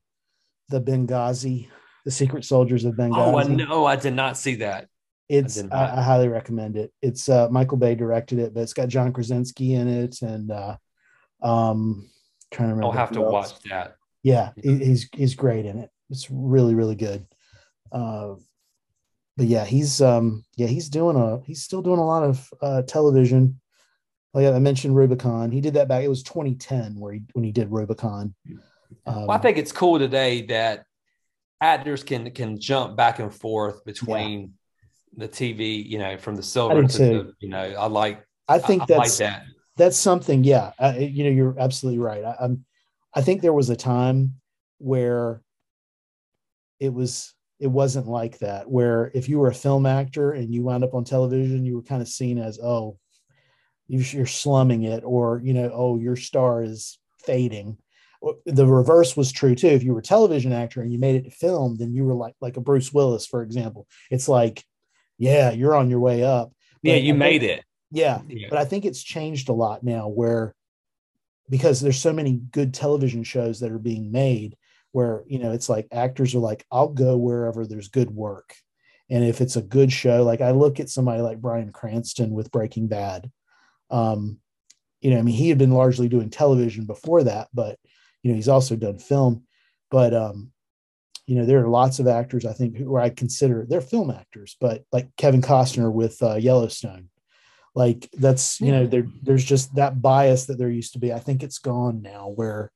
[0.69, 1.69] the Benghazi,
[2.05, 3.17] the secret soldiers of Benghazi.
[3.17, 3.85] Oh, I know.
[3.87, 4.89] I did not see that.
[5.29, 5.97] It's did I.
[5.99, 6.93] I highly recommend it.
[7.03, 10.77] It's uh, Michael Bay directed it, but it's got John Krasinski in it, and uh,
[11.43, 12.09] um,
[12.57, 12.87] trying to remember.
[12.87, 13.33] I'll have to else.
[13.33, 13.97] watch that.
[14.23, 15.91] Yeah, he- he's he's great in it.
[16.11, 17.27] It's really really good.
[17.93, 18.35] Uh,
[19.37, 22.83] but yeah, he's um yeah he's doing a he's still doing a lot of uh,
[22.83, 23.61] television.
[24.35, 25.51] Like I mentioned, Rubicon.
[25.51, 26.03] He did that back.
[26.05, 28.35] It was 2010 where he when he did Rubicon.
[29.07, 30.85] Um, Well, I think it's cool today that
[31.61, 34.55] actors can can jump back and forth between
[35.17, 37.05] the TV, you know, from the silver to too.
[37.05, 39.45] the, you know, I like I think I, I like that's that.
[39.77, 42.25] That's something yeah uh, you know you're absolutely right.
[42.25, 42.65] I, i'm
[43.15, 44.35] i think there was a time
[44.79, 45.43] where
[46.81, 50.63] it was it wasn't like that where if you were a film actor and you
[50.63, 52.99] wound up on television you were kind of seen as oh
[53.89, 57.77] you- you're slumming it or you know oh your star is fading.
[58.47, 59.69] The reverse was true too.
[59.69, 62.15] If you were a television actor and you made it to film then you were
[62.15, 63.87] like like a bruce willis for example.
[64.11, 64.65] It's like
[65.19, 66.53] yeah you're on your way up.
[66.83, 67.65] Yeah, But you I made think- it.
[67.91, 68.49] Yeah Yeah.
[68.51, 70.55] but I think it's changed a lot now where
[71.49, 74.57] because there's so many good television shows that are being made
[74.93, 78.55] where you know it's like actors are like I'll go wherever there's good work.
[79.09, 82.51] And if it's a good show like I look at somebody like Bryan Cranston with
[82.51, 83.31] Breaking Bad
[83.91, 84.39] um
[85.01, 87.79] you know I mean he had been largely doing television before that but
[88.23, 89.45] you know he's also done film.
[89.91, 90.51] But um
[91.27, 94.57] you know there are lots of actors I think who I consider they're film actors
[94.61, 97.09] but like Kevin Costner with uh, Yellowstone
[97.77, 101.19] like that's you know there there's just that bias that there used to be i
[101.21, 102.73] think it's gone now where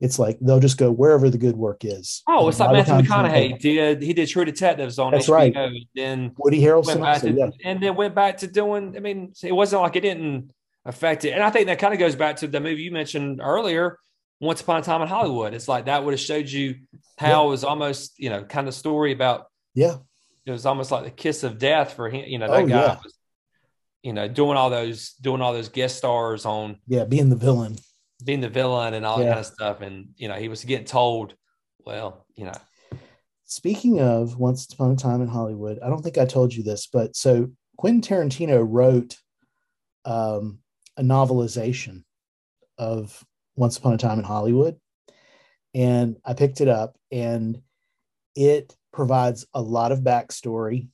[0.00, 3.58] it's like they'll just go wherever the good work is Oh, it's like Matthew McConaughey
[3.60, 4.02] did.
[4.02, 5.56] He did True Detectives on That's HBO, right.
[5.56, 8.96] and then woody went harrelson back also, to, yeah and then went back to doing.
[8.96, 10.50] I mean, it wasn't like it didn't
[10.84, 11.30] affect it.
[11.30, 13.96] And I think that kind of goes back to the movie you mentioned earlier,
[14.40, 15.54] Once Upon a Time in Hollywood.
[15.54, 16.80] It's like that would have showed you
[17.16, 19.96] how it was almost, you know, kind of story about yeah
[20.44, 22.24] it was almost like the kiss of death for him.
[22.26, 22.98] You know, that Oh, guy yeah.
[23.04, 23.14] was,
[24.02, 27.76] you know, doing all those doing all those guest stars on yeah being the villain.
[28.24, 29.80] Being the villain and all that kind of stuff.
[29.80, 31.34] And you know, he was getting told,
[31.84, 32.54] well, you know,
[33.52, 36.86] speaking of once upon a time in hollywood i don't think i told you this
[36.86, 39.18] but so quentin tarantino wrote
[40.06, 40.58] um,
[40.96, 42.02] a novelization
[42.78, 43.22] of
[43.54, 44.76] once upon a time in hollywood.
[45.74, 47.60] And i picked it up and
[48.34, 50.88] it provides a lot of backstory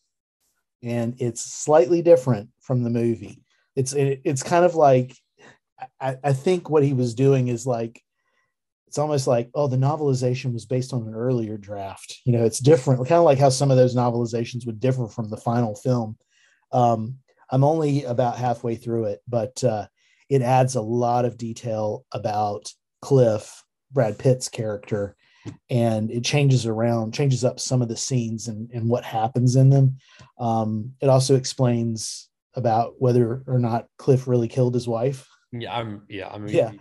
[0.83, 3.43] and it's slightly different from the movie.
[3.74, 5.16] It's it, it's kind of like
[6.01, 8.01] I, I think what he was doing is like
[8.86, 12.19] it's almost like oh the novelization was based on an earlier draft.
[12.24, 15.31] You know it's different kind of like how some of those novelizations would differ from
[15.31, 16.16] the final film.
[16.70, 17.16] Um,
[17.51, 19.86] i'm only about halfway through it but uh,
[20.28, 22.70] it adds a lot of detail about
[23.01, 25.16] cliff brad pitt's character
[25.70, 29.70] and it changes around changes up some of the scenes and, and what happens in
[29.70, 29.99] them.
[30.39, 32.28] Um, it also explains
[32.59, 35.27] about whether or not cliff really killed his wife.
[35.53, 36.47] Yeah, I'm, yeah, I'm.
[36.49, 36.73] Yeah.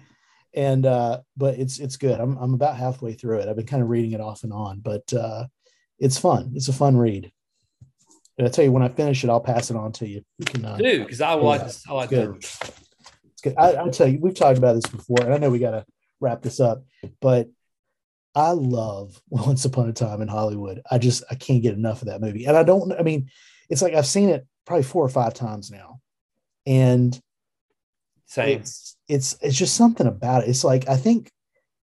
[0.54, 2.20] and uh but it's it's good.
[2.20, 3.48] I'm, I'm about halfway through it.
[3.48, 5.45] I've been kind of reading it off and on but uh
[5.99, 6.52] it's fun.
[6.56, 7.32] It's a fun read.
[8.38, 10.22] And i tell you when i finish it i'll pass it on to you.
[10.38, 11.84] You can uh, do because I like Yeah, this.
[11.90, 12.28] I like good.
[12.34, 12.38] the
[13.32, 13.56] it's good.
[13.58, 15.86] I, i'll tell you we've talked about this before and i know we got to
[16.20, 16.84] wrap this up
[17.22, 17.48] but
[18.36, 20.82] i love once upon a time in hollywood.
[20.91, 22.45] I just i can't get enough of that movie.
[22.45, 23.30] And i don't i mean
[23.70, 25.99] it's like i've seen it probably four or five times now
[26.68, 27.19] and
[28.26, 28.60] same.
[28.60, 30.49] it's it's it's just something about it.
[30.49, 31.31] It's like I think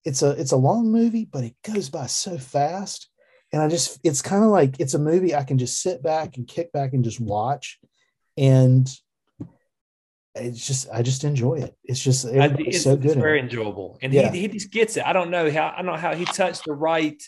[0.04, 3.08] it's a it's a long movie, but it goes by so fast.
[3.54, 6.36] And I just it's kind of like it's a movie I can just sit back
[6.36, 7.80] and kick back and just watch.
[8.38, 8.90] And
[10.36, 11.74] it's just I just enjoy it.
[11.86, 13.12] It's just it's, so good.
[13.12, 13.44] in very it.
[13.44, 14.32] enjoyable, and Yeah.
[14.32, 15.06] he he just gets it.
[15.06, 17.22] I don't know how I don't know how he touched the right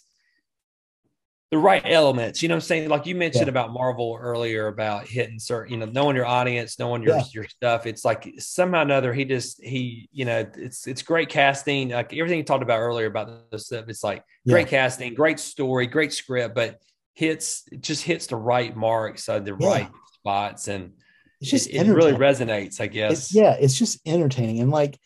[1.52, 2.42] the right elements.
[2.42, 2.90] You know what I'm saying?
[2.90, 3.50] Like you mentioned Yeah.
[3.52, 7.24] about Marvel earlier about hitting certain, you know, knowing your audience, knowing your Yeah.
[7.32, 7.86] your stuff.
[7.86, 11.90] It's like somehow or another he just he, you know, it's it's great casting.
[11.90, 13.86] Like everything you talked about earlier about this stuff.
[13.88, 16.80] It's like great casting, great story, great script, but
[17.14, 19.68] hits it just hits the right marks, uh, the Yeah.
[19.68, 20.94] right spots, and
[21.42, 22.82] It's just it, it really resonates.
[22.82, 23.12] I guess.
[23.12, 24.62] It's, yeah, it's just entertaining.
[24.62, 24.98] And like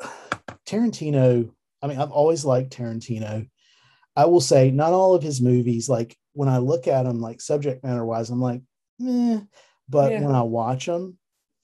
[0.66, 1.50] Tarantino,
[1.80, 3.48] I mean, I've always liked Tarantino.
[4.16, 7.40] I will say, not all of his movies, like when I look at them, like
[7.40, 8.62] subject matter wise, I'm like,
[8.98, 9.40] meh.
[9.88, 10.22] But Yeah.
[10.22, 11.18] when I watch them,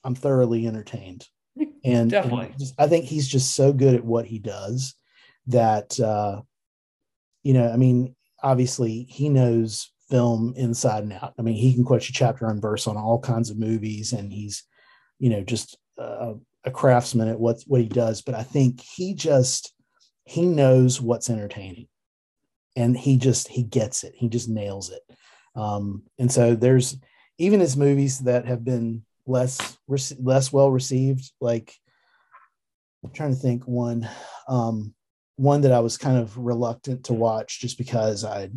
[0.04, 1.26] I'm thoroughly entertained.
[1.84, 2.46] And, Definitely.
[2.46, 4.94] and just, I think he's just so good at what he does
[5.48, 6.42] that, uh,
[7.42, 11.34] you know, I mean, obviously he knows film inside and out.
[11.38, 14.32] I mean, he can quote you chapter and verse on all kinds of movies, and
[14.32, 14.62] he's,
[15.18, 16.34] you know, just uh,
[16.64, 19.74] a craftsman at what what he does, but I think he just
[20.24, 21.88] he knows what's entertaining,
[22.76, 24.14] and he just he gets it.
[24.16, 25.02] He just nails it.
[25.54, 26.96] Um, and so there's
[27.38, 31.74] even his movies that have been less less well received, like
[33.04, 34.08] I'm trying to think one
[34.48, 34.94] um,
[35.36, 38.50] one that I was kind of reluctant to watch just because I,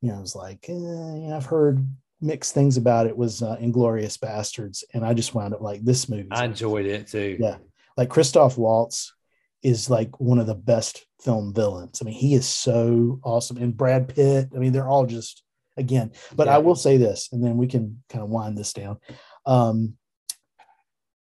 [0.00, 1.86] you know, I was like, eh, you know, I've heard
[2.20, 6.08] mixed things about it was uh, Inglourious Basterds, and I just wound up like this
[6.08, 6.28] movie.
[6.30, 7.36] I enjoyed it too.
[7.40, 7.56] Yeah,
[7.96, 9.14] like Christoph Waltz
[9.62, 12.00] is like one of the best film villains.
[12.00, 14.48] I mean, he is so awesome, and Brad Pitt.
[14.54, 15.42] I mean, they're all just
[15.76, 16.12] again.
[16.34, 16.56] But yeah.
[16.56, 18.98] I will say this, and then we can kind of wind this down.
[19.46, 19.94] Um,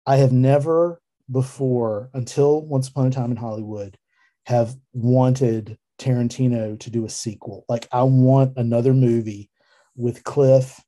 [0.06, 3.98] I have never before, until Once Upon a Time in Hollywood,
[4.46, 7.66] have wanted Tarantino to do a sequel.
[7.68, 9.50] Like, I want another movie
[9.96, 10.80] with Cliff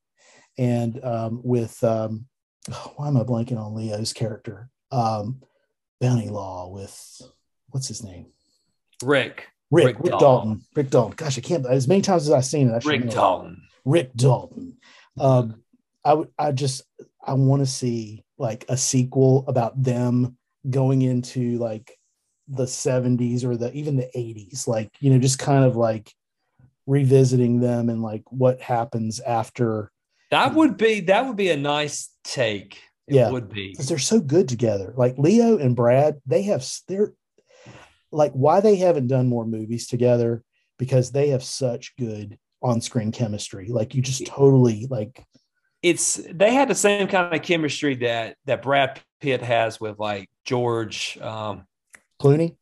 [0.56, 2.26] and um, with um,
[2.96, 4.70] why am I blanking on Leo's character?
[4.90, 5.42] Um,
[6.00, 7.20] Bounty Law with
[7.70, 8.26] what's his name?
[9.02, 9.48] Rick.
[9.70, 10.20] Rick, Rick, Rick Dalton.
[10.20, 10.64] Dalton.
[10.74, 11.14] Rick Dalton.
[11.16, 11.66] Gosh, I can't.
[11.66, 13.62] As many times as I've seen it, Rick Dalton.
[13.84, 14.78] Rick Dalton.
[15.18, 15.62] Um,
[16.04, 16.28] I would.
[16.38, 16.82] I just.
[17.22, 20.38] I want to see like a sequel about them
[20.68, 21.98] going into like
[22.48, 26.12] the 70s or the even the 80s like you know just kind of like
[26.86, 29.92] revisiting them and like what happens after
[30.30, 33.98] that would be that would be a nice take it yeah would be because they're
[33.98, 37.12] so good together like leo and brad they have they're
[38.10, 40.42] like why they haven't done more movies together
[40.78, 45.24] because they have such good on-screen chemistry like you just totally like
[45.82, 50.28] it's they had the same kind of chemistry that that brad pitt has with like
[50.44, 51.64] george um
[52.20, 52.56] clooney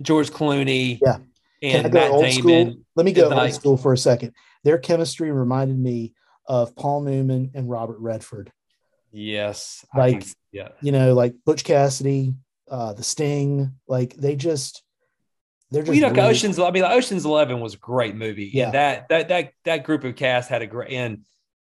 [0.00, 1.18] george clooney yeah
[1.64, 2.32] and Matt Damon.
[2.32, 2.74] School?
[2.96, 4.32] Let me go old like, school for a second.
[4.62, 6.14] Their chemistry reminded me
[6.46, 8.52] of Paul Newman and Robert Redford.
[9.10, 12.34] Yes, like yeah, you know, like Butch Cassidy,
[12.70, 13.72] uh, The Sting.
[13.88, 14.82] Like they just
[15.70, 15.88] they're just.
[15.88, 16.58] Well, you know, really, Ocean's.
[16.58, 18.50] I mean, Ocean's Eleven was a great movie.
[18.52, 21.24] Yeah, and that that that that group of cast had a great and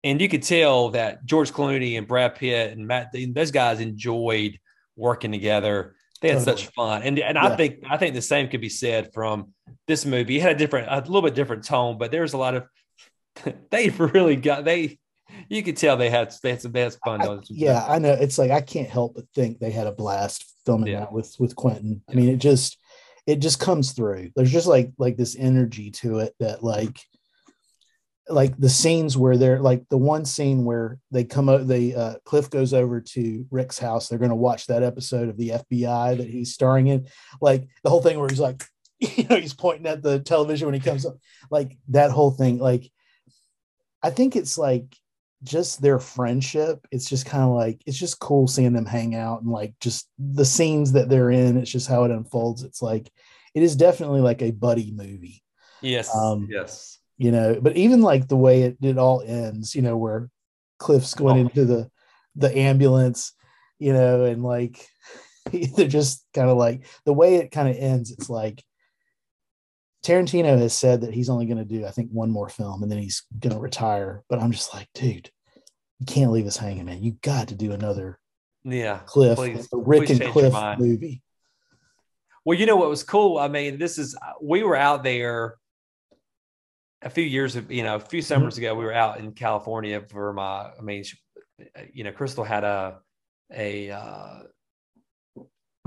[0.03, 4.60] and you could tell that George Clooney and Brad Pitt and Matt those guys enjoyed
[4.95, 5.95] working together.
[6.22, 6.57] They had totally.
[6.57, 7.45] such fun, and and yeah.
[7.45, 9.53] I think I think the same could be said from
[9.88, 10.38] this movie.
[10.38, 12.65] It had a different, a little bit different tone, but there's a lot of
[13.72, 14.99] they really got they.
[15.54, 17.22] You could tell they had they had some, they had fun.
[17.22, 18.14] I, yeah, I know.
[18.14, 21.02] It's like I can't help but think they had a blast filming yeah.
[21.02, 22.02] that with with Quentin.
[22.10, 22.80] I mean, it just
[23.28, 24.32] it just comes through.
[24.36, 26.98] There's just like like this energy to it that like
[28.30, 32.16] like the scenes where they're like the one scene where they come out they uh
[32.24, 36.18] cliff goes over to rick's house they're going to watch that episode of the fbi
[36.18, 37.06] that he's starring in
[37.42, 38.64] like the whole thing where he's like
[39.00, 41.18] you know he's pointing at the television when he comes up
[41.52, 42.90] like that whole thing like
[44.02, 44.96] i think it's like
[45.44, 49.41] just their friendship it's just kind of like it's just cool seeing them hang out
[49.41, 52.64] and like just the scenes that they're in it's just how it unfolds.
[52.64, 53.11] It's like
[53.53, 55.44] it is definitely like a buddy movie.
[55.82, 56.14] Yes.
[56.15, 56.99] Um yes.
[57.18, 60.30] you know but even like the way it, it all ends you know where
[60.80, 61.41] cliff's going oh.
[61.41, 61.90] into the
[62.36, 63.34] the ambulance
[63.80, 64.88] you know and like
[65.76, 68.64] they're just kind of like the way it kind of ends it's like
[70.04, 72.92] tarantino has said that he's only going to do i think one more film and
[72.92, 74.24] then he's going to retire.
[74.30, 75.30] But i'm just like dude
[76.00, 77.02] you can't leave us hanging man.
[77.02, 78.20] You got to do another
[78.66, 79.00] yeah.
[79.06, 81.22] Cliff please, rick and cliff movie.
[82.46, 83.38] Well you know what was cool?
[83.38, 85.56] I mean this is we were out there
[87.02, 88.28] a few years of you know a few mm-hmm.
[88.28, 88.66] summers mm-hmm.
[88.66, 91.04] ago we were out in california for my i mean
[91.92, 93.00] you know crystal had a
[93.54, 94.44] a uh, a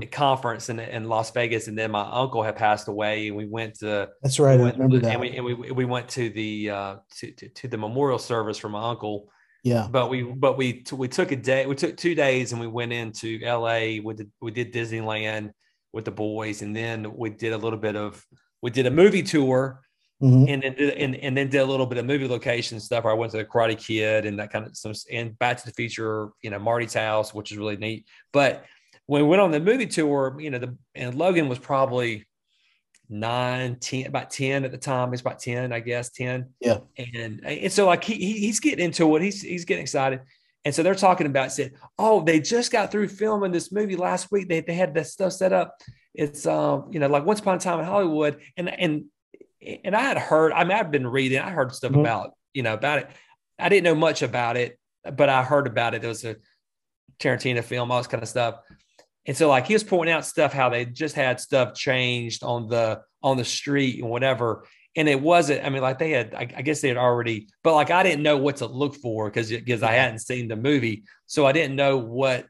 [0.05, 3.79] conference in, in Las Vegas, and then my uncle had passed away, and we went
[3.79, 4.09] to.
[4.21, 4.57] That's right.
[4.57, 5.11] We went, I remember that.
[5.13, 8.57] And we and we, we went to the uh, to, to, to the memorial service
[8.57, 9.29] for my uncle.
[9.63, 9.87] Yeah.
[9.89, 11.65] But we but we we took a day.
[11.65, 13.99] We took two days, and we went into L.A.
[13.99, 15.51] We did we did Disneyland
[15.93, 18.23] with the boys, and then we did a little bit of
[18.61, 19.81] we did a movie tour
[20.21, 20.45] Mm-hmm.
[20.49, 23.03] And then did, and, and then did a little bit of movie location stuff.
[23.03, 25.65] Where I went to the Karate Kid and that kind of some and Back to
[25.65, 28.07] the Future, you know, Marty's house, which is really neat.
[28.33, 28.65] But
[29.07, 32.25] when we went on the movie tour, you know, the and Logan was probably
[33.09, 35.11] nine, 10, about 10 at the time.
[35.11, 36.49] He's about 10, I guess, 10.
[36.59, 36.79] Yeah.
[36.97, 39.21] And and so like he, he's getting into it.
[39.21, 40.21] He's he's getting excited.
[40.65, 44.31] And so they're talking about said, oh, they just got through filming this movie last
[44.31, 44.49] week.
[44.49, 45.81] They, they had that stuff set up.
[46.13, 48.41] It's um, you know, like once upon a time in Hollywood.
[48.57, 49.05] And and
[49.61, 52.01] and I had heard, I mean, I've been reading, I heard stuff mm-hmm.
[52.01, 53.09] about, you know, about it.
[53.57, 54.77] I didn't know much about it,
[55.15, 56.03] but I heard about it.
[56.03, 56.35] It was a
[57.19, 58.59] Tarantino film, all this kind of stuff.
[59.27, 62.67] And so like he was pointing out stuff, how they just had stuff changed on
[62.67, 64.65] the, on the street and whatever.
[64.95, 67.75] And it wasn't, I mean, like they had, I, I guess they had already, but
[67.75, 71.03] like I didn't know what to look for because, because I hadn't seen the movie.
[71.27, 72.47] So I didn't know what,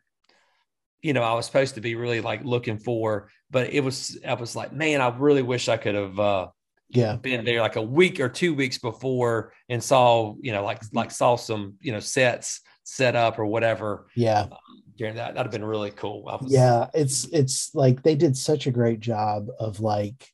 [1.02, 4.36] you know, I was supposed to be really like looking for, but it was, I
[4.36, 6.48] was like, man, I really wish I could have, uh,
[6.90, 10.82] yeah, been there like a week or two weeks before and saw, you know, like,
[10.94, 14.08] like saw some, you know, sets set up or whatever.
[14.16, 14.44] Yeah.
[14.44, 14.58] Um,
[14.98, 16.24] during that, that'd have been really cool.
[16.24, 16.88] Was, yeah.
[16.94, 20.32] It's, it's like they did such a great job of like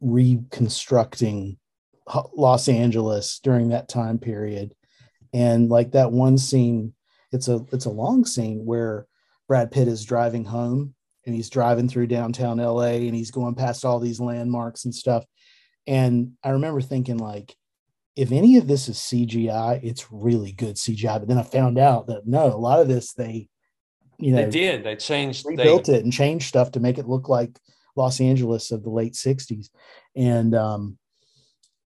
[0.00, 1.58] reconstructing
[2.34, 4.74] Los Angeles during that time period.
[5.32, 6.94] And like that one scene,
[7.32, 9.06] it's a, it's a long scene where,
[9.48, 10.94] Brad Pitt is driving home
[11.26, 15.26] and he's driving through downtown LA and he's going past all these landmarks and stuff.
[15.86, 17.54] And I remember thinking, like,
[18.16, 21.18] if any of this is CGI, it's really good CGI.
[21.18, 23.50] But then I found out that no, a lot of this they,
[24.22, 24.84] you know, they did.
[24.84, 27.58] They changed, rebuilt they, it and changed stuff to make it look like
[27.96, 29.68] Los Angeles of the late '60s.
[30.14, 30.98] And um,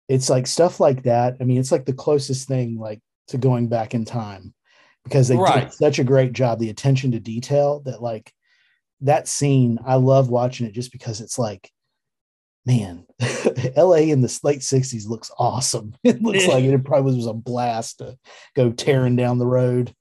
[0.07, 1.37] it's like stuff like that.
[1.41, 4.53] I mean, it's like the closest thing like to going back in time
[5.03, 5.63] because they right.
[5.63, 8.31] did such a great job the attention to detail that like
[9.01, 11.71] that scene i love watching it just because it's like
[12.65, 13.05] man
[13.77, 17.99] la in the late 60s looks awesome it looks like it probably was a blast
[17.99, 18.17] to
[18.55, 19.93] go tearing down the road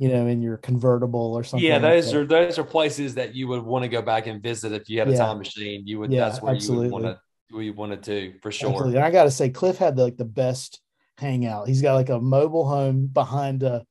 [0.00, 3.34] you know in your convertible or something yeah those like are those are places that
[3.34, 5.18] you would want to go back and visit if you had a yeah.
[5.18, 6.86] time machine you would yeah, that's where absolutely.
[6.86, 8.96] you would want to where you wanted to for sure absolutely.
[8.96, 10.80] and i gotta say cliff had the, like the best
[11.18, 13.84] hangout he's got like a mobile home behind a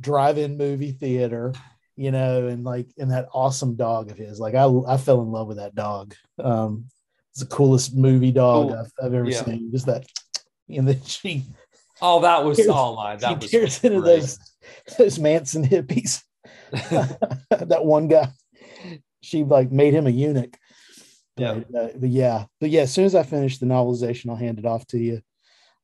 [0.00, 1.52] drive-in movie theater
[1.94, 5.30] you know and like and that awesome dog of his like i i fell in
[5.30, 6.86] love with that dog um
[7.32, 9.44] it's the coolest movie dog I've, I've, ever yeah.
[9.44, 10.06] seen just that
[10.70, 11.44] and then she
[12.02, 14.38] oh that was all oh mine that was tears into those
[14.98, 16.22] those manson hippies
[16.70, 18.28] that one guy
[19.22, 20.56] she like made him a eunuch
[21.36, 24.36] yeah but, uh, but yeah but yeah as soon as i finish the novelization i'll
[24.36, 25.20] hand it off to you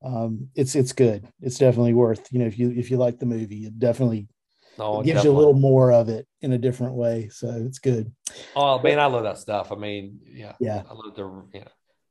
[0.05, 1.27] um, it's it's good.
[1.41, 4.29] It's definitely worth you know if you if you like the movie, it definitely
[4.79, 5.31] oh, gives definitely.
[5.31, 7.29] you a little more of it in a different way.
[7.31, 8.13] So it's good.
[8.55, 9.73] Oh man, I love that stuff.
[9.73, 11.69] I mean, yeah, yeah, I love the yeah.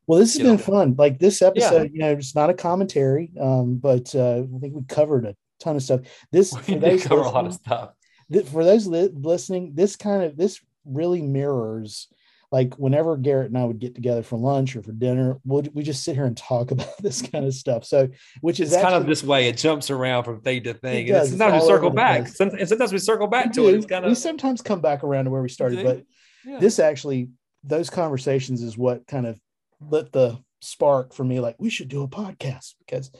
[0.07, 0.95] Well, this has been fun.
[0.97, 1.93] Like this episode, yeah.
[1.93, 5.75] you know, it's not a commentary, um, but uh, I think we covered a ton
[5.75, 6.01] of stuff.
[6.31, 7.91] This we did cover a lot of stuff.
[8.31, 12.07] Th- for those li- listening, this kind of this really mirrors
[12.51, 15.83] like whenever Garrett and I would get together for lunch or for dinner, we'll, we
[15.83, 17.85] just sit here and talk about this kind of stuff.
[17.85, 18.07] So,
[18.41, 21.09] which is it's actually, kind of this way, it jumps around from thing to thing.
[21.09, 22.19] And sometimes we circle back.
[22.39, 23.67] and sometimes we circle back we to do.
[23.69, 23.75] it.
[23.75, 26.03] It's kind of we sometimes come back around to where we started, but
[26.45, 26.59] yeah.
[26.59, 27.29] this actually,
[27.63, 29.39] those conversations is what kind of
[29.79, 33.11] lit the spark for me like we should do a podcast because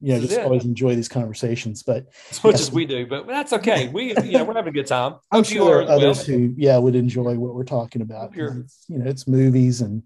[0.00, 2.60] you know just always enjoy these conversations but as much yeah.
[2.60, 3.88] as we do but that's okay.
[3.88, 5.16] We you know we're having a good time.
[5.30, 6.38] I'm Hope sure are others well.
[6.38, 10.02] who yeah would enjoy what we're talking about you know it's movies and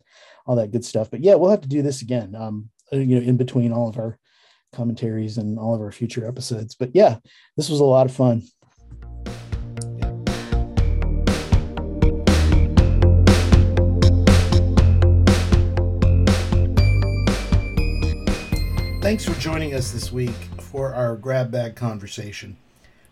[0.47, 1.11] all that good stuff.
[1.11, 3.89] But yeah we'll have to do this again um uh, you know in between all
[3.89, 4.19] of our
[4.73, 6.75] commentaries and all of our future episodes.
[6.75, 7.19] But yeah
[7.57, 8.43] this was a lot of fun
[19.09, 22.59] Thanks for joining us this week for our grab bag conversation.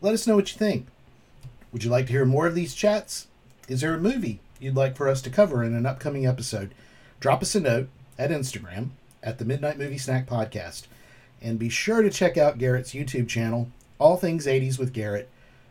[0.02, 0.88] Let us know what you think.
[1.72, 3.28] Would you like to hear more of these chats?
[3.66, 6.74] Is there a movie you'd like for us to cover in an upcoming episode?
[7.18, 8.90] Drop us a note at Instagram
[9.22, 10.82] at the Midnight Movie Snack Podcast.
[11.40, 15.30] And be sure to check out Garrett's YouTube channel, All Things 80s with Garrett,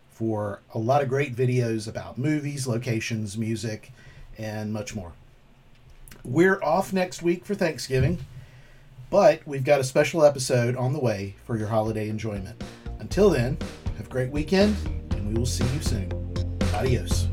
[0.10, 3.92] for a lot of great videos about movies, locations, music,
[4.40, 5.12] and much more.
[6.24, 8.26] We're off next week for Thanksgiving.
[9.16, 12.62] But we've got a special episode on the way for your holiday enjoyment.
[13.00, 13.58] Until then,
[13.96, 14.76] have a great weekend,
[15.12, 16.12] and we will see you soon.
[16.74, 17.30] Adios.